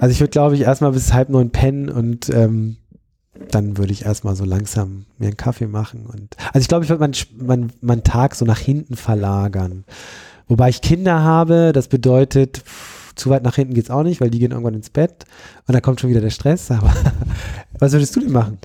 also 0.00 0.10
ich 0.10 0.18
würde, 0.18 0.32
glaube 0.32 0.56
ich, 0.56 0.62
erstmal 0.62 0.90
bis 0.90 1.12
halb 1.12 1.28
neun 1.28 1.50
pennen 1.50 1.90
und 1.90 2.28
ähm, 2.30 2.78
dann 3.52 3.78
würde 3.78 3.92
ich 3.92 4.04
erstmal 4.04 4.34
so 4.34 4.44
langsam 4.44 5.04
mir 5.18 5.28
einen 5.28 5.36
Kaffee 5.36 5.68
machen. 5.68 6.06
Und 6.06 6.34
also 6.52 6.58
ich 6.58 6.66
glaube, 6.66 6.82
ich 6.82 6.90
würde 6.90 7.00
meinen 7.00 7.14
mein, 7.38 7.72
mein 7.82 8.02
Tag 8.02 8.34
so 8.34 8.44
nach 8.44 8.58
hinten 8.58 8.96
verlagern. 8.96 9.84
Wobei 10.48 10.70
ich 10.70 10.80
Kinder 10.80 11.22
habe, 11.22 11.70
das 11.72 11.86
bedeutet, 11.86 12.64
pff, 12.66 13.14
zu 13.14 13.30
weit 13.30 13.44
nach 13.44 13.54
hinten 13.54 13.74
geht 13.74 13.84
es 13.84 13.90
auch 13.90 14.02
nicht, 14.02 14.20
weil 14.20 14.30
die 14.30 14.40
gehen 14.40 14.50
irgendwann 14.50 14.74
ins 14.74 14.90
Bett 14.90 15.24
und 15.68 15.72
dann 15.72 15.82
kommt 15.82 16.00
schon 16.00 16.10
wieder 16.10 16.20
der 16.20 16.30
Stress. 16.30 16.72
Aber 16.72 16.92
was 17.78 17.92
würdest 17.92 18.16
du 18.16 18.20
denn 18.20 18.32
machen? 18.32 18.58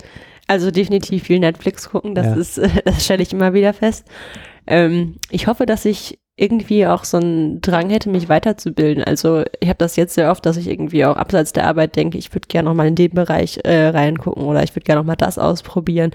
Also 0.49 0.71
definitiv 0.71 1.23
viel 1.23 1.39
Netflix 1.39 1.89
gucken, 1.91 2.15
das 2.15 2.25
Ja. 2.25 2.35
ist, 2.35 2.57
das 2.85 3.05
stelle 3.05 3.21
ich 3.21 3.31
immer 3.33 3.53
wieder 3.53 3.71
fest. 3.73 4.05
Ähm, 4.65 5.15
ich 5.29 5.45
hoffe, 5.47 5.65
dass 5.65 5.85
ich 5.85 6.19
irgendwie 6.35 6.87
auch 6.87 7.03
so 7.03 7.17
einen 7.17 7.59
Drang 7.61 7.89
hätte, 7.89 8.09
mich 8.09 8.29
weiterzubilden. 8.29 9.03
Also 9.03 9.43
ich 9.59 9.67
habe 9.67 9.77
das 9.77 9.95
jetzt 9.97 10.15
sehr 10.15 10.31
oft, 10.31 10.45
dass 10.45 10.55
ich 10.57 10.67
irgendwie 10.69 11.05
auch 11.05 11.17
abseits 11.17 11.51
der 11.53 11.67
Arbeit 11.67 11.95
denke, 11.97 12.17
ich 12.17 12.33
würde 12.33 12.47
gerne 12.47 12.69
noch 12.69 12.75
mal 12.75 12.87
in 12.87 12.95
den 12.95 13.11
Bereich 13.11 13.59
äh, 13.65 13.87
reingucken 13.89 14.43
oder 14.43 14.63
ich 14.63 14.73
würde 14.73 14.85
gerne 14.85 15.01
noch 15.01 15.05
mal 15.07 15.17
das 15.17 15.37
ausprobieren. 15.37 16.11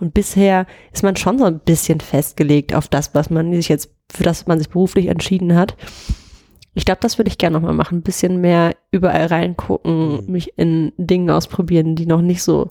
Und 0.00 0.14
bisher 0.14 0.66
ist 0.92 1.02
man 1.02 1.14
schon 1.16 1.38
so 1.38 1.44
ein 1.44 1.58
bisschen 1.60 2.00
festgelegt 2.00 2.74
auf 2.74 2.88
das, 2.88 3.14
was 3.14 3.28
man 3.30 3.52
sich 3.52 3.68
jetzt, 3.68 3.90
für 4.10 4.24
das 4.24 4.46
man 4.46 4.58
sich 4.58 4.70
beruflich 4.70 5.06
entschieden 5.06 5.54
hat. 5.54 5.76
Ich 6.74 6.84
glaube, 6.86 7.00
das 7.02 7.18
würde 7.18 7.28
ich 7.28 7.38
gerne 7.38 7.54
noch 7.58 7.66
mal 7.66 7.74
machen. 7.74 7.98
Ein 7.98 8.02
bisschen 8.02 8.40
mehr 8.40 8.74
überall 8.90 9.26
reingucken, 9.26 10.24
Mhm. 10.26 10.32
mich 10.32 10.54
in 10.56 10.92
Dingen 10.96 11.30
ausprobieren, 11.30 11.96
die 11.96 12.06
noch 12.06 12.22
nicht 12.22 12.42
so 12.42 12.70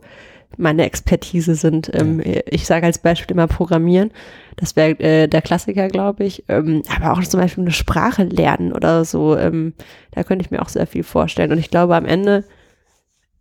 meine 0.58 0.86
Expertise 0.86 1.56
sind. 1.56 1.92
Ähm, 1.94 2.22
Ich 2.50 2.66
sage 2.66 2.86
als 2.86 3.00
Beispiel 3.00 3.36
immer 3.36 3.48
Programmieren. 3.48 4.12
Das 4.56 4.76
wäre 4.76 5.00
äh, 5.00 5.28
der 5.28 5.42
Klassiker, 5.42 5.88
glaube 5.88 6.24
ich. 6.24 6.46
Ähm, 6.48 6.84
aber 6.96 7.14
auch 7.14 7.24
zum 7.24 7.40
Beispiel 7.40 7.64
eine 7.64 7.72
Sprache 7.72 8.24
lernen 8.24 8.74
oder 8.74 9.06
so. 9.06 9.38
Ähm, 9.38 9.74
da 10.12 10.24
könnte 10.24 10.46
ich 10.46 10.52
mir 10.52 10.62
auch 10.62 10.70
sehr 10.70 10.88
viel 10.88 11.04
vorstellen. 11.04 11.52
Und 11.52 11.58
ich 11.58 11.70
glaube, 11.70 11.96
am 11.96 12.06
Ende 12.06 12.44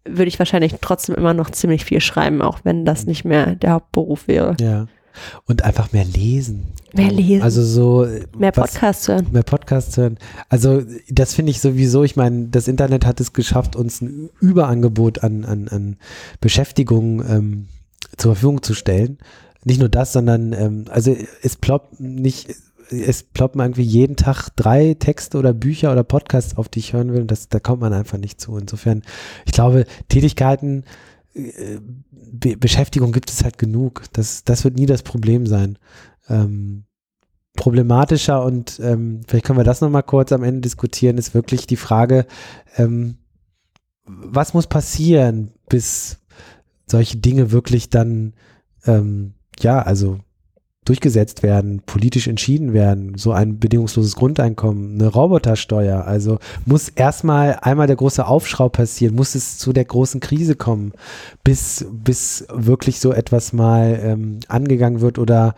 würde 0.05 0.29
ich 0.29 0.39
wahrscheinlich 0.39 0.75
trotzdem 0.81 1.15
immer 1.15 1.35
noch 1.35 1.51
ziemlich 1.51 1.85
viel 1.85 2.01
schreiben, 2.01 2.43
auch 2.43 2.61
wenn 2.65 2.85
das 2.85 3.07
nicht 3.07 3.25
mehr 3.25 3.55
der 3.55 3.73
Hauptberuf 3.73 4.29
wäre. 4.29 4.57
Ja. 4.61 4.87
Und 5.47 5.63
einfach 5.63 5.93
mehr 5.93 6.05
lesen. 6.05 6.73
Mehr 6.93 7.11
lesen. 7.11 7.43
Also 7.43 7.63
so. 7.63 8.07
Mehr 8.37 8.53
Podcasts 8.53 9.09
hören. 9.09 9.27
Mehr 9.33 9.43
Podcasts 9.43 9.97
hören. 9.97 10.19
Also 10.49 10.83
das 11.09 11.35
finde 11.35 11.51
ich 11.51 11.61
sowieso, 11.61 12.05
ich 12.05 12.17
meine, 12.17 12.49
das 12.49 12.69
Internet 12.69 13.07
hat 13.07 13.21
es 13.21 13.33
geschafft, 13.33 13.77
uns 13.77 14.01
ein 14.01 14.31
Überangebot 14.41 15.23
an, 15.23 15.45
an, 15.45 15.69
an 15.69 15.97
Beschäftigung 16.41 17.25
ähm, 17.29 17.69
zur 18.17 18.35
Verfügung 18.35 18.63
zu 18.63 18.75
stellen. 18.75 19.19
Nicht 19.65 19.81
nur 19.81 19.89
das, 19.89 20.13
sondern 20.13 20.53
ähm, 20.53 20.85
also 20.91 21.17
es 21.43 21.57
ploppt 21.57 21.99
nicht, 22.01 22.55
es 22.91 23.23
ploppen 23.23 23.61
irgendwie 23.61 23.83
jeden 23.83 24.17
Tag 24.17 24.51
drei 24.57 24.95
Texte 24.95 25.39
oder 25.39 25.53
Bücher 25.55 25.91
oder 25.91 26.05
Podcasts 26.05 26.57
auf, 26.57 26.69
die 26.69 26.81
ich 26.81 26.93
hören 26.93 27.13
will. 27.13 27.23
Und 27.23 27.31
das, 27.31 27.49
da 27.49 27.61
kommt 27.61 27.81
man 27.81 27.93
einfach 27.93 28.19
nicht 28.19 28.41
zu. 28.41 28.57
Insofern, 28.57 29.03
ich 29.47 29.53
glaube, 29.53 29.87
Tätigkeiten, 30.09 30.85
Be 31.35 32.57
Beschäftigung 32.57 33.13
gibt 33.13 33.31
es 33.31 33.43
halt 33.43 33.59
genug. 33.59 34.05
Das, 34.13 34.45
das 34.45 34.65
wird 34.65 34.77
nie 34.77 34.87
das 34.87 35.03
Problem 35.03 35.47
sein. 35.47 35.79
Ähm, 36.29 36.85
problematischer 37.57 38.45
und 38.45 38.81
ähm, 38.83 39.21
vielleicht 39.27 39.47
können 39.47 39.59
wir 39.59 39.65
das 39.65 39.81
nochmal 39.81 40.03
kurz 40.03 40.33
am 40.33 40.43
Ende 40.43 40.61
diskutieren, 40.61 41.19
ist 41.19 41.35
wirklich 41.35 41.67
die 41.67 41.77
Frage, 41.77 42.27
ähm, 42.77 43.19
was 44.05 44.55
muss 44.55 44.67
passieren, 44.67 45.53
bis 45.69 46.19
solche 46.87 47.17
Dinge 47.19 47.53
wirklich 47.53 47.89
dann, 47.91 48.35
ähm, 48.87 49.35
ja, 49.61 49.81
also 49.81 50.19
durchgesetzt 50.85 51.43
werden, 51.43 51.83
politisch 51.85 52.29
entschieden 52.29 52.73
werden, 52.73 53.17
so 53.17 53.33
ein 53.33 53.59
bedingungsloses 53.59 54.17
Grundeinkommen, 54.17 54.95
eine 54.95 55.09
Robotersteuer, 55.09 56.05
also 56.05 56.39
muss 56.67 56.89
erstmal 56.89 57.59
einmal 57.63 57.87
der 57.87 57.97
große 57.97 58.27
Aufschrau 58.27 58.69
passieren, 58.69 59.15
muss 59.15 59.35
es 59.35 59.59
zu 59.59 59.73
der 59.73 59.87
großen 59.87 60.21
Krise 60.21 60.57
kommen, 60.57 60.93
bis, 61.43 61.87
bis 61.91 62.47
wirklich 62.53 63.01
so 63.01 63.13
etwas 63.13 63.53
mal 63.53 63.99
ähm, 64.03 64.41
angegangen 64.49 65.01
wird 65.01 65.19
oder 65.19 65.55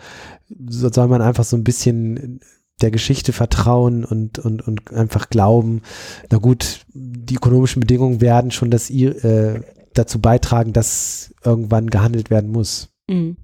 so 0.68 0.90
soll 0.92 1.08
man 1.08 1.22
einfach 1.22 1.44
so 1.44 1.56
ein 1.56 1.64
bisschen 1.64 2.40
der 2.80 2.90
Geschichte 2.90 3.32
vertrauen 3.32 4.04
und, 4.04 4.38
und, 4.38 4.66
und 4.66 4.92
einfach 4.92 5.30
glauben, 5.30 5.82
na 6.30 6.38
gut, 6.38 6.80
die 6.92 7.36
ökonomischen 7.36 7.80
Bedingungen 7.80 8.20
werden 8.20 8.50
schon 8.50 8.70
das, 8.70 8.90
äh, 8.90 9.60
dazu 9.94 10.20
beitragen, 10.20 10.72
dass 10.72 11.34
irgendwann 11.42 11.88
gehandelt 11.88 12.30
werden 12.30 12.50
muss. 12.50 12.90
Mhm. 13.08 13.36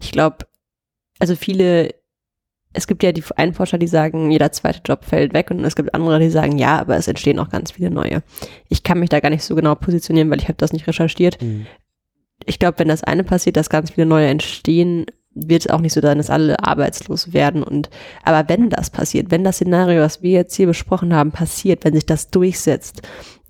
Ich 0.00 0.12
glaube, 0.12 0.46
also 1.18 1.36
viele, 1.36 1.94
es 2.72 2.86
gibt 2.86 3.02
ja 3.02 3.12
die 3.12 3.22
einen 3.36 3.54
Forscher, 3.54 3.78
die 3.78 3.86
sagen, 3.86 4.30
jeder 4.30 4.52
zweite 4.52 4.80
Job 4.84 5.04
fällt 5.04 5.32
weg 5.32 5.50
und 5.50 5.64
es 5.64 5.76
gibt 5.76 5.94
andere, 5.94 6.18
die 6.18 6.30
sagen, 6.30 6.58
ja, 6.58 6.78
aber 6.78 6.96
es 6.96 7.08
entstehen 7.08 7.38
auch 7.38 7.48
ganz 7.48 7.72
viele 7.72 7.90
neue. 7.90 8.22
Ich 8.68 8.82
kann 8.82 9.00
mich 9.00 9.10
da 9.10 9.20
gar 9.20 9.30
nicht 9.30 9.44
so 9.44 9.54
genau 9.54 9.74
positionieren, 9.74 10.30
weil 10.30 10.40
ich 10.40 10.48
habe 10.48 10.58
das 10.58 10.72
nicht 10.72 10.86
recherchiert. 10.86 11.38
Ich 12.46 12.58
glaube, 12.58 12.78
wenn 12.78 12.88
das 12.88 13.04
eine 13.04 13.24
passiert, 13.24 13.56
dass 13.56 13.70
ganz 13.70 13.92
viele 13.92 14.06
neue 14.06 14.26
entstehen, 14.26 15.06
wird 15.34 15.62
es 15.62 15.70
auch 15.70 15.80
nicht 15.80 15.92
so 15.92 16.00
sein, 16.00 16.18
dass 16.18 16.30
alle 16.30 16.62
arbeitslos 16.62 17.32
werden. 17.32 17.62
Und 17.62 17.90
aber 18.22 18.48
wenn 18.48 18.70
das 18.70 18.90
passiert, 18.90 19.30
wenn 19.30 19.44
das 19.44 19.56
Szenario, 19.56 20.00
was 20.00 20.22
wir 20.22 20.30
jetzt 20.30 20.54
hier 20.54 20.66
besprochen 20.66 21.14
haben, 21.14 21.32
passiert, 21.32 21.84
wenn 21.84 21.94
sich 21.94 22.06
das 22.06 22.30
durchsetzt, 22.30 23.02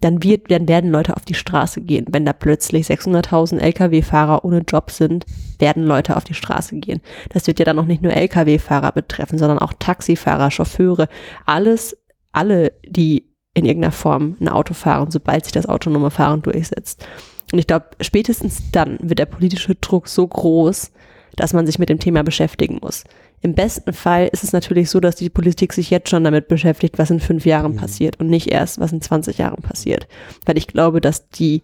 dann 0.05 0.23
wird, 0.23 0.51
dann 0.51 0.69
werden 0.69 0.91
Leute 0.91 1.17
auf 1.17 1.25
die 1.25 1.35
Straße 1.35 1.81
gehen. 1.81 2.05
Wenn 2.11 2.27
da 2.27 2.35
plötzlich 2.35 2.87
600.000 2.87 3.59
Lkw-Fahrer 3.59 4.45
ohne 4.45 4.59
Job 4.59 4.91
sind, 4.91 5.25
werden 5.59 5.85
Leute 5.85 6.17
auf 6.17 6.25
die 6.25 6.35
Straße 6.35 6.77
gehen. 6.77 7.01
Das 7.31 7.47
wird 7.47 7.59
ja 7.59 7.65
dann 7.65 7.79
auch 7.79 7.87
nicht 7.87 8.03
nur 8.03 8.13
Lkw-Fahrer 8.13 8.93
betreffen, 8.93 9.39
sondern 9.39 9.59
auch 9.59 9.73
Taxifahrer, 9.79 10.51
Chauffeure, 10.51 11.09
alles, 11.47 11.97
alle, 12.33 12.73
die 12.87 13.31
in 13.55 13.65
irgendeiner 13.65 13.93
Form 13.93 14.37
ein 14.41 14.49
Auto 14.49 14.75
fahren, 14.75 15.11
sobald 15.11 15.45
sich 15.45 15.53
das 15.53 15.67
autonome 15.67 16.11
Fahren 16.11 16.43
durchsetzt. 16.43 17.07
Und 17.53 17.59
ich 17.59 17.67
glaube, 17.67 17.87
spätestens 18.01 18.71
dann 18.73 18.99
wird 19.01 19.21
der 19.21 19.27
politische 19.27 19.75
Druck 19.77 20.09
so 20.09 20.27
groß, 20.27 20.93
dass 21.37 21.53
man 21.53 21.67
sich 21.67 21.79
mit 21.79 21.89
dem 21.89 21.99
Thema 21.99 22.23
beschäftigen 22.23 22.79
muss. 22.83 23.05
Im 23.41 23.55
besten 23.55 23.93
Fall 23.93 24.29
ist 24.33 24.45
es 24.45 24.53
natürlich 24.53 24.91
so, 24.91 25.01
dass 25.01 25.17
die 25.17 25.31
Politik 25.31 25.73
sich 25.73 25.91
jetzt 25.91 26.09
schon 26.09 26.25
damit 26.25 26.49
beschäftigt, 26.49 26.99
was 26.99 27.11
in 27.11 27.21
fünf 27.21 27.45
Jahren 27.45 27.73
Mhm. 27.73 27.77
passiert 27.77 28.21
und 28.21 28.29
nicht 28.29 28.51
erst, 28.51 28.81
was 28.81 28.93
in 28.93 29.01
20 29.03 29.39
Jahren 29.39 29.63
passiert. 29.63 30.07
Weil 30.47 30.57
ich 30.57 30.67
glaube, 30.67 31.01
dass 31.01 31.29
die, 31.29 31.63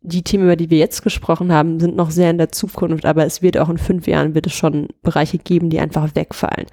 die 0.00 0.22
Themen, 0.22 0.44
über 0.44 0.56
die 0.56 0.70
wir 0.70 0.78
jetzt 0.78 1.02
gesprochen 1.02 1.52
haben, 1.52 1.78
sind 1.78 1.94
noch 1.94 2.10
sehr 2.10 2.30
in 2.30 2.38
der 2.38 2.50
Zukunft, 2.50 3.06
aber 3.06 3.24
es 3.24 3.42
wird 3.42 3.58
auch 3.58 3.68
in 3.68 3.78
fünf 3.78 4.08
Jahren 4.08 4.34
wird 4.34 4.46
es 4.46 4.52
schon 4.54 4.88
Bereiche 5.02 5.38
geben, 5.38 5.70
die 5.70 5.78
einfach 5.78 6.14
wegfallen. 6.14 6.66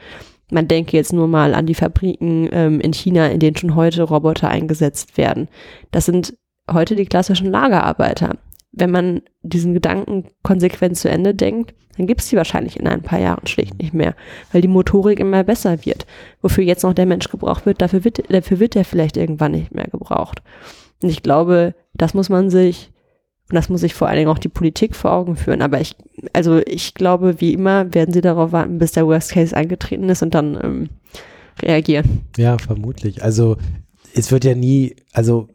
Man 0.52 0.68
denke 0.68 0.98
jetzt 0.98 1.14
nur 1.14 1.28
mal 1.28 1.54
an 1.54 1.68
die 1.68 1.76
Fabriken 1.76 2.50
ähm, 2.52 2.80
in 2.80 2.94
China, 2.94 3.28
in 3.28 3.40
denen 3.40 3.56
schon 3.56 3.76
heute 3.76 4.02
Roboter 4.02 4.50
eingesetzt 4.50 5.16
werden. 5.18 5.48
Das 5.92 6.06
sind 6.06 6.34
heute 6.72 6.96
die 6.96 7.06
klassischen 7.06 7.52
Lagerarbeiter. 7.52 8.38
Wenn 8.72 8.92
man 8.92 9.22
diesen 9.42 9.74
Gedanken 9.74 10.26
konsequent 10.44 10.98
zu 10.98 11.10
Ende 11.10 11.34
denkt, 11.34 11.74
dann 11.98 12.08
gibt 12.08 12.22
es 12.22 12.30
die 12.30 12.38
wahrscheinlich 12.38 12.80
in 12.80 12.88
ein 12.88 13.02
paar 13.02 13.20
Jahren 13.20 13.46
schlicht 13.46 13.78
nicht 13.78 13.94
mehr, 13.94 14.16
weil 14.54 14.62
die 14.62 14.70
Motorik 14.70 15.20
immer 15.20 15.44
besser 15.44 15.86
wird. 15.86 16.06
Wofür 16.42 16.64
jetzt 16.64 16.84
noch 16.84 16.94
der 16.94 17.06
Mensch 17.06 17.30
gebraucht 17.30 17.66
wird, 17.66 17.82
dafür 17.82 18.06
wird, 18.06 18.24
dafür 18.32 18.60
wird 18.60 18.78
er 18.78 18.86
vielleicht 18.86 19.18
irgendwann 19.18 19.52
nicht 19.52 19.76
mehr 19.76 19.88
gebraucht. 19.88 20.42
Und 21.02 21.10
ich 21.10 21.24
glaube, 21.24 21.76
das 21.94 22.14
muss 22.14 22.30
man 22.30 22.50
sich, 22.50 22.92
und 23.50 23.56
das 23.56 23.68
muss 23.68 23.82
sich 23.82 23.94
vor 23.94 24.08
allen 24.08 24.18
Dingen 24.18 24.30
auch 24.30 24.40
die 24.40 24.48
Politik 24.48 24.96
vor 24.96 25.12
Augen 25.12 25.36
führen. 25.36 25.62
Aber 25.62 25.82
ich, 25.82 25.98
also 26.32 26.62
ich 26.66 26.94
glaube, 26.94 27.42
wie 27.42 27.54
immer 27.54 27.94
werden 27.94 28.14
sie 28.14 28.22
darauf 28.22 28.54
warten, 28.54 28.78
bis 28.78 28.94
der 28.94 29.06
Worst 29.06 29.32
Case 29.32 29.56
eingetreten 29.56 30.08
ist 30.08 30.24
und 30.24 30.34
dann 30.34 30.58
ähm, 30.64 30.90
reagieren. 31.62 32.22
Ja, 32.38 32.58
vermutlich. 32.58 33.24
Also 33.24 33.58
es 34.14 34.32
wird 34.32 34.46
ja 34.46 34.56
nie, 34.56 34.96
also 35.12 35.50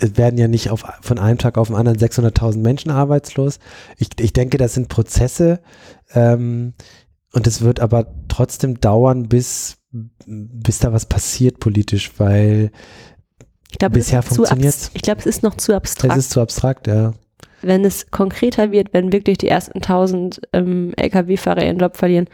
es 0.00 0.16
werden 0.16 0.38
ja 0.38 0.48
nicht 0.48 0.70
auf, 0.70 0.84
von 1.00 1.18
einem 1.18 1.38
Tag 1.38 1.56
auf 1.58 1.68
den 1.68 1.76
anderen 1.76 1.98
600.000 1.98 2.58
Menschen 2.58 2.90
arbeitslos. 2.90 3.58
Ich, 3.98 4.08
ich 4.18 4.32
denke, 4.32 4.58
das 4.58 4.74
sind 4.74 4.88
Prozesse 4.88 5.60
ähm, 6.14 6.74
und 7.32 7.46
es 7.46 7.62
wird 7.62 7.80
aber 7.80 8.06
trotzdem 8.28 8.80
dauern, 8.80 9.28
bis, 9.28 9.76
bis 10.26 10.78
da 10.80 10.92
was 10.92 11.06
passiert 11.06 11.60
politisch, 11.60 12.12
weil 12.18 12.70
Ich 13.70 13.78
glaube, 13.78 13.94
Bisher 13.94 14.20
es 14.20 14.38
abs- 14.38 14.90
Ich 14.94 15.02
glaube, 15.02 15.20
es 15.20 15.26
ist 15.26 15.42
noch 15.42 15.56
zu 15.56 15.72
es 15.72 15.76
abstrakt. 15.76 16.16
ist 16.16 16.30
zu 16.30 16.40
abstrakt, 16.40 16.86
ja. 16.86 17.14
wenn 17.62 17.84
es 17.84 18.10
konkreter 18.10 18.70
wird, 18.72 18.92
wenn 18.92 19.12
wirklich 19.12 19.38
die 19.38 19.48
ersten 19.48 19.78
1000 19.78 20.40
ähm, 20.52 20.92
Lkw-Fahrer 20.96 21.64
ihren 21.64 21.78
Job 21.78 21.96
verlieren, 21.96 22.28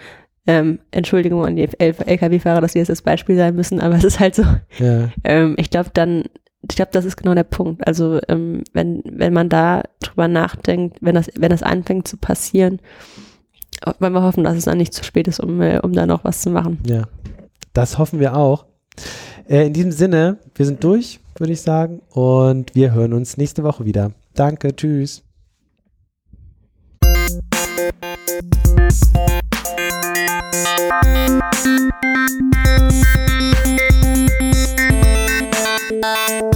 Ähm, 0.47 0.79
Entschuldigung 0.91 1.45
an 1.45 1.57
die 1.57 1.69
LKW-Fahrer, 1.79 2.63
dass 2.63 2.73
sie 2.73 2.79
jetzt 2.79 2.89
das 2.89 3.03
Beispiel 3.03 3.37
sein 3.37 3.55
müssen, 3.55 3.79
aber 3.79 3.95
es 3.97 4.05
ist 4.05 4.19
halt 4.21 4.35
so. 4.35 4.43
Ja. 4.79 5.11
Ähm, 5.23 5.55
ich 5.59 5.69
glaube, 5.69 5.91
dann, 5.93 6.25
ich 6.71 6.77
glaube, 6.77 6.93
das 6.93 7.05
ist 7.05 7.17
genau 7.17 7.35
der 7.35 7.45
Punkt. 7.45 7.87
Also 7.87 8.21
ähm, 8.29 8.63
wenn, 8.73 9.03
wenn 9.05 9.33
man 9.33 9.49
da 9.49 9.83
drüber 10.01 10.29
nachdenkt, 10.29 10.99
wenn 11.01 11.17
das, 11.17 11.29
wenn 11.37 11.51
das 11.51 11.63
anfängt 11.63 12.07
zu 12.09 12.17
passieren, 12.17 12.81
wollen 13.99 14.13
wir 14.13 14.23
hoffen, 14.23 14.45
dass 14.45 14.57
es 14.57 14.65
dann 14.65 14.79
nicht 14.79 14.95
zu 14.95 15.05
spät 15.05 15.27
ist, 15.29 15.41
um, 15.41 15.61
äh, 15.61 15.81
um 15.81 15.93
da 15.93 16.07
noch 16.07 16.25
was 16.25 16.43
zu 16.43 16.51
machen. 16.51 16.79
Ja, 16.87 17.05
das 17.73 17.99
hoffen 17.99 18.21
wir 18.21 18.37
auch. 18.37 18.67
Äh, 19.49 19.67
in 19.67 19.73
diesem 19.73 19.93
Sinne, 19.93 20.39
wir 20.55 20.65
sind 20.65 20.83
durch, 20.85 21.21
würde 21.37 21.53
ich 21.53 21.61
sagen, 21.61 22.01
und 22.11 22.75
wir 22.75 22.93
hören 22.93 23.13
uns 23.13 23.37
nächste 23.37 23.65
Woche 23.65 23.85
wieder. 23.85 24.13
Danke, 24.35 24.75
tschüss. 24.75 25.25
Thank 33.63 33.90
Thank 36.03 36.55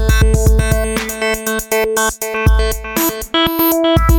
you. 4.08 4.13